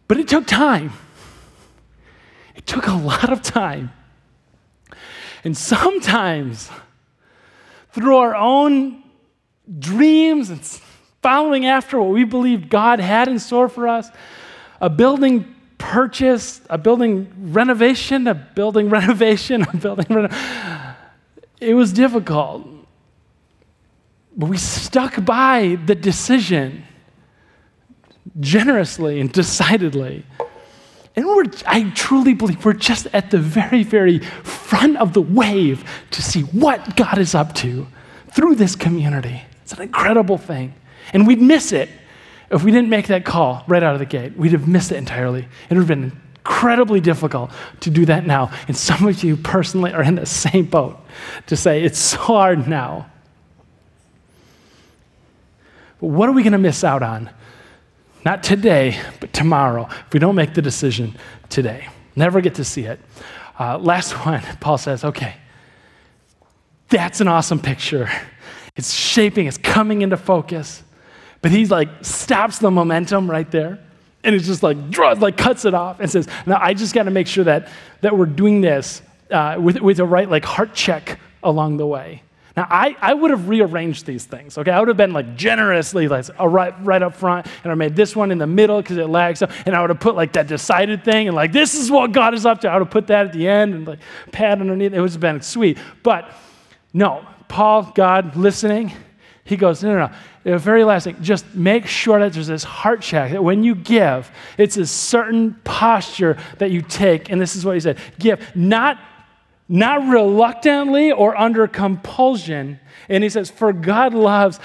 But 0.08 0.22
it 0.22 0.30
took 0.30 0.48
time. 0.48 0.94
It 2.56 2.66
took 2.66 2.88
a 2.88 2.96
lot 2.96 3.30
of 3.30 3.42
time. 3.42 3.92
And 5.48 5.56
sometimes, 5.56 6.70
through 7.94 8.18
our 8.18 8.36
own 8.36 9.02
dreams 9.80 10.50
and 10.50 10.60
following 11.22 11.66
after 11.66 11.98
what 12.02 12.10
we 12.10 12.26
believed 12.26 12.68
God 12.68 13.00
had 13.00 13.30
in 13.30 13.40
store 13.40 13.70
for 13.70 13.88
us, 13.88 14.10
a 14.82 14.90
building 14.90 15.56
purchase, 15.78 16.60
a 16.70 16.78
building 16.78 17.32
renovation, 17.54 18.28
a 18.28 18.34
building 18.34 18.90
renovation, 19.00 19.62
a 19.62 19.78
building 19.78 20.08
renovation, 20.10 20.96
it 21.62 21.76
was 21.76 21.94
difficult. 21.94 22.68
But 24.36 24.50
we 24.50 24.58
stuck 24.58 25.24
by 25.24 25.80
the 25.86 25.96
decision 25.96 26.84
generously 28.42 29.22
and 29.22 29.32
decidedly. 29.32 30.26
And 31.18 31.26
we're, 31.26 31.46
I 31.66 31.90
truly 31.96 32.36
believe 32.36 32.64
we're 32.64 32.74
just 32.74 33.08
at 33.12 33.32
the 33.32 33.40
very, 33.40 33.82
very 33.82 34.20
front 34.20 34.98
of 34.98 35.14
the 35.14 35.22
wave 35.22 35.84
to 36.12 36.22
see 36.22 36.42
what 36.42 36.96
God 36.96 37.18
is 37.18 37.34
up 37.34 37.56
to 37.56 37.88
through 38.34 38.56
this 38.56 38.76
community. 38.76 39.42
It's 39.64 39.74
an 39.74 39.82
incredible 39.82 40.38
thing. 40.38 40.76
And 41.14 41.26
we'd 41.26 41.42
miss 41.42 41.72
it 41.72 41.90
if 42.52 42.64
we 42.64 42.72
didn't 42.72 42.90
make 42.90 43.08
that 43.08 43.26
call 43.26 43.64
right 43.68 43.82
out 43.82 43.94
of 43.94 44.00
the 44.00 44.06
gate. 44.06 44.38
We'd 44.38 44.52
have 44.52 44.68
missed 44.68 44.92
it 44.92 44.98
entirely. 44.98 45.48
It 45.70 45.74
would 45.74 45.78
have 45.80 45.88
been 45.88 46.12
incredibly 46.36 47.02
difficult 47.02 47.50
to 47.80 47.90
do 47.90 48.06
that 48.06 48.28
now. 48.28 48.52
And 48.68 48.78
some 48.78 49.08
of 49.08 49.24
you 49.24 49.38
personally 49.38 49.94
are 49.94 50.04
in 50.04 50.16
the 50.16 50.26
same 50.28 50.66
boat 50.66 51.00
to 51.48 51.58
say 51.58 51.82
it's 51.82 51.98
so 51.98 52.18
hard 52.20 52.68
now. 52.68 53.10
But 56.00 56.08
what 56.08 56.30
are 56.30 56.32
we 56.32 56.44
going 56.44 56.54
to 56.54 56.60
miss 56.60 56.84
out 56.84 57.02
on 57.02 57.32
not 58.28 58.44
today, 58.44 59.00
but 59.22 59.32
tomorrow, 59.32 59.88
if 59.90 60.12
we 60.12 60.20
don't 60.20 60.36
make 60.36 60.54
the 60.54 60.62
decision 60.62 61.16
today. 61.48 61.88
Never 62.14 62.42
get 62.42 62.56
to 62.56 62.66
see 62.66 62.84
it. 62.84 63.00
Uh, 63.58 63.78
last 63.78 64.12
one, 64.26 64.42
Paul 64.60 64.78
says, 64.78 65.06
okay, 65.06 65.36
that's 66.90 67.22
an 67.22 67.30
awesome 67.30 67.62
picture. 67.62 68.10
It's 68.76 68.94
shaping, 68.94 69.48
it's 69.48 69.58
coming 69.58 70.02
into 70.02 70.18
focus. 70.18 70.84
But 71.42 71.52
he 71.52 71.68
like 71.68 71.88
stops 72.02 72.60
the 72.60 72.70
momentum 72.70 73.32
right 73.32 73.50
there 73.50 73.80
and 74.26 74.36
it's 74.36 74.46
just 74.46 74.62
like 74.62 74.90
draws, 74.90 75.20
like 75.20 75.38
cuts 75.38 75.64
it 75.64 75.74
off 75.74 76.02
and 76.02 76.12
says, 76.12 76.28
now 76.46 76.60
I 76.60 76.74
just 76.74 76.94
got 76.94 77.04
to 77.04 77.12
make 77.12 77.28
sure 77.28 77.46
that, 77.46 77.70
that 78.02 78.18
we're 78.18 78.26
doing 78.26 78.60
this 78.60 79.02
uh, 79.32 79.56
with, 79.58 79.80
with 79.80 79.98
the 79.98 80.06
right 80.06 80.30
like 80.30 80.44
heart 80.44 80.74
check 80.74 81.18
along 81.44 81.78
the 81.78 81.88
way. 81.88 82.24
Now, 82.58 82.66
I, 82.72 82.98
I 83.00 83.14
would 83.14 83.30
have 83.30 83.48
rearranged 83.48 84.08
these 84.08 84.26
things, 84.26 84.58
okay? 84.58 84.72
I 84.72 84.80
would 84.80 84.88
have 84.88 84.98
been 84.98 85.14
like 85.14 85.36
generously, 85.36 86.08
like 86.08 86.26
right, 86.40 86.74
right 86.84 87.04
up 87.04 87.16
front, 87.16 87.46
and 87.64 87.72
I 87.72 87.76
made 87.76 87.96
this 87.96 88.16
one 88.16 88.32
in 88.32 88.40
the 88.40 88.48
middle 88.48 88.82
because 88.82 88.98
it 88.98 89.08
lags, 89.08 89.44
and 89.44 89.76
I 89.76 89.82
would 89.82 89.92
have 89.92 90.00
put 90.00 90.16
like 90.16 90.34
that 90.34 90.48
decided 90.48 91.06
thing, 91.06 91.28
and 91.28 91.36
like, 91.36 91.52
this 91.52 91.76
is 91.76 91.92
what 91.92 92.14
God 92.14 92.34
is 92.34 92.48
up 92.48 92.62
to. 92.62 92.70
I 92.70 92.74
would 92.74 92.88
have 92.88 92.92
put 92.92 93.08
that 93.08 93.28
at 93.28 93.34
the 93.34 93.48
end 93.48 93.76
and 93.76 93.88
like 93.88 94.00
pad 94.32 94.60
underneath. 94.60 94.92
It 94.92 95.00
would 95.00 95.12
have 95.12 95.20
been 95.20 95.42
sweet. 95.42 95.78
But 96.02 96.32
no, 96.94 97.28
Paul, 97.48 97.92
God, 97.94 98.36
listening, 98.36 98.92
he 99.44 99.56
goes, 99.56 99.84
no, 99.84 99.94
no, 99.94 100.08
no. 100.08 100.14
The 100.44 100.58
very 100.58 100.84
last 100.84 101.04
thing, 101.04 101.18
just 101.22 101.54
make 101.54 101.86
sure 101.86 102.20
that 102.20 102.34
there's 102.34 102.48
this 102.48 102.64
heart 102.64 103.02
check, 103.02 103.34
that 103.34 103.44
when 103.44 103.64
you 103.64 103.76
give, 103.76 104.32
it's 104.58 104.78
a 104.78 104.88
certain 104.88 105.54
posture 105.64 106.38
that 106.58 106.72
you 106.72 106.82
take. 106.82 107.30
And 107.30 107.40
this 107.40 107.56
is 107.56 107.64
what 107.64 107.76
he 107.76 107.82
said 107.82 108.00
give, 108.18 108.44
not 108.56 108.98
not 109.70 110.08
reluctantly 110.08 111.12
or 111.12 111.36
under 111.38 111.68
compulsion. 111.68 112.80
And 113.10 113.24
he 113.24 113.30
says, 113.30 113.50
For 113.50 113.74
God 113.74 114.14
loves 114.14 114.60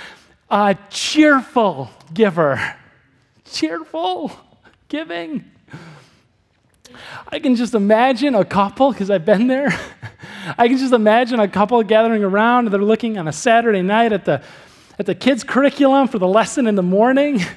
a 0.50 0.76
cheerful 0.90 1.90
giver. 2.12 2.76
Cheerful 3.44 4.32
giving. 4.88 5.44
I 7.28 7.38
can 7.38 7.56
just 7.56 7.74
imagine 7.74 8.34
a 8.34 8.44
couple, 8.44 8.92
because 8.92 9.10
I've 9.10 9.24
been 9.24 9.46
there. 9.46 9.68
I 10.58 10.68
can 10.68 10.76
just 10.76 10.92
imagine 10.92 11.40
a 11.40 11.48
couple 11.48 11.82
gathering 11.82 12.22
around. 12.22 12.70
They're 12.70 12.80
looking 12.80 13.18
on 13.18 13.28
a 13.28 13.32
Saturday 13.32 13.82
night 13.82 14.12
at 14.12 14.24
the, 14.24 14.42
at 14.98 15.06
the 15.06 15.14
kids' 15.14 15.44
curriculum 15.44 16.08
for 16.08 16.18
the 16.18 16.28
lesson 16.28 16.66
in 16.66 16.74
the 16.74 16.82
morning. 16.82 17.40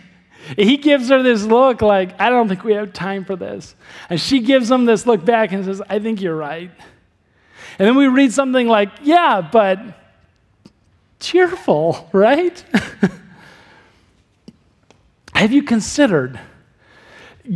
He 0.55 0.77
gives 0.77 1.09
her 1.09 1.23
this 1.23 1.43
look 1.43 1.81
like, 1.81 2.21
I 2.21 2.29
don't 2.29 2.47
think 2.47 2.63
we 2.63 2.73
have 2.73 2.93
time 2.93 3.25
for 3.25 3.35
this. 3.35 3.73
And 4.11 4.21
she 4.21 4.41
gives 4.41 4.69
him 4.69 4.85
this 4.85 5.07
look 5.07 5.25
back 5.25 5.51
and 5.51 5.65
says, 5.65 5.81
I 5.89 5.97
think 5.97 6.21
you're 6.21 6.35
right. 6.35 6.69
And 7.77 7.87
then 7.87 7.95
we 7.95 8.07
read 8.07 8.31
something 8.31 8.67
like, 8.67 8.89
yeah, 9.03 9.41
but 9.41 9.79
cheerful, 11.19 12.09
right? 12.13 12.63
Have 15.33 15.51
you 15.51 15.63
considered 15.63 16.39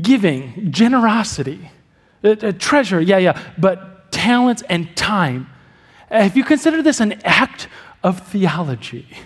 giving, 0.01 0.72
generosity, 0.72 1.72
a, 2.24 2.32
a 2.32 2.53
treasure, 2.53 2.99
yeah, 2.99 3.17
yeah, 3.17 3.41
but 3.57 4.11
talents 4.11 4.63
and 4.70 4.95
time? 4.97 5.49
Have 6.11 6.36
you 6.36 6.43
considered 6.43 6.84
this 6.84 6.99
an 6.99 7.13
act 7.24 7.67
of 8.03 8.28
theology? 8.28 9.07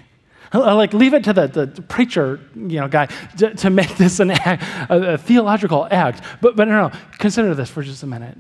Uh, 0.56 0.76
like 0.76 0.94
leave 0.94 1.16
it 1.16 1.24
to 1.24 1.34
the, 1.34 1.48
the 1.48 1.82
preacher 1.82 2.40
you 2.56 2.80
know 2.80 2.88
guy 2.88 3.08
to, 3.36 3.56
to 3.56 3.72
make 3.72 3.98
this 3.98 4.20
an 4.20 4.30
act, 4.30 4.64
a, 4.88 5.14
a, 5.14 5.18
theological 5.18 5.88
act 5.90 6.22
but, 6.42 6.56
but 6.56 6.68
no 6.68 6.90
no 6.90 6.92
consider 7.18 7.56
this 7.56 7.72
for 7.72 7.82
just 7.82 8.04
a 8.04 8.06
minute 8.06 8.38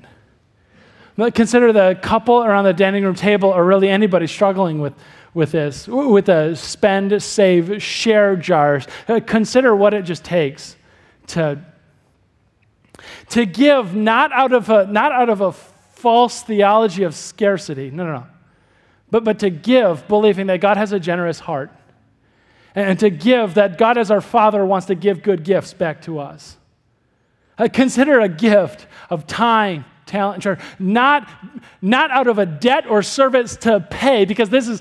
Consider 1.15 1.71
the 1.71 1.97
couple 2.01 2.43
around 2.43 2.63
the 2.63 2.73
dining 2.73 3.03
room 3.03 3.15
table, 3.15 3.49
or 3.49 3.63
really 3.63 3.89
anybody 3.89 4.25
struggling 4.25 4.79
with, 4.79 4.93
with 5.33 5.51
this, 5.51 5.87
with 5.87 6.25
the 6.25 6.55
spend, 6.55 7.21
save, 7.21 7.81
share 7.81 8.35
jars. 8.35 8.87
Uh, 9.07 9.19
consider 9.25 9.75
what 9.75 9.93
it 9.93 10.03
just 10.03 10.23
takes 10.23 10.75
to, 11.27 11.63
to 13.29 13.45
give 13.45 13.93
not 13.93 14.31
out, 14.31 14.53
of 14.53 14.69
a, 14.69 14.87
not 14.87 15.11
out 15.11 15.29
of 15.29 15.41
a 15.41 15.51
false 15.51 16.41
theology 16.41 17.03
of 17.03 17.13
scarcity, 17.13 17.91
no, 17.91 18.05
no, 18.05 18.13
no, 18.13 18.27
but, 19.11 19.23
but 19.23 19.39
to 19.39 19.51
give 19.51 20.07
believing 20.07 20.47
that 20.47 20.61
God 20.61 20.77
has 20.77 20.91
a 20.91 20.99
generous 20.99 21.39
heart. 21.39 21.71
And 22.75 22.99
to 23.01 23.11
give 23.11 23.53
that 23.53 23.77
God, 23.77 23.99
as 23.99 24.09
our 24.09 24.19
Father, 24.19 24.65
wants 24.65 24.87
to 24.87 24.95
give 24.95 25.21
good 25.21 25.43
gifts 25.43 25.73
back 25.73 26.01
to 26.03 26.17
us. 26.17 26.57
Uh, 27.55 27.69
consider 27.71 28.19
a 28.19 28.27
gift 28.27 28.87
of 29.11 29.27
time 29.27 29.85
talent 30.13 30.43
treasure, 30.43 30.61
not, 30.77 31.27
not 31.81 32.11
out 32.11 32.27
of 32.27 32.37
a 32.37 32.45
debt 32.45 32.85
or 32.87 33.01
service 33.01 33.57
to 33.57 33.79
pay, 33.79 34.25
because 34.25 34.49
this 34.49 34.67
is, 34.67 34.79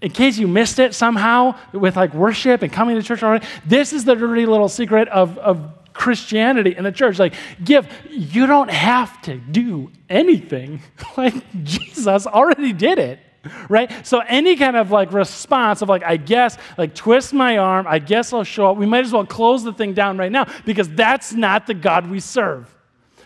in 0.00 0.10
case 0.10 0.38
you 0.38 0.48
missed 0.48 0.78
it 0.78 0.94
somehow 0.94 1.54
with 1.72 1.96
like 1.96 2.14
worship 2.14 2.62
and 2.62 2.72
coming 2.72 2.96
to 2.96 3.02
church 3.02 3.22
already, 3.22 3.46
this 3.66 3.92
is 3.92 4.06
the 4.06 4.14
dirty 4.14 4.46
little 4.46 4.70
secret 4.70 5.06
of, 5.08 5.36
of 5.38 5.70
Christianity 5.92 6.74
in 6.74 6.84
the 6.84 6.92
church. 6.92 7.18
Like, 7.18 7.34
give, 7.62 7.86
you 8.08 8.46
don't 8.46 8.70
have 8.70 9.20
to 9.22 9.36
do 9.36 9.90
anything. 10.08 10.80
like, 11.16 11.34
Jesus 11.62 12.26
already 12.26 12.72
did 12.72 12.98
it 12.98 13.20
right? 13.70 14.06
So 14.06 14.18
any 14.18 14.54
kind 14.54 14.76
of 14.76 14.90
like 14.90 15.14
response 15.14 15.80
of 15.80 15.88
like, 15.88 16.02
I 16.04 16.18
guess, 16.18 16.58
like 16.76 16.94
twist 16.94 17.32
my 17.32 17.56
arm, 17.56 17.86
I 17.88 17.98
guess 17.98 18.34
I'll 18.34 18.44
show 18.44 18.70
up, 18.70 18.76
we 18.76 18.84
might 18.84 19.06
as 19.06 19.14
well 19.14 19.24
close 19.24 19.64
the 19.64 19.72
thing 19.72 19.94
down 19.94 20.18
right 20.18 20.30
now 20.30 20.46
because 20.66 20.90
that's 20.90 21.32
not 21.32 21.66
the 21.66 21.72
God 21.72 22.10
we 22.10 22.20
serve. 22.20 22.76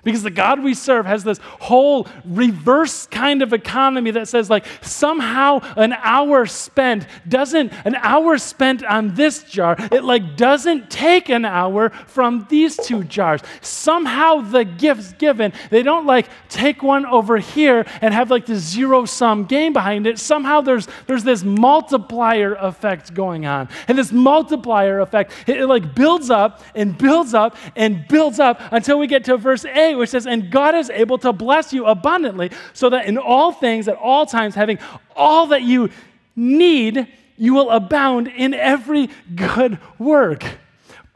Because 0.05 0.22
the 0.22 0.30
God 0.30 0.62
we 0.62 0.74
serve 0.74 1.07
has 1.07 1.24
this 1.24 1.38
whole 1.42 2.07
reverse 2.24 3.07
kind 3.07 3.42
of 3.42 3.52
economy 3.52 4.11
that 4.12 4.28
says, 4.28 4.50
like, 4.50 4.66
somehow 4.82 5.61
an 5.76 5.94
hour 5.94 6.46
spent 6.46 7.07
doesn't, 7.28 7.72
an 7.84 7.94
hour 7.96 8.38
spent 8.38 8.84
on 8.84 9.14
this 9.14 9.42
jar, 9.44 9.76
it 9.90 10.05
like 10.05 10.36
doesn't 10.36 10.90
take 10.90 11.28
an 11.28 11.44
hour 11.44 11.90
from 12.07 12.46
these 12.50 12.76
two 12.76 13.05
jars. 13.05 13.40
Somehow 13.61 14.40
the 14.40 14.64
gifts 14.64 15.12
given, 15.14 15.52
they 15.70 15.82
don't 15.82 16.07
like 16.07 16.28
take 16.48 16.82
one 16.82 17.07
over 17.07 17.38
here 17.38 17.84
and 18.00 18.12
have 18.12 18.30
like 18.30 18.46
the 18.46 18.57
zero 18.57 19.05
sum 19.05 19.44
game 19.44 19.72
behind 19.72 20.07
it. 20.07 20.18
Somehow 20.18 20.61
there's 20.61 20.86
there's 21.07 21.24
this 21.24 21.42
multiplier 21.42 22.55
effect 22.55 23.14
going 23.14 23.46
on. 23.46 23.68
And 23.88 23.96
this 23.96 24.12
multiplier 24.12 25.00
effect, 25.00 25.32
it, 25.46 25.61
it 25.61 25.66
like 25.66 25.94
builds 25.94 26.30
up 26.30 26.62
and 26.74 26.96
builds 26.96 27.34
up 27.34 27.57
and 27.76 28.07
builds 28.09 28.38
up 28.38 28.61
until 28.70 28.98
we 28.98 29.07
get 29.07 29.24
to 29.24 29.36
verse 29.36 29.64
8 29.64 29.93
which 29.97 30.11
says, 30.11 30.26
And 30.26 30.51
God 30.51 30.74
is 30.74 30.90
able 30.90 31.18
to 31.18 31.32
bless 31.32 31.72
you 31.72 31.86
abundantly, 31.86 32.51
so 32.72 32.90
that 32.90 33.07
in 33.07 33.18
all 33.18 33.53
things, 33.53 33.88
at 33.88 33.97
all 33.97 34.26
times, 34.26 34.55
having 34.55 34.78
all 35.16 35.47
that 35.49 35.62
you 35.62 35.90
need, 36.36 37.09
you 37.36 37.55
will 37.55 37.70
abound 37.70 38.28
in 38.28 38.55
every 38.55 39.11
good 39.34 39.78
work. 39.99 40.45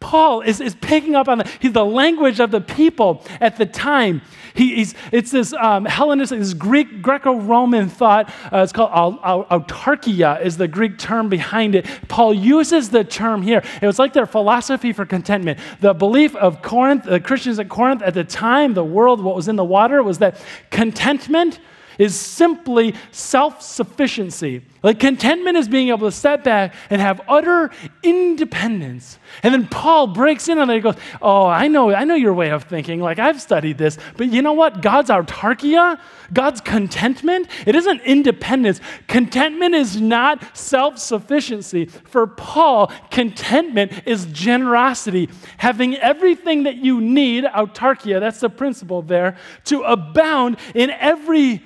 Paul 0.00 0.42
is, 0.42 0.60
is 0.60 0.74
picking 0.76 1.14
up 1.14 1.28
on 1.28 1.38
the, 1.38 1.68
the 1.68 1.84
language 1.84 2.40
of 2.40 2.50
the 2.50 2.60
people 2.60 3.24
at 3.40 3.56
the 3.56 3.66
time. 3.66 4.22
He, 4.58 4.84
it's 5.12 5.30
this 5.30 5.52
um, 5.52 5.84
Hellenistic, 5.84 6.40
this 6.40 6.52
Greek, 6.52 7.00
Greco-Roman 7.00 7.88
thought. 7.88 8.28
Uh, 8.52 8.58
it's 8.58 8.72
called 8.72 8.90
autarkia 9.22 10.42
is 10.42 10.56
the 10.56 10.66
Greek 10.66 10.98
term 10.98 11.28
behind 11.28 11.76
it. 11.76 11.86
Paul 12.08 12.34
uses 12.34 12.90
the 12.90 13.04
term 13.04 13.42
here. 13.42 13.62
It 13.80 13.86
was 13.86 14.00
like 14.00 14.12
their 14.12 14.26
philosophy 14.26 14.92
for 14.92 15.06
contentment. 15.06 15.60
The 15.80 15.94
belief 15.94 16.34
of 16.34 16.60
Corinth, 16.60 17.04
the 17.04 17.20
Christians 17.20 17.60
at 17.60 17.68
Corinth 17.68 18.02
at 18.02 18.14
the 18.14 18.24
time, 18.24 18.74
the 18.74 18.82
world, 18.82 19.22
what 19.22 19.36
was 19.36 19.46
in 19.46 19.54
the 19.54 19.64
water, 19.64 20.02
was 20.02 20.18
that 20.18 20.40
contentment 20.70 21.60
is 21.96 22.18
simply 22.18 22.96
self 23.12 23.62
sufficiency. 23.62 24.62
Like 24.82 25.00
contentment 25.00 25.56
is 25.56 25.68
being 25.68 25.88
able 25.88 26.08
to 26.08 26.12
step 26.12 26.44
back 26.44 26.72
and 26.88 27.00
have 27.00 27.20
utter 27.28 27.70
independence. 28.02 29.18
And 29.42 29.52
then 29.52 29.66
Paul 29.66 30.06
breaks 30.08 30.48
in 30.48 30.58
on 30.58 30.70
it 30.70 30.74
and 30.74 30.82
goes, 30.82 30.94
Oh, 31.20 31.46
I 31.46 31.66
know, 31.66 31.92
I 31.92 32.04
know 32.04 32.14
your 32.14 32.32
way 32.32 32.50
of 32.50 32.64
thinking. 32.64 33.00
Like 33.00 33.18
I've 33.18 33.40
studied 33.40 33.76
this, 33.76 33.98
but 34.16 34.28
you 34.28 34.40
know 34.40 34.52
what? 34.52 34.80
God's 34.80 35.10
autarkia, 35.10 35.98
God's 36.32 36.60
contentment, 36.60 37.48
it 37.66 37.74
isn't 37.74 38.02
independence. 38.02 38.80
Contentment 39.08 39.74
is 39.74 40.00
not 40.00 40.56
self 40.56 40.98
sufficiency. 40.98 41.86
For 41.86 42.28
Paul, 42.28 42.92
contentment 43.10 44.06
is 44.06 44.26
generosity, 44.26 45.28
having 45.56 45.96
everything 45.96 46.62
that 46.64 46.76
you 46.76 47.00
need, 47.00 47.44
autarkia, 47.44 48.20
that's 48.20 48.40
the 48.40 48.50
principle 48.50 49.02
there, 49.02 49.36
to 49.64 49.82
abound 49.82 50.56
in 50.74 50.90
every 50.90 51.64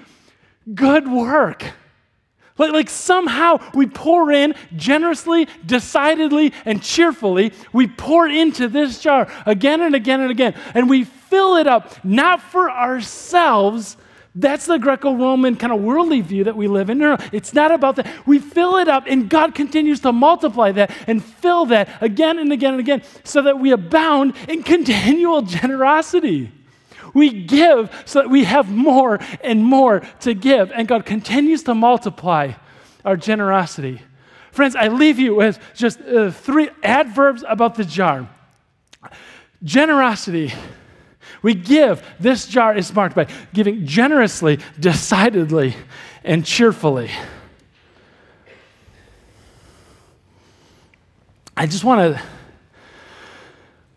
good 0.74 1.10
work. 1.10 1.72
Like, 2.62 2.72
like, 2.72 2.90
somehow 2.90 3.58
we 3.74 3.86
pour 3.86 4.30
in 4.30 4.54
generously, 4.76 5.48
decidedly, 5.66 6.52
and 6.64 6.80
cheerfully. 6.80 7.52
We 7.72 7.88
pour 7.88 8.28
into 8.28 8.68
this 8.68 9.00
jar 9.00 9.28
again 9.46 9.80
and 9.80 9.96
again 9.96 10.20
and 10.20 10.30
again. 10.30 10.54
And 10.72 10.88
we 10.88 11.02
fill 11.02 11.56
it 11.56 11.66
up, 11.66 11.92
not 12.04 12.40
for 12.40 12.70
ourselves. 12.70 13.96
That's 14.36 14.66
the 14.66 14.78
Greco 14.78 15.12
Roman 15.12 15.56
kind 15.56 15.72
of 15.72 15.80
worldly 15.80 16.20
view 16.20 16.44
that 16.44 16.56
we 16.56 16.68
live 16.68 16.88
in. 16.88 16.98
No, 16.98 17.16
no, 17.16 17.24
it's 17.32 17.52
not 17.52 17.72
about 17.72 17.96
that. 17.96 18.06
We 18.26 18.38
fill 18.38 18.76
it 18.76 18.86
up, 18.86 19.04
and 19.08 19.28
God 19.28 19.56
continues 19.56 19.98
to 20.00 20.12
multiply 20.12 20.70
that 20.72 20.90
and 21.08 21.22
fill 21.22 21.66
that 21.66 21.88
again 22.00 22.38
and 22.38 22.52
again 22.52 22.74
and 22.74 22.80
again 22.80 23.02
so 23.24 23.42
that 23.42 23.58
we 23.58 23.72
abound 23.72 24.34
in 24.48 24.62
continual 24.62 25.42
generosity. 25.58 26.52
We 27.14 27.30
give 27.30 27.90
so 28.04 28.20
that 28.20 28.30
we 28.30 28.44
have 28.44 28.70
more 28.70 29.18
and 29.42 29.64
more 29.64 30.00
to 30.20 30.34
give. 30.34 30.72
And 30.72 30.88
God 30.88 31.04
continues 31.04 31.62
to 31.64 31.74
multiply 31.74 32.52
our 33.04 33.16
generosity. 33.16 34.00
Friends, 34.50 34.76
I 34.76 34.88
leave 34.88 35.18
you 35.18 35.34
with 35.34 35.58
just 35.74 36.00
uh, 36.00 36.30
three 36.30 36.70
adverbs 36.82 37.44
about 37.48 37.74
the 37.74 37.84
jar 37.84 38.28
generosity. 39.62 40.52
We 41.40 41.54
give. 41.54 42.04
This 42.18 42.46
jar 42.46 42.74
is 42.74 42.92
marked 42.94 43.14
by 43.14 43.26
giving 43.52 43.86
generously, 43.86 44.58
decidedly, 44.78 45.76
and 46.24 46.44
cheerfully. 46.44 47.10
I 51.56 51.66
just 51.66 51.84
want 51.84 52.16
to 52.16 52.22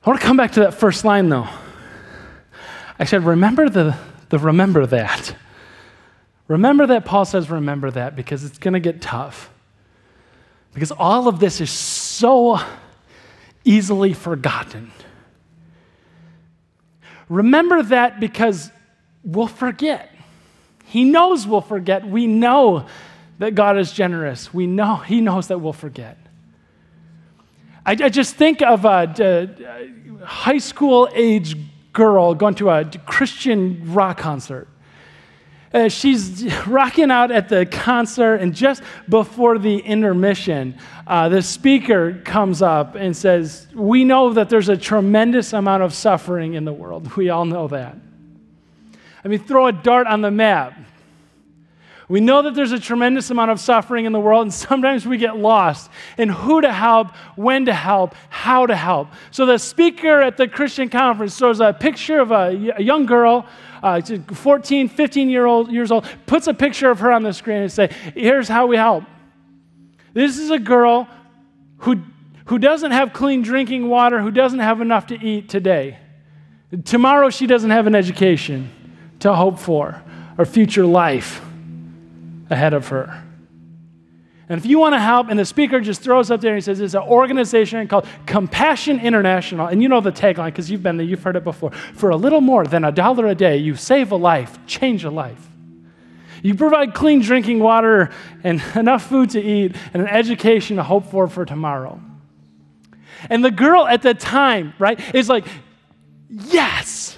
I 0.04 0.10
want 0.10 0.22
to 0.22 0.28
come 0.28 0.38
back 0.38 0.52
to 0.54 0.60
that 0.62 0.76
first 0.76 1.04
line 1.04 1.30
though. 1.30 1.48
I 2.98 3.04
said, 3.04 3.26
remember 3.26 3.70
the, 3.70 3.98
the 4.30 4.40
remember 4.40 4.86
that. 4.86 5.36
Remember 6.48 6.88
that 6.88 7.06
Paul 7.06 7.26
says, 7.26 7.50
remember 7.50 7.92
that, 7.92 8.16
because 8.16 8.44
it's 8.44 8.58
going 8.58 8.74
to 8.74 8.80
get 8.80 9.02
tough. 9.02 9.50
Because 10.74 10.92
all 10.92 11.28
of 11.28 11.40
this 11.40 11.62
is 11.62 11.72
so 11.72 12.60
easily 13.64 14.14
forgotten. 14.14 14.92
Remember 17.30 17.82
that 17.82 18.20
because 18.20 18.72
we'll 19.24 19.48
forget. 19.48 20.12
He 20.86 21.04
knows 21.04 21.48
we'll 21.48 21.62
forget. 21.62 22.06
We 22.08 22.28
know 22.28 22.86
that 23.40 23.56
God 23.56 23.78
is 23.78 23.92
generous. 23.92 24.54
We 24.54 24.68
know 24.68 24.98
He 24.98 25.22
knows 25.22 25.48
that 25.48 25.60
we'll 25.60 25.74
forget. 25.74 26.18
I, 27.86 27.92
I 27.92 28.10
just 28.10 28.36
think 28.36 28.62
of 28.62 28.86
uh, 28.86 29.08
a, 29.18 29.24
a 29.24 29.44
uh, 29.44 30.26
high 30.26 30.58
school 30.60 31.10
age 31.14 31.56
girl 31.96 32.36
going 32.36 32.54
to 32.56 32.70
a 32.70 32.86
Christian 33.08 33.94
rock 33.94 34.20
concert. 34.20 34.68
Uh, 35.74 35.90
she's 35.90 36.46
rocking 36.68 37.10
out 37.10 37.32
at 37.32 37.50
the 37.50 37.66
concert, 37.66 38.36
and 38.36 38.54
just 38.54 38.84
before 39.10 39.58
the 39.58 39.80
intermission, 39.80 40.78
uh, 41.08 41.28
the 41.28 41.42
speaker 41.42 42.22
comes 42.24 42.62
up 42.62 42.96
and 42.96 43.18
says, 43.18 43.68
We 43.74 44.04
know 44.04 44.34
that 44.34 44.50
there's 44.50 44.70
a 44.70 44.78
tremendous 44.78 45.52
amount 45.54 45.82
of 45.84 45.94
suffering 45.94 46.54
in 46.54 46.66
the 46.66 46.74
world. 46.74 47.16
We 47.16 47.30
all 47.30 47.46
know 47.46 47.68
that. 47.70 47.98
I 49.24 49.28
mean, 49.28 49.40
throw 49.40 49.68
a 49.68 49.72
dart 49.72 50.06
on 50.06 50.22
the 50.22 50.32
map. 50.32 50.78
We 52.08 52.20
know 52.20 52.44
that 52.44 52.54
there's 52.54 52.72
a 52.72 52.80
tremendous 52.80 53.32
amount 53.32 53.50
of 53.50 53.60
suffering 53.60 54.06
in 54.06 54.12
the 54.12 54.20
world, 54.20 54.44
and 54.44 54.54
sometimes 54.54 55.08
we 55.08 55.18
get 55.18 55.38
lost 55.38 55.90
in 56.18 56.30
who 56.30 56.62
to 56.62 56.72
help, 56.72 57.16
when 57.36 57.66
to 57.66 57.74
help, 57.74 58.14
how 58.30 58.68
to 58.68 58.76
help. 58.76 59.10
So 59.32 59.46
the 59.46 59.58
speaker 59.58 60.22
at 60.22 60.38
the 60.38 60.48
Christian 60.48 60.90
conference 60.90 61.36
shows 61.36 61.60
a 61.60 61.74
picture 61.74 62.20
of 62.20 62.32
a, 62.32 62.76
young 62.80 63.06
girl, 63.08 63.48
uh, 63.82 64.02
14, 64.02 64.88
15 64.88 65.30
year 65.30 65.46
old, 65.46 65.72
years 65.72 65.92
old, 65.92 66.08
puts 66.28 66.46
a 66.48 66.54
picture 66.54 66.92
of 66.92 67.00
her 67.00 67.12
on 67.12 67.24
the 67.24 67.34
screen 67.34 67.64
and 67.64 67.72
say, 67.72 67.90
"Here's 68.14 68.48
how 68.48 68.68
we 68.68 68.78
help." 68.78 69.04
This 70.14 70.38
is 70.38 70.52
a 70.52 70.60
girl 70.60 71.08
who 71.80 72.02
who 72.46 72.60
doesn't 72.60 72.92
have 72.92 73.12
clean 73.12 73.42
drinking 73.42 73.90
water, 73.90 74.22
who 74.22 74.30
doesn't 74.30 74.60
have 74.60 74.80
enough 74.80 75.08
to 75.08 75.20
eat 75.20 75.50
today. 75.50 75.98
Tomorrow 76.84 77.32
she 77.32 77.48
doesn't 77.48 77.72
have 77.72 77.88
an 77.88 77.96
education 77.96 78.70
to 79.20 79.34
hope 79.34 79.58
for 79.58 80.02
or 80.38 80.46
future 80.46 80.86
life 80.86 81.45
ahead 82.50 82.74
of 82.74 82.88
her. 82.90 83.24
And 84.48 84.60
if 84.60 84.66
you 84.66 84.78
want 84.78 84.94
to 84.94 85.00
help, 85.00 85.30
and 85.30 85.40
the 85.40 85.46
speaker 85.46 85.80
just 85.80 86.02
throws 86.02 86.30
up 86.30 86.40
there 86.40 86.52
and 86.52 86.58
he 86.58 86.62
says, 86.62 86.80
it's 86.80 86.94
an 86.94 87.02
organization 87.02 87.88
called 87.88 88.06
Compassion 88.28 89.00
International. 89.00 89.66
And 89.68 89.82
you 89.82 89.90
know 89.90 90.02
the 90.02 90.12
tagline 90.12 90.48
because 90.48 90.70
you've 90.70 90.84
been 90.84 90.98
there, 90.98 91.06
you've 91.06 91.24
heard 91.24 91.36
it 91.36 91.44
before. 91.44 91.72
For 91.72 92.12
a 92.12 92.16
little 92.16 92.42
more 92.42 92.66
than 92.66 92.84
a 92.84 92.92
dollar 92.92 93.26
a 93.26 93.36
day, 93.36 93.58
you 93.58 93.76
save 93.76 94.12
a 94.12 94.16
life, 94.16 94.64
change 94.68 95.04
a 95.04 95.10
life. 95.10 95.50
You 96.44 96.54
provide 96.54 96.94
clean 96.94 97.22
drinking 97.22 97.58
water 97.58 98.12
and 98.44 98.62
enough 98.76 99.08
food 99.10 99.32
to 99.32 99.42
eat 99.42 99.76
and 99.94 100.04
an 100.04 100.10
education 100.10 100.78
to 100.78 100.84
hope 100.84 101.08
for 101.08 101.28
for 101.28 101.44
tomorrow. 101.44 102.00
And 103.32 103.44
the 103.44 103.50
girl 103.50 103.88
at 103.88 104.04
the 104.04 104.14
time, 104.14 104.76
right, 104.78 105.00
is 105.16 105.28
like, 105.28 105.48
yes, 106.30 107.18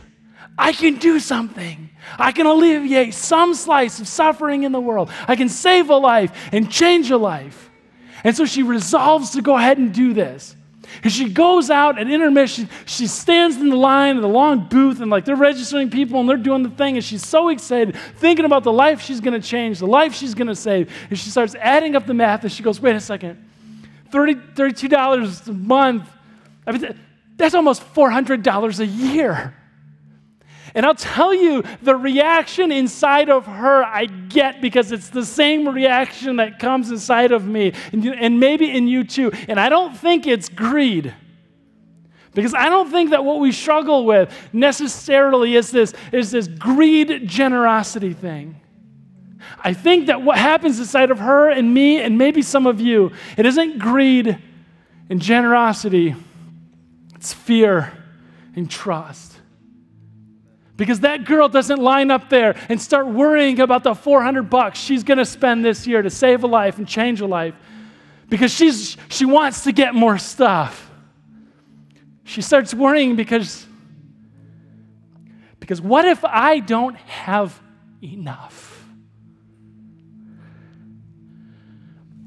I 0.58 0.74
can 0.74 0.96
do 0.96 1.20
something. 1.20 1.90
I 2.18 2.32
can 2.32 2.46
alleviate 2.46 3.14
some 3.14 3.54
slice 3.54 4.00
of 4.00 4.08
suffering 4.08 4.64
in 4.64 4.72
the 4.72 4.80
world. 4.80 5.12
I 5.28 5.36
can 5.36 5.50
save 5.50 5.90
a 5.90 5.96
life 5.96 6.50
and 6.52 6.72
change 6.72 7.12
a 7.12 7.18
life. 7.18 7.70
And 8.24 8.36
so 8.36 8.46
she 8.46 8.64
resolves 8.64 9.32
to 9.32 9.42
go 9.42 9.56
ahead 9.56 9.78
and 9.78 9.94
do 9.94 10.14
this. 10.14 10.56
And 11.04 11.12
she 11.12 11.30
goes 11.30 11.70
out 11.70 12.00
at 12.00 12.10
intermission, 12.10 12.70
she 12.86 13.08
stands 13.08 13.58
in 13.58 13.70
the 13.70 13.76
line 13.76 14.16
in 14.16 14.22
the 14.22 14.28
long 14.28 14.70
booth, 14.70 15.02
and 15.02 15.12
like 15.12 15.26
they're 15.26 15.36
registering 15.36 15.90
people 15.90 16.22
and 16.22 16.30
they're 16.30 16.38
doing 16.38 16.64
the 16.64 16.70
thing, 16.70 16.96
and 16.96 17.04
she's 17.04 17.26
so 17.26 17.50
excited, 17.50 17.96
thinking 18.16 18.46
about 18.46 18.64
the 18.64 18.72
life 18.72 19.02
she's 19.02 19.20
gonna 19.20 19.42
change, 19.42 19.80
the 19.80 19.86
life 19.86 20.16
she's 20.16 20.34
gonna 20.34 20.56
save. 20.56 20.90
And 21.10 21.20
she 21.20 21.30
starts 21.30 21.56
adding 21.56 21.98
up 21.98 22.06
the 22.06 22.14
math, 22.14 22.44
and 22.44 22.52
she 22.52 22.64
goes, 22.64 22.80
wait 22.80 22.96
a 22.96 23.02
second, 23.02 23.38
30, 24.12 24.36
$32 24.36 25.48
a 25.48 25.54
month. 25.54 26.10
I 26.66 26.72
mean, 26.72 26.98
that's 27.36 27.54
almost 27.54 27.84
$400 27.94 28.80
a 28.80 28.86
year. 28.86 29.57
And 30.78 30.86
I'll 30.86 30.94
tell 30.94 31.34
you, 31.34 31.64
the 31.82 31.96
reaction 31.96 32.72
inside 32.72 33.32
of 33.32 33.48
her 33.48 33.84
I 33.84 34.06
get 34.06 34.62
because 34.62 34.92
it's 34.92 35.10
the 35.10 35.26
same 35.26 35.68
reaction 35.68 36.36
that 36.36 36.60
comes 36.60 36.92
inside 36.92 37.32
of 37.32 37.48
me, 37.48 37.74
and, 37.92 38.06
you, 38.06 38.14
and 38.14 38.40
maybe 38.40 38.70
in 38.70 38.88
you 38.88 39.04
too. 39.04 39.32
And 39.48 39.60
I 39.60 39.70
don't 39.70 39.98
think 39.98 40.28
it's 40.28 40.50
greed. 40.50 41.16
Because 42.36 42.54
I 42.54 42.70
don't 42.70 42.92
think 42.92 43.10
that 43.10 43.26
what 43.26 43.40
we 43.40 43.52
struggle 43.52 44.06
with 44.06 44.32
necessarily 44.54 45.56
is 45.56 45.72
this, 45.72 45.96
is 46.12 46.30
this 46.30 46.48
greed 46.48 47.28
generosity 47.28 48.14
thing. 48.14 48.62
I 49.64 49.74
think 49.74 50.06
that 50.08 50.22
what 50.22 50.38
happens 50.38 50.78
inside 50.78 51.10
of 51.10 51.18
her 51.18 51.50
and 51.50 51.74
me, 51.74 52.04
and 52.04 52.20
maybe 52.20 52.44
some 52.44 52.68
of 52.68 52.80
you, 52.80 53.14
it 53.36 53.48
isn't 53.48 53.80
greed 53.80 54.38
and 55.10 55.20
generosity, 55.20 56.16
it's 57.16 57.34
fear 57.34 57.92
and 58.56 58.70
trust. 58.70 59.27
Because 60.78 61.00
that 61.00 61.26
girl 61.26 61.50
doesn't 61.50 61.80
line 61.80 62.12
up 62.12 62.30
there 62.30 62.56
and 62.70 62.80
start 62.80 63.08
worrying 63.08 63.60
about 63.60 63.84
the 63.84 63.96
400 63.96 64.44
bucks 64.44 64.80
she's 64.80 65.04
going 65.04 65.18
to 65.18 65.26
spend 65.26 65.66
this 65.66 65.88
year 65.88 66.04
to 66.04 66.10
save 66.12 66.44
a 66.44 66.48
life 66.48 66.78
and 66.78 66.88
change 66.88 67.20
a 67.20 67.26
life. 67.26 67.56
Because 68.30 68.52
she's, 68.52 68.96
she 69.10 69.26
wants 69.26 69.64
to 69.64 69.72
get 69.72 69.96
more 69.96 70.20
stuff. 70.20 70.90
She 72.24 72.42
starts 72.42 72.74
worrying 72.74 73.16
because, 73.16 73.66
because 75.60 75.82
what 75.82 76.06
if 76.06 76.24
I 76.24 76.60
don't 76.60 76.96
have 76.96 77.60
enough? 78.04 78.86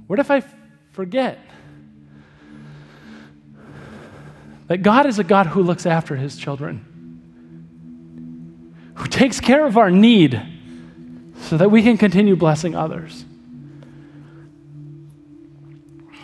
What 0.08 0.18
if 0.18 0.28
I 0.30 0.42
forget 0.90 1.38
that 4.66 4.78
God 4.78 5.06
is 5.06 5.20
a 5.20 5.24
God 5.24 5.46
who 5.46 5.62
looks 5.62 5.86
after 5.86 6.16
his 6.16 6.36
children, 6.36 6.89
takes 9.20 9.38
care 9.38 9.66
of 9.66 9.76
our 9.76 9.90
need 9.90 10.40
so 11.42 11.58
that 11.58 11.70
we 11.70 11.82
can 11.82 11.98
continue 11.98 12.34
blessing 12.34 12.74
others. 12.74 13.26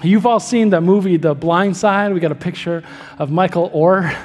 You've 0.02 0.24
all 0.24 0.40
seen 0.40 0.70
the 0.70 0.80
movie 0.80 1.18
The 1.18 1.34
Blind 1.34 1.76
Side. 1.76 2.14
We 2.14 2.20
got 2.20 2.32
a 2.32 2.34
picture 2.34 2.82
of 3.18 3.30
Michael 3.30 3.68
Oher 3.68 4.16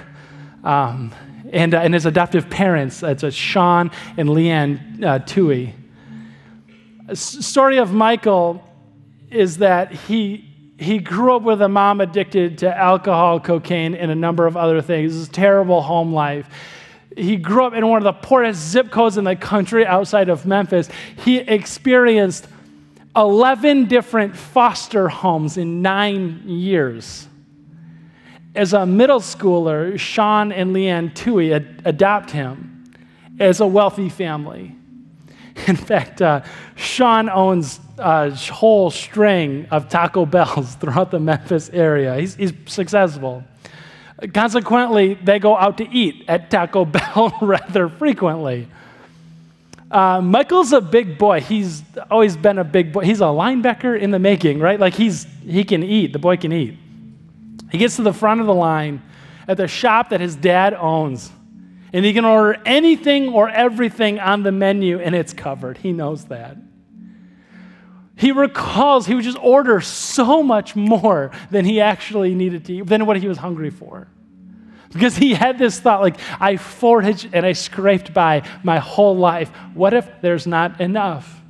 um, 0.63 1.13
and, 1.51 1.73
uh, 1.73 1.79
and 1.79 1.93
his 1.93 2.05
adoptive 2.05 2.49
parents. 2.49 3.03
It's 3.03 3.23
a 3.23 3.31
Sean 3.31 3.91
and 4.15 4.29
Leigh 4.29 4.51
Anne 4.51 5.01
uh, 5.03 5.19
Tuohy. 5.19 5.73
Story 7.13 7.77
of 7.77 7.91
Michael 7.91 8.63
is 9.29 9.57
that 9.57 9.91
he, 9.91 10.49
he 10.77 10.99
grew 10.99 11.35
up 11.35 11.41
with 11.41 11.61
a 11.61 11.67
mom 11.67 11.99
addicted 11.99 12.59
to 12.59 12.73
alcohol, 12.73 13.41
cocaine, 13.41 13.95
and 13.95 14.11
a 14.11 14.15
number 14.15 14.47
of 14.47 14.55
other 14.55 14.81
things. 14.81 15.11
His 15.11 15.27
terrible 15.27 15.81
home 15.81 16.13
life. 16.13 16.47
He 17.17 17.35
grew 17.37 17.65
up 17.65 17.73
in 17.73 17.85
one 17.85 17.97
of 17.97 18.03
the 18.03 18.13
poorest 18.13 18.61
zip 18.69 18.89
codes 18.91 19.17
in 19.17 19.25
the 19.25 19.35
country 19.35 19.85
outside 19.85 20.29
of 20.29 20.45
Memphis. 20.45 20.89
He 21.23 21.37
experienced 21.37 22.47
11 23.15 23.85
different 23.85 24.35
foster 24.35 25.09
homes 25.09 25.57
in 25.57 25.81
nine 25.81 26.43
years. 26.45 27.27
As 28.55 28.73
a 28.73 28.85
middle 28.85 29.19
schooler, 29.19 29.99
Sean 29.99 30.51
and 30.51 30.73
Leigh 30.73 30.89
Anne 30.89 31.09
Tuohy 31.11 31.53
ad- 31.53 31.81
adopt 31.85 32.31
him 32.31 32.93
as 33.39 33.59
a 33.59 33.67
wealthy 33.67 34.09
family. 34.09 34.75
In 35.67 35.75
fact, 35.75 36.21
uh, 36.21 36.41
Sean 36.75 37.29
owns 37.29 37.79
a 37.97 38.29
whole 38.31 38.89
string 38.89 39.67
of 39.71 39.89
Taco 39.89 40.25
Bells 40.25 40.75
throughout 40.79 41.11
the 41.11 41.19
Memphis 41.19 41.69
area. 41.69 42.15
He's, 42.17 42.35
he's 42.35 42.53
successful. 42.65 43.43
Consequently, 44.33 45.15
they 45.15 45.39
go 45.39 45.57
out 45.57 45.77
to 45.79 45.89
eat 45.89 46.25
at 46.27 46.51
Taco 46.51 46.85
Bell 46.85 47.35
rather 47.41 47.89
frequently. 47.89 48.67
Uh, 49.89 50.21
Michael's 50.21 50.71
a 50.71 50.79
big 50.79 51.17
boy. 51.17 51.41
He's 51.41 51.83
always 52.09 52.37
been 52.37 52.59
a 52.59 52.63
big 52.63 52.93
boy. 52.93 53.03
He's 53.03 53.19
a 53.19 53.25
linebacker 53.25 53.99
in 53.99 54.11
the 54.11 54.19
making, 54.19 54.59
right? 54.59 54.79
Like 54.79 54.93
he's 54.93 55.25
he 55.43 55.63
can 55.63 55.83
eat. 55.83 56.13
The 56.13 56.19
boy 56.19 56.37
can 56.37 56.53
eat. 56.53 56.77
He 57.71 57.77
gets 57.77 57.97
to 57.97 58.03
the 58.03 58.13
front 58.13 58.39
of 58.39 58.47
the 58.47 58.53
line 58.53 59.01
at 59.47 59.57
the 59.57 59.67
shop 59.67 60.09
that 60.09 60.21
his 60.21 60.35
dad 60.35 60.73
owns, 60.73 61.31
and 61.91 62.05
he 62.05 62.13
can 62.13 62.23
order 62.23 62.61
anything 62.65 63.29
or 63.29 63.49
everything 63.49 64.19
on 64.19 64.43
the 64.43 64.51
menu, 64.51 64.99
and 64.99 65.13
it's 65.13 65.33
covered. 65.33 65.79
He 65.79 65.91
knows 65.91 66.25
that. 66.25 66.55
He 68.21 68.31
recalls 68.31 69.07
he 69.07 69.15
would 69.15 69.23
just 69.23 69.39
order 69.41 69.81
so 69.81 70.43
much 70.43 70.75
more 70.75 71.31
than 71.49 71.65
he 71.65 71.81
actually 71.81 72.35
needed 72.35 72.65
to 72.65 72.73
eat, 72.75 72.85
than 72.85 73.07
what 73.07 73.17
he 73.17 73.27
was 73.27 73.39
hungry 73.39 73.71
for. 73.71 74.07
Because 74.93 75.17
he 75.17 75.33
had 75.33 75.57
this 75.57 75.79
thought 75.79 76.01
like, 76.01 76.19
I 76.39 76.57
foraged 76.57 77.29
and 77.33 77.43
I 77.43 77.53
scraped 77.53 78.13
by 78.13 78.47
my 78.61 78.77
whole 78.77 79.17
life. 79.17 79.49
What 79.73 79.95
if 79.95 80.07
there's 80.21 80.45
not 80.45 80.79
enough? 80.79 81.40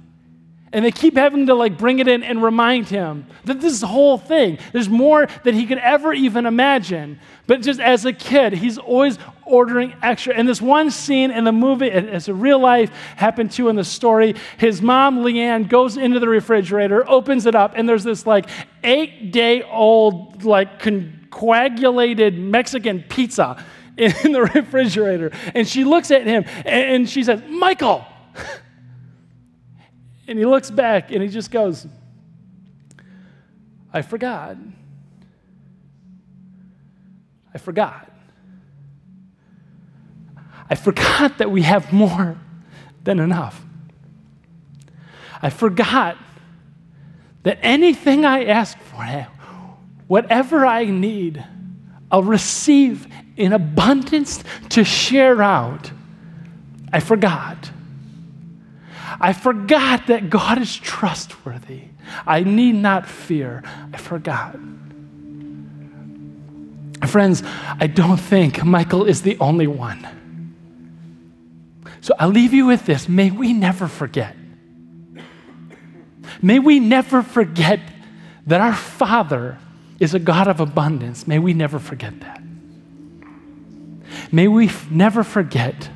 And 0.74 0.86
they 0.86 0.91
keep 0.91 1.17
having 1.17 1.47
to 1.47 1.53
like 1.53 1.78
bring 1.78 1.99
it 1.99 2.07
in 2.07 2.24
and 2.24 2.41
remind 2.41 2.88
him 2.88 3.28
that 3.43 3.59
this 3.59 3.82
whole 3.82 4.17
thing, 4.17 4.57
there's 4.72 4.88
more 4.88 5.28
than 5.43 5.53
he 5.53 5.65
could 5.65 5.80
ever 5.80 6.13
even 6.13 6.45
imagine. 6.45 7.19
But 7.45 7.61
just 7.61 7.82
as 7.82 8.05
a 8.05 8.13
kid, 8.13 8.53
he's 8.53 8.78
always 8.78 9.17
ordering 9.45 9.93
extra. 10.01 10.34
And 10.34 10.47
this 10.47 10.61
one 10.61 10.89
scene 10.89 11.30
in 11.30 11.43
the 11.43 11.51
movie, 11.51 11.88
it's 11.88 12.30
a 12.30 12.34
real 12.34 12.59
life, 12.59 12.89
happened 13.17 13.51
to 13.53 13.67
in 13.67 13.76
the 13.76 13.84
story. 13.84 14.36
His 14.57 14.82
mom, 14.82 15.24
Leigh 15.24 15.41
Anne, 15.41 15.63
goes 15.65 15.97
into 15.97 16.22
the 16.22 16.30
refrigerator, 16.30 17.07
opens 17.09 17.45
it 17.45 17.53
up, 17.55 17.74
and 17.76 17.89
there's 17.89 18.05
this 18.05 18.26
like 18.26 18.47
eight 18.84 19.32
day 19.32 19.63
old, 19.63 20.45
like, 20.45 20.80
con- 20.80 21.28
coagulated 21.32 22.38
Mexican 22.38 23.03
pizza 23.09 23.61
in 23.97 24.32
the 24.32 24.43
refrigerator. 24.53 25.32
And 25.53 25.67
she 25.67 25.84
looks 25.84 26.11
at 26.11 26.26
him 26.26 26.45
and 26.65 27.09
she 27.09 27.24
says, 27.24 27.41
Michael. 27.47 28.05
And 30.28 30.38
he 30.38 30.45
looks 30.45 30.72
back 30.72 31.11
and 31.11 31.22
he 31.22 31.28
just 31.28 31.51
goes, 31.51 31.88
I 33.93 34.01
forgot. 34.01 34.57
I 37.53 37.57
forgot. 37.57 38.09
I 40.69 40.76
forgot 40.76 41.38
that 41.39 41.51
we 41.51 41.63
have 41.63 41.91
more 41.91 42.38
than 43.03 43.19
enough. 43.19 43.65
I 45.41 45.49
forgot 45.49 46.17
that 47.43 47.59
anything 47.61 48.24
I 48.26 48.45
ask 48.45 48.78
for, 48.78 49.28
Whatever 50.07 50.65
I 50.65 50.86
need, 50.86 51.43
I'll 52.11 52.24
receive 52.24 53.07
in 53.38 53.53
abundance 53.53 54.43
to 54.69 54.84
share 54.84 55.41
out. 55.41 55.89
I 56.91 56.99
forgot. 56.99 57.72
I 59.20 59.34
forgot 59.34 60.07
that 60.07 60.30
God 60.30 60.62
is 60.62 60.76
trustworthy. 60.76 61.84
I 62.26 62.43
need 62.43 62.76
not 62.76 63.07
fear. 63.07 63.64
I 63.93 63.97
forgot. 63.97 64.57
Friends, 67.07 67.43
I 67.80 67.88
don't 67.88 68.18
think 68.18 68.64
Michael 68.64 69.05
is 69.05 69.24
the 69.24 69.38
only 69.39 69.68
one. 69.68 70.07
So 72.01 72.16
I'll 72.18 72.30
leave 72.30 72.53
you 72.53 72.66
with 72.68 72.86
this. 72.86 73.09
May 73.09 73.32
we 73.32 73.53
never 73.53 73.88
forget. 73.88 74.36
May 76.41 76.59
we 76.59 76.80
never 76.80 77.22
forget 77.22 77.80
that 78.47 78.62
our 78.62 78.74
Father 78.74 79.57
is 79.99 80.14
a 80.14 80.20
God 80.20 80.47
of 80.47 80.59
abundance. 80.59 81.28
May 81.28 81.38
we 81.38 81.53
never 81.53 81.78
forget 81.80 82.20
that. 82.22 82.41
May 84.32 84.47
we 84.47 84.68
f- 84.68 84.89
never 84.89 85.24
forget 85.24 85.89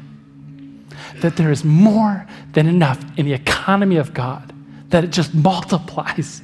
that 1.21 1.37
there 1.37 1.51
is 1.51 1.63
more 1.63 2.25
than 2.53 2.67
enough 2.67 3.03
in 3.17 3.25
the 3.25 3.33
economy 3.33 3.97
of 3.97 4.13
God, 4.13 4.53
that 4.89 5.03
it 5.03 5.11
just 5.11 5.33
multiplies, 5.33 6.41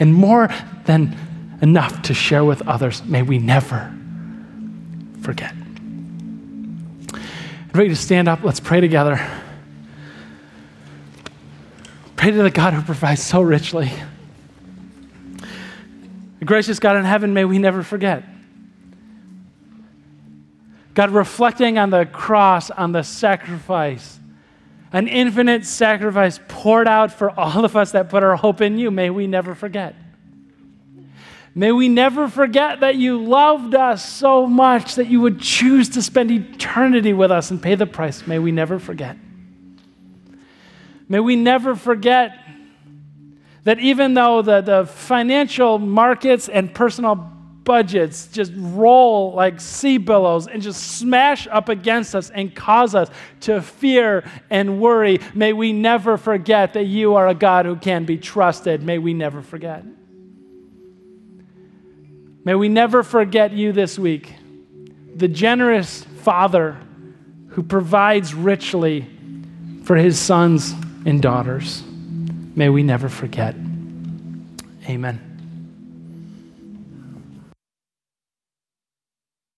and 0.00 0.14
more 0.14 0.48
than 0.84 1.16
enough 1.62 2.02
to 2.02 2.14
share 2.14 2.44
with 2.44 2.66
others. 2.66 3.02
May 3.04 3.22
we 3.22 3.38
never 3.38 3.94
forget. 5.22 5.54
Ready 7.74 7.90
to 7.90 7.96
stand 7.96 8.28
up? 8.28 8.42
Let's 8.42 8.60
pray 8.60 8.80
together. 8.80 9.24
Pray 12.16 12.32
to 12.32 12.42
the 12.42 12.50
God 12.50 12.74
who 12.74 12.82
provides 12.82 13.22
so 13.22 13.40
richly. 13.40 13.92
Gracious 16.44 16.78
God 16.78 16.96
in 16.96 17.04
heaven, 17.04 17.34
may 17.34 17.44
we 17.44 17.58
never 17.58 17.82
forget. 17.82 18.24
God, 20.98 21.12
reflecting 21.12 21.78
on 21.78 21.90
the 21.90 22.06
cross, 22.06 22.72
on 22.72 22.90
the 22.90 23.04
sacrifice, 23.04 24.18
an 24.92 25.06
infinite 25.06 25.64
sacrifice 25.64 26.40
poured 26.48 26.88
out 26.88 27.12
for 27.12 27.30
all 27.38 27.64
of 27.64 27.76
us 27.76 27.92
that 27.92 28.08
put 28.08 28.24
our 28.24 28.34
hope 28.34 28.60
in 28.60 28.80
you, 28.80 28.90
may 28.90 29.08
we 29.08 29.28
never 29.28 29.54
forget. 29.54 29.94
May 31.54 31.70
we 31.70 31.88
never 31.88 32.26
forget 32.26 32.80
that 32.80 32.96
you 32.96 33.22
loved 33.22 33.76
us 33.76 34.04
so 34.04 34.48
much 34.48 34.96
that 34.96 35.06
you 35.06 35.20
would 35.20 35.40
choose 35.40 35.88
to 35.90 36.02
spend 36.02 36.32
eternity 36.32 37.12
with 37.12 37.30
us 37.30 37.52
and 37.52 37.62
pay 37.62 37.76
the 37.76 37.86
price. 37.86 38.26
May 38.26 38.40
we 38.40 38.50
never 38.50 38.80
forget. 38.80 39.16
May 41.08 41.20
we 41.20 41.36
never 41.36 41.76
forget 41.76 42.36
that 43.62 43.78
even 43.78 44.14
though 44.14 44.42
the, 44.42 44.62
the 44.62 44.84
financial 44.84 45.78
markets 45.78 46.48
and 46.48 46.74
personal 46.74 47.37
budgets 47.68 48.28
just 48.28 48.50
roll 48.56 49.34
like 49.34 49.60
sea 49.60 49.98
billows 49.98 50.46
and 50.46 50.62
just 50.62 50.98
smash 50.98 51.46
up 51.48 51.68
against 51.68 52.14
us 52.14 52.30
and 52.30 52.54
cause 52.54 52.94
us 52.94 53.10
to 53.40 53.60
fear 53.60 54.24
and 54.48 54.80
worry, 54.80 55.20
may 55.34 55.52
we 55.52 55.74
never 55.74 56.16
forget 56.16 56.72
that 56.72 56.84
you 56.84 57.14
are 57.16 57.28
a 57.28 57.34
God 57.34 57.66
who 57.66 57.76
can 57.76 58.06
be 58.06 58.16
trusted. 58.16 58.82
May 58.82 58.96
we 58.96 59.12
never 59.12 59.42
forget. 59.42 59.84
May 62.42 62.54
we 62.54 62.70
never 62.70 63.02
forget 63.02 63.52
you 63.52 63.72
this 63.72 63.98
week, 63.98 64.32
the 65.14 65.28
generous 65.28 66.04
Father 66.22 66.78
who 67.48 67.62
provides 67.62 68.32
richly 68.32 69.06
for 69.84 69.94
his 69.94 70.18
sons 70.18 70.72
and 71.04 71.20
daughters. 71.20 71.82
May 72.56 72.70
we 72.70 72.82
never 72.82 73.10
forget. 73.10 73.54
Amen. 74.88 75.27